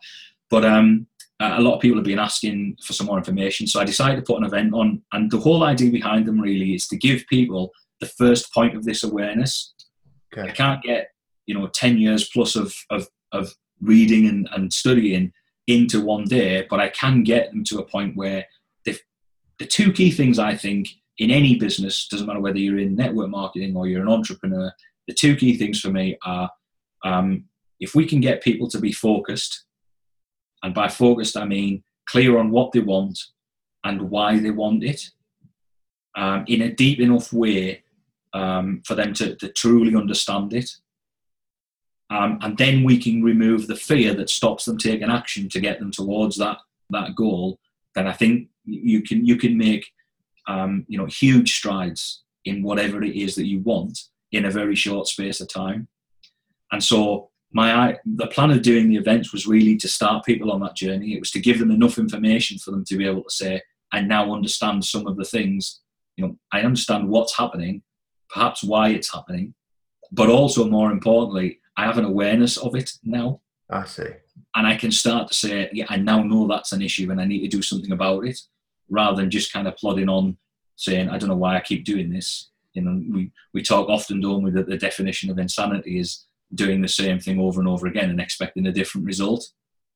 But 0.50 0.64
um, 0.64 1.06
a 1.40 1.60
lot 1.60 1.74
of 1.76 1.80
people 1.80 1.98
have 1.98 2.04
been 2.04 2.18
asking 2.18 2.76
for 2.82 2.92
some 2.92 3.06
more 3.06 3.18
information, 3.18 3.66
so 3.66 3.80
I 3.80 3.84
decided 3.84 4.16
to 4.16 4.22
put 4.22 4.38
an 4.38 4.44
event 4.44 4.74
on. 4.74 5.02
And 5.12 5.30
the 5.30 5.38
whole 5.38 5.62
idea 5.64 5.90
behind 5.90 6.26
them 6.26 6.40
really 6.40 6.74
is 6.74 6.86
to 6.88 6.96
give 6.96 7.24
people 7.28 7.70
the 8.00 8.06
first 8.06 8.52
point 8.52 8.76
of 8.76 8.84
this 8.84 9.04
awareness. 9.04 9.74
I 10.48 10.50
can't 10.50 10.82
get 10.82 11.12
you 11.46 11.54
know 11.54 11.68
ten 11.68 11.98
years 11.98 12.28
plus 12.28 12.56
of 12.56 12.74
of, 12.90 13.08
of 13.32 13.54
reading 13.80 14.26
and, 14.26 14.48
and 14.52 14.72
studying 14.72 15.32
into 15.66 16.04
one 16.04 16.24
day, 16.24 16.66
but 16.68 16.80
I 16.80 16.88
can 16.88 17.22
get 17.22 17.50
them 17.50 17.64
to 17.64 17.78
a 17.78 17.84
point 17.84 18.16
where 18.16 18.44
the 19.60 19.66
two 19.66 19.92
key 19.92 20.10
things 20.10 20.38
I 20.38 20.56
think 20.56 20.88
in 21.18 21.30
any 21.30 21.56
business 21.56 22.08
doesn't 22.08 22.26
matter 22.26 22.40
whether 22.40 22.58
you're 22.58 22.78
in 22.78 22.96
network 22.96 23.28
marketing 23.28 23.76
or 23.76 23.86
you're 23.86 24.00
an 24.00 24.08
entrepreneur. 24.08 24.72
The 25.06 25.14
two 25.14 25.36
key 25.36 25.56
things 25.58 25.80
for 25.80 25.90
me 25.90 26.18
are 26.24 26.50
um, 27.04 27.44
if 27.78 27.94
we 27.94 28.06
can 28.06 28.20
get 28.20 28.42
people 28.42 28.68
to 28.70 28.80
be 28.80 28.90
focused, 28.90 29.64
and 30.62 30.74
by 30.74 30.88
focused 30.88 31.36
I 31.36 31.44
mean 31.44 31.84
clear 32.08 32.38
on 32.38 32.50
what 32.50 32.72
they 32.72 32.80
want 32.80 33.18
and 33.84 34.10
why 34.10 34.38
they 34.38 34.50
want 34.50 34.82
it 34.82 35.02
um, 36.16 36.44
in 36.48 36.62
a 36.62 36.72
deep 36.72 36.98
enough 36.98 37.32
way 37.32 37.82
um, 38.32 38.82
for 38.86 38.94
them 38.94 39.12
to, 39.14 39.36
to 39.36 39.48
truly 39.52 39.94
understand 39.94 40.52
it. 40.54 40.70
Um, 42.10 42.38
and 42.42 42.58
then 42.58 42.82
we 42.82 42.98
can 42.98 43.22
remove 43.22 43.66
the 43.66 43.76
fear 43.76 44.14
that 44.14 44.30
stops 44.30 44.64
them 44.64 44.78
taking 44.78 45.10
action 45.10 45.48
to 45.50 45.60
get 45.60 45.78
them 45.78 45.90
towards 45.90 46.38
that 46.38 46.58
that 46.88 47.14
goal. 47.14 47.58
Then 47.94 48.06
I 48.06 48.12
think 48.12 48.48
you 48.70 49.02
can 49.02 49.24
you 49.24 49.36
can 49.36 49.56
make 49.56 49.86
um, 50.46 50.84
you 50.88 50.98
know 50.98 51.06
huge 51.06 51.56
strides 51.56 52.22
in 52.44 52.62
whatever 52.62 53.02
it 53.02 53.14
is 53.14 53.34
that 53.34 53.46
you 53.46 53.60
want 53.60 53.98
in 54.32 54.44
a 54.44 54.50
very 54.50 54.74
short 54.74 55.06
space 55.06 55.40
of 55.40 55.48
time. 55.48 55.88
And 56.72 56.82
so 56.82 57.30
my 57.52 57.98
the 58.04 58.28
plan 58.28 58.50
of 58.50 58.62
doing 58.62 58.88
the 58.88 58.96
events 58.96 59.32
was 59.32 59.46
really 59.46 59.76
to 59.76 59.88
start 59.88 60.24
people 60.24 60.52
on 60.52 60.60
that 60.60 60.76
journey. 60.76 61.14
It 61.14 61.20
was 61.20 61.32
to 61.32 61.40
give 61.40 61.58
them 61.58 61.70
enough 61.70 61.98
information 61.98 62.58
for 62.58 62.70
them 62.70 62.84
to 62.86 62.96
be 62.96 63.06
able 63.06 63.24
to 63.24 63.30
say, 63.30 63.62
I 63.92 64.00
now 64.02 64.32
understand 64.32 64.84
some 64.84 65.06
of 65.06 65.16
the 65.16 65.24
things. 65.24 65.80
You 66.16 66.26
know, 66.26 66.36
I 66.52 66.62
understand 66.62 67.08
what's 67.08 67.36
happening, 67.36 67.82
perhaps 68.28 68.62
why 68.62 68.90
it's 68.90 69.12
happening, 69.12 69.54
but 70.12 70.28
also 70.28 70.68
more 70.68 70.92
importantly, 70.92 71.58
I 71.76 71.86
have 71.86 71.98
an 71.98 72.04
awareness 72.04 72.56
of 72.56 72.76
it 72.76 72.92
now. 73.02 73.40
I 73.68 73.84
see. 73.84 74.08
And 74.54 74.66
I 74.66 74.76
can 74.76 74.90
start 74.90 75.28
to 75.28 75.34
say, 75.34 75.70
yeah, 75.72 75.86
I 75.88 75.96
now 75.96 76.22
know 76.22 76.46
that's 76.46 76.72
an 76.72 76.82
issue 76.82 77.10
and 77.10 77.20
I 77.20 77.24
need 77.24 77.40
to 77.40 77.48
do 77.56 77.62
something 77.62 77.92
about 77.92 78.26
it 78.26 78.38
rather 78.90 79.16
than 79.16 79.30
just 79.30 79.52
kind 79.52 79.66
of 79.66 79.76
plodding 79.76 80.08
on 80.08 80.36
saying, 80.76 81.08
I 81.08 81.18
don't 81.18 81.28
know 81.28 81.36
why 81.36 81.56
I 81.56 81.60
keep 81.60 81.84
doing 81.84 82.10
this. 82.10 82.48
You 82.74 82.82
know, 82.82 83.02
we, 83.10 83.32
we 83.52 83.62
talk 83.62 83.88
often, 83.88 84.20
don't 84.20 84.42
we, 84.42 84.50
that 84.52 84.66
the 84.66 84.76
definition 84.76 85.30
of 85.30 85.38
insanity 85.38 85.98
is 85.98 86.26
doing 86.54 86.82
the 86.82 86.88
same 86.88 87.18
thing 87.18 87.40
over 87.40 87.60
and 87.60 87.68
over 87.68 87.86
again 87.86 88.10
and 88.10 88.20
expecting 88.20 88.66
a 88.66 88.72
different 88.72 89.06
result. 89.06 89.46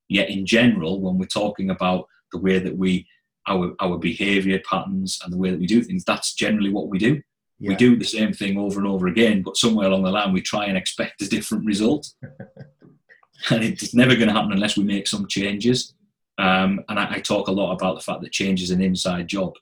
Yet, 0.08 0.28
in 0.28 0.46
general, 0.46 1.00
when 1.00 1.18
we're 1.18 1.26
talking 1.26 1.70
about 1.70 2.06
the 2.32 2.38
way 2.38 2.58
that 2.58 2.76
we, 2.76 3.06
our, 3.48 3.74
our 3.80 3.98
behavior 3.98 4.60
patterns 4.68 5.18
and 5.22 5.32
the 5.32 5.38
way 5.38 5.50
that 5.50 5.60
we 5.60 5.66
do 5.66 5.82
things, 5.82 6.04
that's 6.04 6.34
generally 6.34 6.70
what 6.70 6.88
we 6.88 6.98
do. 6.98 7.22
Yeah. 7.58 7.70
We 7.70 7.76
do 7.76 7.96
the 7.96 8.04
same 8.04 8.32
thing 8.32 8.58
over 8.58 8.78
and 8.78 8.88
over 8.88 9.06
again, 9.06 9.42
but 9.42 9.56
somewhere 9.56 9.86
along 9.86 10.02
the 10.02 10.10
line, 10.10 10.32
we 10.32 10.42
try 10.42 10.66
and 10.66 10.76
expect 10.76 11.22
a 11.22 11.28
different 11.28 11.64
result. 11.64 12.12
and 13.50 13.64
it's 13.64 13.94
never 13.94 14.14
going 14.14 14.28
to 14.28 14.34
happen 14.34 14.52
unless 14.52 14.76
we 14.76 14.84
make 14.84 15.06
some 15.06 15.26
changes. 15.26 15.94
Um, 16.38 16.84
and 16.88 16.98
I, 16.98 17.14
I, 17.14 17.20
talk 17.20 17.46
a 17.46 17.52
lot 17.52 17.72
about 17.72 17.94
the 17.94 18.00
fact 18.00 18.20
that 18.22 18.32
change 18.32 18.60
is 18.60 18.72
an 18.72 18.82
inside 18.82 19.28
job. 19.28 19.54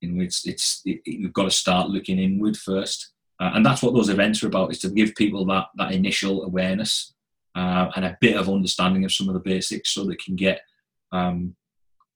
You 0.00 0.10
know, 0.12 0.22
it's 0.22 0.46
it's 0.46 0.80
it, 0.84 1.00
you've 1.04 1.32
got 1.32 1.44
to 1.44 1.50
start 1.50 1.90
looking 1.90 2.20
inward 2.20 2.56
first, 2.56 3.10
uh, 3.40 3.50
and 3.54 3.66
that's 3.66 3.82
what 3.82 3.94
those 3.94 4.08
events 4.08 4.42
are 4.42 4.46
about: 4.46 4.70
is 4.70 4.78
to 4.80 4.90
give 4.90 5.16
people 5.16 5.44
that 5.46 5.66
that 5.74 5.92
initial 5.92 6.44
awareness 6.44 7.14
uh, 7.56 7.90
and 7.96 8.04
a 8.04 8.16
bit 8.20 8.36
of 8.36 8.48
understanding 8.48 9.04
of 9.04 9.12
some 9.12 9.28
of 9.28 9.34
the 9.34 9.40
basics, 9.40 9.90
so 9.90 10.04
they 10.04 10.14
can 10.14 10.36
get 10.36 10.60
um, 11.10 11.56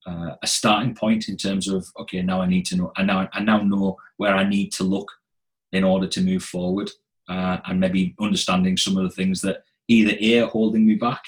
uh, 0.06 0.36
a 0.40 0.46
starting 0.46 0.94
point 0.94 1.28
in 1.28 1.36
terms 1.36 1.66
of 1.66 1.86
okay, 1.98 2.22
now 2.22 2.40
I 2.40 2.46
need 2.46 2.66
to 2.66 2.76
know, 2.76 2.92
I 2.96 3.02
now 3.02 3.28
I 3.32 3.40
now 3.40 3.62
know 3.62 3.96
where 4.16 4.36
I 4.36 4.44
need 4.44 4.72
to 4.74 4.84
look 4.84 5.10
in 5.72 5.82
order 5.82 6.06
to 6.06 6.20
move 6.20 6.44
forward, 6.44 6.90
uh, 7.28 7.58
and 7.66 7.80
maybe 7.80 8.14
understanding 8.20 8.76
some 8.76 8.96
of 8.96 9.02
the 9.02 9.10
things 9.10 9.40
that 9.40 9.64
either 9.88 10.44
are 10.44 10.48
holding 10.48 10.86
me 10.86 10.94
back, 10.94 11.24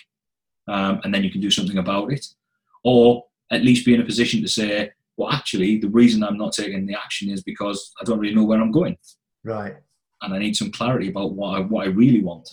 um, 0.68 1.00
and 1.02 1.12
then 1.12 1.24
you 1.24 1.32
can 1.32 1.40
do 1.40 1.50
something 1.50 1.78
about 1.78 2.12
it, 2.12 2.26
or 2.84 3.24
at 3.50 3.62
least 3.62 3.84
be 3.84 3.94
in 3.94 4.00
a 4.00 4.04
position 4.04 4.42
to 4.42 4.48
say, 4.48 4.90
well, 5.16 5.30
actually, 5.30 5.78
the 5.78 5.88
reason 5.88 6.22
I'm 6.22 6.38
not 6.38 6.52
taking 6.52 6.86
the 6.86 6.94
action 6.94 7.30
is 7.30 7.42
because 7.42 7.92
I 8.00 8.04
don't 8.04 8.18
really 8.18 8.34
know 8.34 8.44
where 8.44 8.60
I'm 8.60 8.72
going. 8.72 8.96
Right. 9.44 9.74
And 10.22 10.34
I 10.34 10.38
need 10.38 10.56
some 10.56 10.70
clarity 10.70 11.08
about 11.08 11.32
what 11.32 11.56
I, 11.56 11.60
what 11.60 11.86
I 11.86 11.90
really 11.90 12.22
want. 12.22 12.48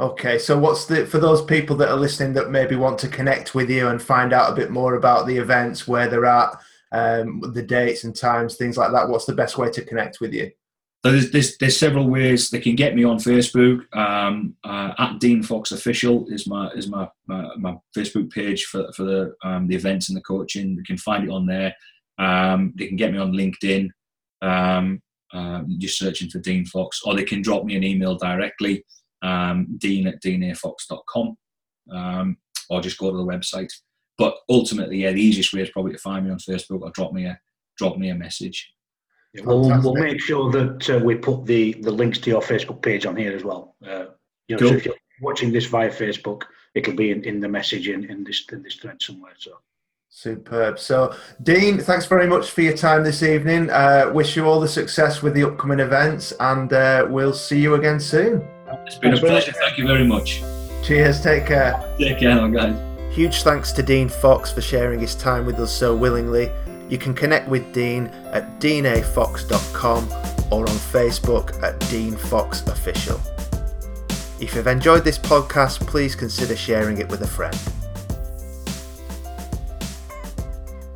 Okay, 0.00 0.38
so 0.38 0.58
what's 0.58 0.86
the 0.86 1.06
for 1.06 1.18
those 1.18 1.44
people 1.44 1.76
that 1.76 1.90
are 1.90 1.96
listening 1.96 2.32
that 2.34 2.50
maybe 2.50 2.74
want 2.74 2.98
to 3.00 3.08
connect 3.08 3.54
with 3.54 3.70
you 3.70 3.88
and 3.88 4.02
find 4.02 4.32
out 4.32 4.50
a 4.50 4.56
bit 4.56 4.70
more 4.70 4.94
about 4.94 5.26
the 5.26 5.36
events, 5.36 5.86
where 5.86 6.08
they're 6.08 6.26
at, 6.26 6.56
um, 6.90 7.40
the 7.54 7.62
dates 7.62 8.04
and 8.04 8.16
times, 8.16 8.56
things 8.56 8.76
like 8.76 8.90
that? 8.92 9.08
What's 9.08 9.26
the 9.26 9.34
best 9.34 9.58
way 9.58 9.70
to 9.70 9.84
connect 9.84 10.20
with 10.20 10.32
you? 10.32 10.50
So 11.04 11.10
there's, 11.10 11.30
there's, 11.32 11.58
there's 11.58 11.76
several 11.76 12.08
ways 12.08 12.50
they 12.50 12.60
can 12.60 12.76
get 12.76 12.94
me 12.94 13.02
on 13.02 13.18
Facebook. 13.18 13.80
Um, 13.96 14.54
uh, 14.62 14.92
at 14.98 15.18
Dean 15.18 15.42
Fox 15.42 15.72
Official 15.72 16.26
is 16.28 16.46
my 16.46 16.68
is 16.70 16.88
my, 16.88 17.08
my, 17.26 17.56
my 17.56 17.76
Facebook 17.96 18.30
page 18.30 18.66
for 18.66 18.92
for 18.92 19.02
the 19.02 19.34
um, 19.42 19.66
the 19.66 19.74
events 19.74 20.08
and 20.08 20.16
the 20.16 20.22
coaching. 20.22 20.76
They 20.76 20.82
can 20.82 20.98
find 20.98 21.24
it 21.24 21.30
on 21.30 21.46
there. 21.46 21.74
Um, 22.18 22.72
they 22.76 22.86
can 22.86 22.96
get 22.96 23.12
me 23.12 23.18
on 23.18 23.32
LinkedIn. 23.32 23.88
Um, 24.42 25.02
uh, 25.32 25.62
just 25.78 25.98
searching 25.98 26.28
for 26.30 26.38
Dean 26.38 26.66
Fox, 26.66 27.00
or 27.04 27.14
they 27.16 27.24
can 27.24 27.42
drop 27.42 27.64
me 27.64 27.74
an 27.74 27.84
email 27.84 28.16
directly, 28.16 28.84
um, 29.22 29.66
dean 29.78 30.06
at 30.06 30.22
deanafox.com, 30.22 31.36
um, 31.90 32.36
or 32.68 32.80
just 32.80 32.98
go 32.98 33.10
to 33.10 33.16
the 33.16 33.24
website. 33.24 33.72
But 34.18 34.36
ultimately, 34.48 34.98
yeah, 34.98 35.12
the 35.12 35.22
easiest 35.22 35.52
way 35.52 35.62
is 35.62 35.70
probably 35.70 35.92
to 35.92 35.98
find 35.98 36.26
me 36.26 36.30
on 36.30 36.38
Facebook 36.38 36.82
or 36.82 36.90
drop 36.90 37.12
me 37.12 37.26
a 37.26 37.40
drop 37.76 37.96
me 37.96 38.10
a 38.10 38.14
message. 38.14 38.72
Yeah, 39.34 39.42
we'll, 39.44 39.80
we'll 39.80 39.94
make 39.94 40.20
sure 40.20 40.50
that 40.52 40.90
uh, 40.90 40.98
we 40.98 41.14
put 41.14 41.46
the, 41.46 41.72
the 41.74 41.90
links 41.90 42.18
to 42.18 42.30
your 42.30 42.42
Facebook 42.42 42.82
page 42.82 43.06
on 43.06 43.16
here 43.16 43.34
as 43.34 43.44
well. 43.44 43.76
Uh, 43.84 44.06
you 44.48 44.56
know, 44.56 44.58
cool. 44.58 44.68
so 44.68 44.74
if 44.74 44.84
you're 44.84 44.94
watching 45.22 45.52
this 45.52 45.66
via 45.66 45.90
Facebook, 45.90 46.42
it'll 46.74 46.94
be 46.94 47.10
in, 47.10 47.24
in 47.24 47.40
the 47.40 47.48
message 47.48 47.88
in, 47.88 48.04
in 48.10 48.24
this 48.24 48.44
in 48.52 48.62
this 48.62 48.74
thread 48.74 49.00
somewhere. 49.00 49.32
So 49.38 49.58
superb. 50.10 50.78
So, 50.78 51.16
Dean, 51.42 51.78
thanks 51.78 52.04
very 52.04 52.26
much 52.26 52.50
for 52.50 52.60
your 52.60 52.76
time 52.76 53.02
this 53.02 53.22
evening. 53.22 53.70
Uh, 53.70 54.10
wish 54.14 54.36
you 54.36 54.46
all 54.46 54.60
the 54.60 54.68
success 54.68 55.22
with 55.22 55.32
the 55.32 55.44
upcoming 55.44 55.80
events, 55.80 56.32
and 56.38 56.72
uh, 56.72 57.06
we'll 57.08 57.32
see 57.32 57.58
you 57.58 57.74
again 57.74 57.98
soon. 57.98 58.46
It's 58.86 58.96
been 58.96 59.12
thanks 59.12 59.22
a 59.22 59.26
pleasure. 59.26 59.52
Thank 59.52 59.78
you 59.78 59.86
very 59.86 60.04
much. 60.04 60.42
Cheers. 60.84 61.22
Take 61.22 61.46
care. 61.46 61.96
Take 61.98 62.18
care, 62.18 62.48
guys. 62.48 63.14
Huge 63.14 63.42
thanks 63.42 63.72
to 63.72 63.82
Dean 63.82 64.08
Fox 64.08 64.50
for 64.50 64.60
sharing 64.60 65.00
his 65.00 65.14
time 65.14 65.46
with 65.46 65.58
us 65.58 65.72
so 65.72 65.94
willingly. 65.94 66.50
You 66.92 66.98
can 66.98 67.14
connect 67.14 67.48
with 67.48 67.72
Dean 67.72 68.08
at 68.34 68.60
deanafox.com 68.60 70.04
or 70.52 70.68
on 70.68 70.76
Facebook 70.92 71.62
at 71.62 71.80
Dean 71.88 72.14
Fox 72.14 72.60
Official. 72.66 73.18
If 74.38 74.54
you've 74.54 74.66
enjoyed 74.66 75.02
this 75.02 75.18
podcast, 75.18 75.86
please 75.86 76.14
consider 76.14 76.54
sharing 76.54 76.98
it 76.98 77.08
with 77.08 77.22
a 77.22 77.26
friend. 77.26 77.56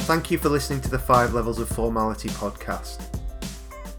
Thank 0.00 0.30
you 0.30 0.36
for 0.36 0.50
listening 0.50 0.82
to 0.82 0.90
the 0.90 0.98
Five 0.98 1.32
Levels 1.32 1.58
of 1.58 1.68
Formality 1.70 2.28
podcast. 2.28 3.00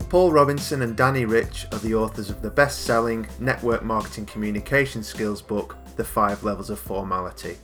Paul 0.07 0.31
Robinson 0.31 0.83
and 0.83 0.95
Danny 0.95 1.25
Rich 1.25 1.65
are 1.71 1.79
the 1.79 1.95
authors 1.95 2.29
of 2.29 2.43
the 2.43 2.51
best 2.51 2.83
selling 2.83 3.27
network 3.39 3.83
marketing 3.83 4.27
communication 4.27 5.01
skills 5.01 5.41
book, 5.41 5.75
The 5.95 6.03
Five 6.03 6.43
Levels 6.43 6.69
of 6.69 6.77
Formality. 6.77 7.57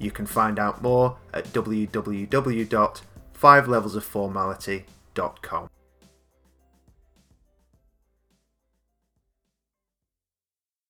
You 0.00 0.10
can 0.10 0.26
find 0.26 0.58
out 0.58 0.82
more 0.82 1.16
at 1.34 1.44
www 1.52 3.00
five 3.40 3.66
levels 3.68 3.96
of 3.96 4.04
formality.com. 4.04 5.70